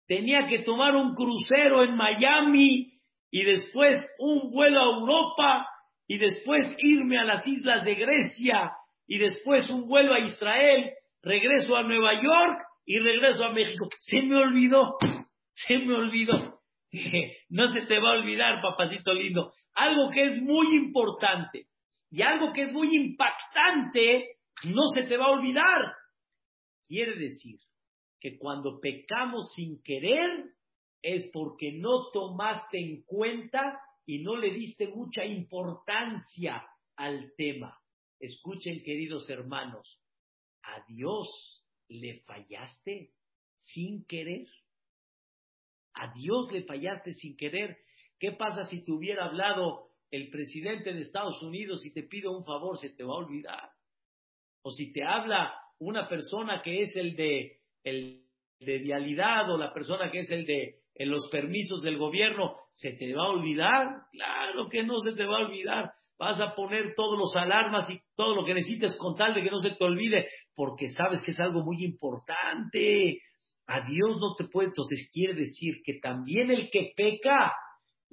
tenía 0.07 0.47
que 0.47 0.61
tomar 0.61 0.95
un 0.95 1.15
crucero 1.15 1.85
en 1.85 1.97
Miami 1.97 2.93
y 3.31 3.43
después 3.45 4.05
un 4.19 4.51
vuelo 4.51 4.81
a 4.81 4.99
Europa 5.01 5.67
y 6.07 6.19
después 6.19 6.75
irme 6.79 7.19
a 7.19 7.25
las 7.25 7.47
islas 7.47 7.85
de 7.85 7.95
Grecia 7.95 8.73
y 9.07 9.19
después 9.19 9.69
un 9.71 9.87
vuelo 9.87 10.15
a 10.15 10.21
Israel, 10.21 10.93
regreso 11.23 11.77
a 11.77 11.83
Nueva 11.83 12.23
York 12.23 12.61
y 12.87 12.99
regreso 12.99 13.45
a 13.45 13.53
México. 13.53 13.89
Se 13.99 14.23
me 14.23 14.37
olvidó, 14.37 14.97
se 15.53 15.79
me 15.79 15.95
olvidó. 15.95 16.61
No 17.49 17.73
se 17.73 17.83
te 17.83 17.99
va 17.99 18.11
a 18.11 18.19
olvidar, 18.19 18.63
papacito 18.63 19.13
lindo. 19.13 19.53
Algo 19.75 20.11
que 20.11 20.25
es 20.27 20.43
muy 20.43 20.77
importante 20.77 21.67
y 22.15 22.23
algo 22.23 22.53
que 22.53 22.63
es 22.63 22.73
muy 22.73 22.95
impactante, 22.95 24.37
no 24.67 24.83
se 24.95 25.03
te 25.03 25.17
va 25.17 25.25
a 25.25 25.33
olvidar. 25.33 25.97
Quiere 26.87 27.19
decir 27.19 27.59
que 28.21 28.39
cuando 28.39 28.79
pecamos 28.79 29.53
sin 29.57 29.83
querer 29.83 30.31
es 31.03 31.29
porque 31.33 31.73
no 31.73 32.13
tomaste 32.13 32.79
en 32.79 33.03
cuenta 33.03 33.81
y 34.07 34.23
no 34.23 34.37
le 34.37 34.53
diste 34.53 34.87
mucha 34.87 35.25
importancia 35.25 36.65
al 36.95 37.33
tema. 37.37 37.77
Escuchen, 38.21 38.85
queridos 38.85 39.29
hermanos, 39.29 40.01
¿a 40.63 40.85
Dios 40.87 41.65
le 41.89 42.21
fallaste 42.21 43.11
sin 43.57 44.07
querer? 44.07 44.47
¿A 45.95 46.15
Dios 46.15 46.53
le 46.53 46.63
fallaste 46.63 47.13
sin 47.15 47.37
querer? 47.37 47.77
¿Qué 48.21 48.31
pasa 48.31 48.67
si 48.67 48.85
te 48.85 48.93
hubiera 48.93 49.25
hablado 49.25 49.94
el 50.15 50.31
presidente 50.31 50.93
de 50.93 51.01
Estados 51.01 51.43
Unidos 51.43 51.85
y 51.85 51.93
te 51.93 52.05
pide 52.05 52.29
un 52.29 52.45
favor, 52.45 52.79
se 52.79 52.91
te 52.91 53.03
va 53.03 53.15
a 53.15 53.19
olvidar? 53.19 53.71
O 54.63 54.71
si 54.71 54.93
te 54.93 55.03
habla 55.03 55.53
una 55.79 56.09
persona 56.09 56.63
que 56.63 56.83
es 56.83 56.95
el 56.97 57.17
de, 57.17 57.59
el 57.83 58.25
de 58.61 58.79
vialidad 58.79 59.51
o 59.51 59.59
la 59.59 59.73
persona 59.73 60.11
que 60.11 60.21
es 60.21 60.31
el 60.31 60.47
de 60.47 60.77
en 60.97 61.11
los 61.11 61.29
permisos 61.29 61.83
del 61.83 61.99
gobierno, 61.99 62.55
¿se 62.73 62.93
te 62.93 63.13
va 63.13 63.25
a 63.25 63.31
olvidar? 63.31 63.89
Claro 64.13 64.69
que 64.69 64.85
no 64.85 65.01
se 65.01 65.13
te 65.13 65.25
va 65.25 65.39
a 65.39 65.47
olvidar. 65.47 65.93
Vas 66.17 66.41
a 66.41 66.55
poner 66.55 66.95
todos 66.95 67.19
los 67.19 67.35
alarmas 67.35 67.91
y 67.91 67.99
todo 68.15 68.37
lo 68.37 68.45
que 68.45 68.55
necesites 68.55 68.97
con 68.97 69.17
tal 69.17 69.35
de 69.35 69.43
que 69.43 69.51
no 69.51 69.59
se 69.59 69.71
te 69.71 69.85
olvide, 69.85 70.29
porque 70.55 70.91
sabes 70.91 71.21
que 71.23 71.33
es 71.33 71.41
algo 71.41 71.65
muy 71.65 71.85
importante. 71.85 73.19
A 73.67 73.81
Dios 73.81 74.19
no 74.21 74.37
te 74.37 74.45
puede, 74.45 74.69
entonces 74.69 75.11
quiere 75.13 75.35
decir 75.35 75.83
que 75.85 75.99
también 76.01 76.53
el 76.53 76.71
que 76.71 76.93
peca 76.97 77.53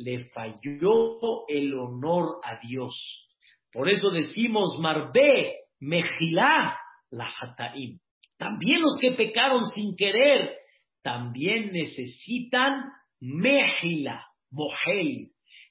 le 0.03 0.29
falló 0.29 1.47
el 1.47 1.73
honor 1.73 2.39
a 2.43 2.59
Dios. 2.65 3.27
Por 3.71 3.89
eso 3.89 4.09
decimos 4.09 4.77
Marbe, 4.79 5.55
Mejilá, 5.79 6.77
la 7.09 7.25
Hataim. 7.39 7.99
También 8.37 8.81
los 8.81 8.97
que 8.99 9.11
pecaron 9.11 9.65
sin 9.65 9.95
querer 9.95 10.57
también 11.03 11.71
necesitan 11.71 12.91
mejila, 13.19 14.25
mohel. 14.51 15.29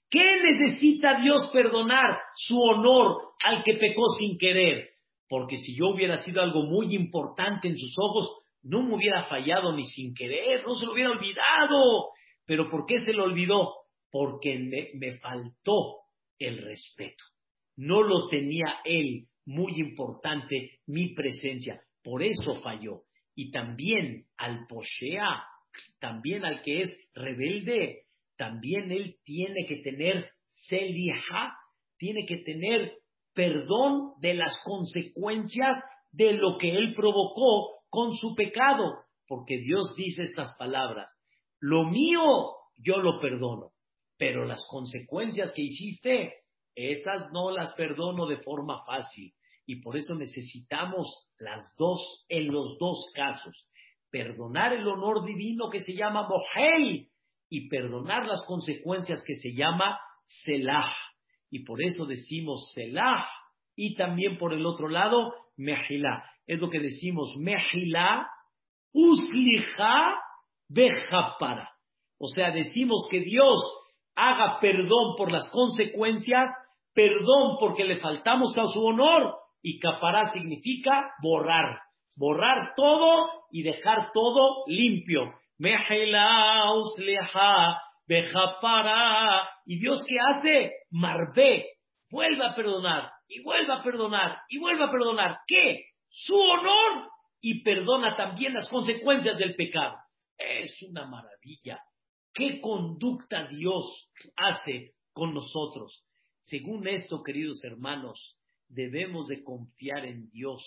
¿Qué 0.08 0.42
necesita 0.42 1.20
Dios 1.20 1.50
perdonar? 1.52 2.18
Su 2.34 2.60
honor 2.60 3.16
al 3.44 3.62
que 3.62 3.74
pecó 3.74 4.08
sin 4.18 4.38
querer. 4.38 4.88
Porque 5.28 5.56
si 5.56 5.76
yo 5.76 5.90
hubiera 5.90 6.18
sido 6.18 6.42
algo 6.42 6.64
muy 6.64 6.94
importante 6.94 7.68
en 7.68 7.76
sus 7.76 7.94
ojos, 7.96 8.38
no 8.62 8.82
me 8.82 8.96
hubiera 8.96 9.24
fallado 9.24 9.72
ni 9.72 9.84
sin 9.84 10.14
querer, 10.14 10.64
no 10.66 10.74
se 10.74 10.86
lo 10.86 10.92
hubiera 10.92 11.10
olvidado. 11.10 12.08
Pero 12.44 12.68
¿por 12.68 12.86
qué 12.86 12.98
se 12.98 13.12
lo 13.12 13.24
olvidó? 13.24 13.72
Porque 14.10 14.58
me, 14.94 15.18
faltó 15.18 15.98
el 16.38 16.58
respeto. 16.58 17.24
No 17.76 18.02
lo 18.02 18.28
tenía 18.28 18.78
él 18.84 19.28
muy 19.46 19.72
importante 19.78 20.80
mi 20.86 21.14
presencia. 21.14 21.80
Por 22.02 22.22
eso 22.22 22.60
falló 22.62 23.02
y 23.34 23.50
también 23.50 24.26
al 24.36 24.66
poshea, 24.66 25.44
también 25.98 26.44
al 26.44 26.62
que 26.62 26.82
es 26.82 26.96
rebelde, 27.14 28.04
también 28.36 28.90
él 28.90 29.16
tiene 29.24 29.66
que 29.68 29.76
tener 29.76 30.30
selija, 30.52 31.54
tiene 31.96 32.26
que 32.26 32.38
tener 32.38 32.92
perdón 33.34 34.14
de 34.20 34.34
las 34.34 34.60
consecuencias 34.64 35.82
de 36.12 36.34
lo 36.34 36.58
que 36.58 36.70
él 36.70 36.94
provocó 36.94 37.82
con 37.88 38.14
su 38.14 38.34
pecado, 38.34 39.04
porque 39.26 39.58
Dios 39.58 39.94
dice 39.96 40.22
estas 40.22 40.56
palabras, 40.56 41.10
lo 41.60 41.84
mío 41.84 42.20
yo 42.76 42.98
lo 42.98 43.20
perdono, 43.20 43.70
pero 44.20 44.44
las 44.44 44.66
consecuencias 44.68 45.50
que 45.54 45.62
hiciste, 45.62 46.34
esas 46.74 47.32
no 47.32 47.50
las 47.50 47.72
perdono 47.72 48.26
de 48.26 48.36
forma 48.36 48.84
fácil 48.84 49.32
y 49.64 49.80
por 49.80 49.96
eso 49.96 50.14
necesitamos 50.14 51.08
las 51.38 51.74
dos 51.78 52.26
en 52.28 52.52
los 52.52 52.76
dos 52.78 53.10
casos. 53.14 53.66
Perdonar 54.10 54.74
el 54.74 54.86
honor 54.86 55.24
divino 55.24 55.70
que 55.70 55.80
se 55.80 55.94
llama 55.94 56.28
Mohel 56.28 57.08
y 57.48 57.68
perdonar 57.70 58.26
las 58.26 58.44
consecuencias 58.46 59.24
que 59.26 59.36
se 59.36 59.54
llama 59.54 59.98
Selah. 60.26 60.94
Y 61.48 61.64
por 61.64 61.82
eso 61.82 62.04
decimos 62.04 62.72
Selah 62.74 63.26
y 63.74 63.94
también 63.94 64.36
por 64.36 64.52
el 64.52 64.66
otro 64.66 64.90
lado 64.90 65.32
Mejilá. 65.56 66.30
Es 66.46 66.60
lo 66.60 66.68
que 66.68 66.80
decimos 66.80 67.36
Mejilá, 67.38 68.28
Usliha, 68.92 70.20
Bejapara. 70.68 71.70
O 72.18 72.28
sea, 72.28 72.50
decimos 72.50 73.08
que 73.10 73.20
Dios 73.20 73.58
haga 74.28 74.58
perdón 74.60 75.14
por 75.16 75.30
las 75.32 75.48
consecuencias, 75.50 76.50
perdón 76.94 77.56
porque 77.58 77.84
le 77.84 77.98
faltamos 77.98 78.56
a 78.58 78.66
su 78.66 78.84
honor 78.84 79.34
y 79.62 79.78
capará 79.78 80.30
significa 80.32 81.12
borrar, 81.22 81.80
borrar 82.16 82.74
todo 82.74 83.44
y 83.50 83.62
dejar 83.62 84.10
todo 84.12 84.64
limpio. 84.66 85.34
¿Y 89.66 89.78
Dios 89.78 90.04
qué 90.08 90.16
hace? 90.18 90.72
Marbe, 90.90 91.66
vuelve 92.10 92.46
a 92.46 92.54
perdonar, 92.54 93.10
y 93.28 93.42
vuelve 93.42 93.72
a 93.72 93.82
perdonar, 93.82 94.38
y 94.48 94.58
vuelve 94.58 94.84
a 94.84 94.90
perdonar. 94.90 95.38
¿Qué? 95.46 95.90
su 96.10 96.34
honor 96.34 97.08
y 97.40 97.62
perdona 97.62 98.16
también 98.16 98.52
las 98.52 98.68
consecuencias 98.68 99.38
del 99.38 99.54
pecado. 99.54 99.96
Es 100.36 100.82
una 100.82 101.06
maravilla. 101.06 101.80
¿Qué 102.32 102.60
conducta 102.60 103.48
Dios 103.48 104.10
hace 104.36 104.94
con 105.12 105.34
nosotros? 105.34 106.04
Según 106.42 106.86
esto, 106.88 107.22
queridos 107.22 107.62
hermanos, 107.64 108.36
debemos 108.68 109.28
de 109.28 109.42
confiar 109.42 110.04
en 110.04 110.30
Dios, 110.30 110.62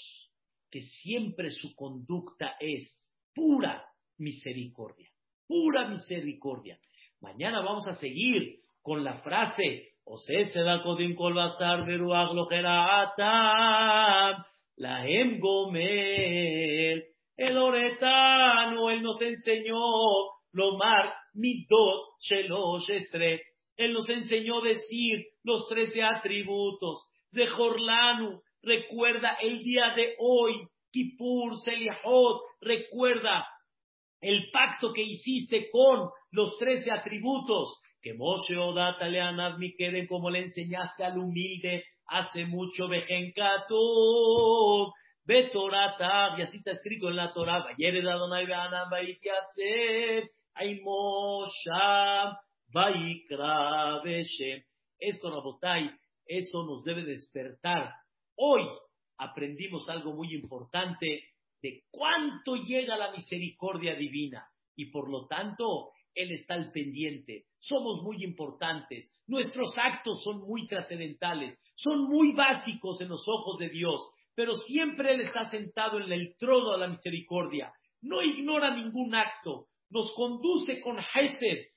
que 0.69 0.81
siempre 0.81 1.49
su 1.49 1.73
conducta 1.75 2.55
es 2.59 3.11
pura 3.33 3.85
misericordia, 4.17 5.09
pura 5.47 5.87
misericordia. 5.87 6.77
Mañana 7.21 7.61
vamos 7.61 7.87
a 7.87 7.95
seguir 7.95 8.59
con 8.81 9.03
la 9.03 9.21
frase, 9.21 9.93
se 10.17 10.59
da 10.59 10.83
la 14.75 15.07
em 15.07 15.39
el 17.35 17.57
oretano, 17.57 18.89
él 18.89 19.01
nos 19.01 19.21
enseñó 19.21 19.79
lomar 20.51 21.13
midot 21.33 22.19
shelosh 22.19 22.89
él 23.75 23.93
nos 23.93 24.09
enseñó 24.09 24.61
decir 24.61 25.25
los 25.43 25.67
trece 25.67 26.03
atributos 26.03 27.07
de 27.31 27.47
Jorlanu. 27.47 28.41
Recuerda 28.61 29.37
el 29.41 29.63
día 29.63 29.93
de 29.95 30.15
hoy, 30.19 30.67
Kippur, 30.91 31.57
Selihot. 31.59 32.41
Recuerda 32.61 33.47
el 34.21 34.49
pacto 34.51 34.93
que 34.93 35.01
hiciste 35.01 35.69
con 35.71 36.09
los 36.31 36.57
trece 36.57 36.91
atributos. 36.91 37.79
Que 38.01 38.13
Moshe 38.13 38.55
Odata 38.57 39.07
Leanad 39.07 39.57
mi 39.57 39.75
queden 39.75 40.07
como 40.07 40.29
le 40.29 40.39
enseñaste 40.39 41.03
al 41.03 41.17
humilde 41.17 41.83
hace 42.05 42.45
mucho. 42.45 42.87
Vejenkato. 42.87 43.75
Betorata, 45.25 46.35
y 46.37 46.41
así 46.41 46.57
está 46.57 46.71
escrito 46.71 47.07
en 47.07 47.15
la 47.15 47.31
Torah. 47.31 47.65
Ayer 47.69 47.95
Ay 47.95 48.45
Moshe. 48.45 50.29
Esto, 54.99 55.29
Rabotai, 55.29 55.89
eso 56.25 56.63
nos 56.63 56.83
debe 56.83 57.03
despertar. 57.03 57.91
Hoy 58.35 58.67
aprendimos 59.17 59.89
algo 59.89 60.13
muy 60.13 60.33
importante 60.33 61.23
de 61.61 61.83
cuánto 61.89 62.55
llega 62.55 62.97
la 62.97 63.11
misericordia 63.11 63.95
divina 63.95 64.47
y 64.75 64.91
por 64.91 65.09
lo 65.09 65.27
tanto 65.27 65.91
Él 66.13 66.31
está 66.31 66.55
al 66.55 66.71
pendiente. 66.71 67.45
Somos 67.59 68.01
muy 68.03 68.23
importantes, 68.23 69.11
nuestros 69.27 69.73
actos 69.77 70.21
son 70.23 70.41
muy 70.41 70.67
trascendentales, 70.67 71.57
son 71.75 72.03
muy 72.09 72.33
básicos 72.33 73.01
en 73.01 73.09
los 73.09 73.25
ojos 73.27 73.57
de 73.57 73.69
Dios, 73.69 74.07
pero 74.35 74.53
siempre 74.55 75.13
Él 75.13 75.21
está 75.21 75.45
sentado 75.45 75.99
en 75.99 76.11
el 76.11 76.35
trono 76.37 76.73
de 76.73 76.79
la 76.79 76.87
misericordia. 76.87 77.73
No 78.01 78.21
ignora 78.21 78.75
ningún 78.75 79.15
acto, 79.15 79.67
nos 79.93 80.11
conduce 80.13 80.81
con 80.81 80.97
Hesed, 80.97 81.67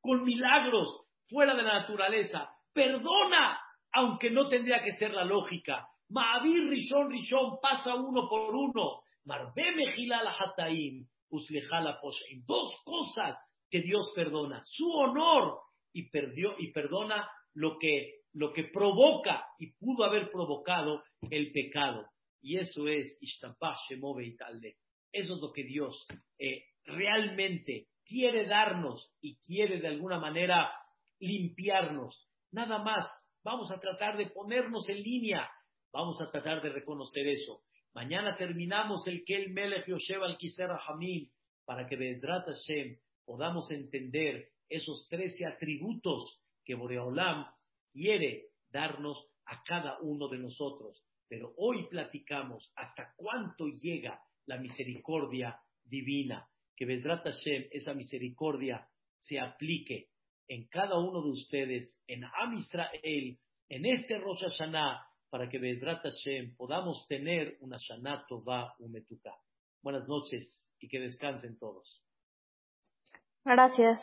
con 0.00 0.24
milagros 0.24 0.88
fuera 1.28 1.54
de 1.54 1.62
la 1.62 1.80
naturaleza. 1.80 2.50
Perdona, 2.72 3.60
aunque 3.92 4.30
no 4.30 4.48
tendría 4.48 4.82
que 4.82 4.92
ser 4.92 5.12
la 5.12 5.24
lógica. 5.24 5.86
Ma'avir 6.08 6.68
Rishon 6.68 7.10
Rishon 7.10 7.58
pasa 7.60 7.94
uno 7.94 8.28
por 8.28 8.54
uno. 8.54 9.02
Marbe 9.24 9.72
Mejilal 9.72 10.26
Hataim, 10.26 11.06
Uslejala. 11.30 12.00
Dos 12.46 12.82
cosas 12.84 13.36
que 13.70 13.80
Dios 13.80 14.10
perdona. 14.14 14.62
Su 14.64 14.90
honor 14.90 15.58
y, 15.92 16.08
perdió, 16.08 16.54
y 16.58 16.72
perdona 16.72 17.28
lo 17.54 17.78
que, 17.78 18.20
lo 18.32 18.52
que 18.52 18.64
provoca 18.64 19.44
y 19.58 19.72
pudo 19.72 20.04
haber 20.04 20.30
provocado 20.30 21.02
el 21.30 21.52
pecado. 21.52 22.06
Y 22.40 22.58
eso 22.58 22.86
es 22.86 23.18
Shemove 23.20 24.36
Eso 25.12 25.34
es 25.34 25.40
lo 25.40 25.52
que 25.52 25.64
Dios 25.64 26.06
eh, 26.38 26.62
realmente 26.86 27.88
quiere 28.04 28.46
darnos 28.46 29.12
y 29.20 29.36
quiere 29.38 29.80
de 29.80 29.88
alguna 29.88 30.18
manera 30.18 30.72
limpiarnos. 31.18 32.28
Nada 32.52 32.78
más, 32.78 33.06
vamos 33.42 33.70
a 33.70 33.80
tratar 33.80 34.16
de 34.16 34.26
ponernos 34.26 34.88
en 34.88 35.02
línea, 35.02 35.50
vamos 35.92 36.20
a 36.20 36.30
tratar 36.30 36.62
de 36.62 36.70
reconocer 36.70 37.26
eso. 37.26 37.62
Mañana 37.94 38.36
terminamos 38.36 39.06
el 39.08 39.24
Kel 39.24 39.50
Melech 39.50 39.86
Yoshev 39.86 40.22
al 40.22 40.38
Hamim 40.86 41.30
para 41.64 41.86
que 41.86 41.96
Bedrat 41.96 42.46
Hashem 42.46 42.96
podamos 43.24 43.70
entender 43.70 44.50
esos 44.68 45.08
trece 45.08 45.46
atributos 45.46 46.40
que 46.64 46.74
Boreolam 46.74 47.46
quiere 47.92 48.50
darnos 48.68 49.26
a 49.46 49.62
cada 49.62 49.98
uno 50.00 50.28
de 50.28 50.38
nosotros. 50.38 51.02
Pero 51.28 51.54
hoy 51.56 51.88
platicamos 51.88 52.70
hasta 52.76 53.12
cuánto 53.16 53.66
llega 53.66 54.20
la 54.44 54.58
misericordia 54.58 55.58
divina 55.84 56.48
que 56.76 56.84
Bedrat 56.84 57.24
Hashem, 57.24 57.68
esa 57.70 57.94
misericordia, 57.94 58.86
se 59.20 59.40
aplique 59.40 60.10
en 60.48 60.68
cada 60.68 60.98
uno 60.98 61.22
de 61.22 61.30
ustedes, 61.30 61.98
en 62.06 62.24
Am 62.24 62.54
Israel, 62.54 63.38
en 63.68 63.86
este 63.86 64.18
Rosh 64.18 64.42
Hashanah, 64.42 65.04
para 65.30 65.48
que 65.48 65.58
Bedrat 65.58 66.02
Hashem 66.02 66.54
podamos 66.56 67.06
tener 67.08 67.56
una 67.60 67.78
Shana 67.78 68.24
Tova 68.28 68.74
Umetuka. 68.78 69.34
Buenas 69.82 70.06
noches 70.06 70.62
y 70.78 70.88
que 70.88 71.00
descansen 71.00 71.58
todos. 71.58 72.02
Gracias. 73.44 74.02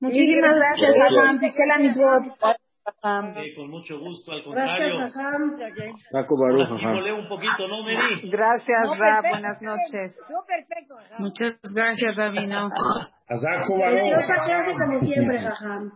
Muchísimas 0.00 0.54
gracias, 0.56 0.94
gracias 0.94 2.69
con 3.54 3.70
mucho 3.70 3.98
gusto, 3.98 4.32
al 4.32 4.44
contrario. 4.44 4.96
Gracias, 4.96 5.16
un 7.12 7.28
poquito, 7.28 7.68
¿no, 7.68 7.82
Mary? 7.82 8.30
Gracias, 8.30 8.98
Rab, 8.98 9.24
buenas 9.30 9.60
noches. 9.62 10.16
perfecto, 10.46 10.96
Muchas 11.18 11.58
gracias, 11.74 12.16
Rabino. 12.16 12.70
como 14.78 15.00
siempre, 15.00 15.40
Jajam. 15.40 15.90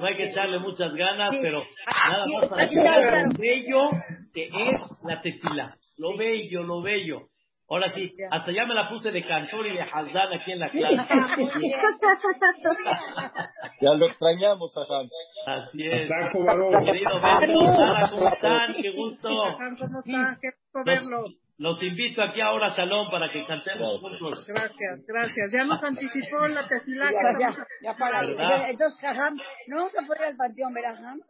No 0.00 0.06
hay 0.06 0.14
que 0.14 0.24
echarle 0.24 0.58
muchas 0.60 0.94
ganas, 0.94 1.34
pero 1.42 1.62
nada 1.86 2.24
más 2.26 2.48
para 2.48 2.68
que 2.68 2.76
lo 2.76 3.28
bello 3.38 3.90
que 4.32 4.46
es 4.46 4.82
la 5.02 5.20
tefila. 5.20 5.76
Lo 5.98 6.16
bello, 6.16 6.62
lo 6.62 6.82
bello. 6.82 7.20
Ahora 7.68 7.90
sí, 7.90 8.14
hasta 8.30 8.52
ya 8.52 8.64
me 8.64 8.74
la 8.74 8.88
puse 8.88 9.10
de 9.10 9.26
cantor 9.26 9.66
y 9.66 9.74
de 9.74 9.82
Hazán 9.82 10.32
aquí 10.32 10.52
en 10.52 10.60
la 10.60 10.70
clase. 10.70 10.94
ya 13.80 13.94
lo 13.94 14.06
extrañamos, 14.06 14.72
Hazán. 14.76 15.08
Así 15.46 15.84
es. 15.84 16.08
Querido 16.08 17.10
¿cómo 18.10 18.28
están? 18.28 18.72
Qué 18.80 18.90
gusto. 18.90 19.28
¿Cómo 19.28 19.98
están? 19.98 20.38
Qué 20.40 20.50
gusto 20.50 20.84
verlos. 20.84 21.34
Los 21.58 21.82
invito 21.82 22.22
aquí 22.22 22.40
ahora 22.40 22.68
a 22.68 22.72
Salón 22.72 23.10
para 23.10 23.32
que 23.32 23.44
cantemos 23.46 24.00
juntos. 24.00 24.46
Gracias, 24.46 25.04
gracias. 25.08 25.52
Ya 25.52 25.64
nos 25.64 25.82
anticipó 25.82 26.46
la 26.46 26.68
tefilá. 26.68 27.10
Ya, 27.10 27.36
ya, 27.38 27.52
ya 27.82 27.96
para. 27.96 28.22
Entonces, 28.68 29.00
Jajam, 29.00 29.36
¿no 29.66 29.76
vamos 29.76 29.96
a 29.96 30.06
poner 30.06 30.22
al 30.24 30.36
panteón, 30.36 30.72
verdad, 30.72 30.94
Jajam? 30.96 31.20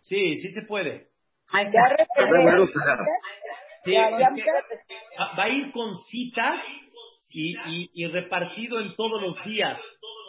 Sí, 0.00 0.36
sí 0.36 0.50
se 0.50 0.62
puede. 0.62 1.08
Ay, 1.52 1.66
ya, 3.86 4.10
va 5.38 5.44
a 5.44 5.48
ir 5.48 5.72
con 5.72 5.94
citas 6.10 6.60
y, 7.30 7.54
y, 7.94 8.06
repartido 8.06 8.80
en 8.80 8.94
todos 8.94 9.20
los 9.22 9.44
días. 9.44 9.78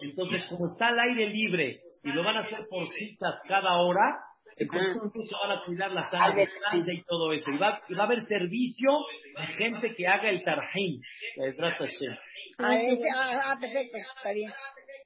Entonces, 0.02 0.46
como 0.50 0.66
está 0.66 0.88
al 0.88 1.00
aire 1.00 1.28
libre 1.30 1.82
y 2.04 2.10
lo 2.10 2.24
van 2.24 2.38
a 2.38 2.42
hacer 2.42 2.66
por 2.70 2.88
citas 2.88 3.42
cada 3.48 3.78
hora, 3.80 4.20
entonces 4.58 4.96
incluso 5.04 5.38
van 5.42 5.58
a 5.58 5.66
cuidar 5.66 5.92
la 5.92 6.10
sangre 6.10 6.48
y 6.88 7.04
todo 7.04 7.34
eso. 7.34 7.50
Y 7.52 7.58
va, 7.58 7.82
y 7.88 7.94
va, 7.94 8.04
a 8.04 8.06
haber 8.06 8.22
servicio 8.22 8.92
de 9.38 9.48
gente 9.48 9.96
que 9.96 10.08
haga 10.08 10.30
el 10.30 10.44
tarjim. 10.44 11.02
Ah, 12.60 12.76
ah, 13.16 13.42
ah, 13.46 13.58
perfecto, 13.60 13.98
está 14.18 14.32
bien. 14.32 14.52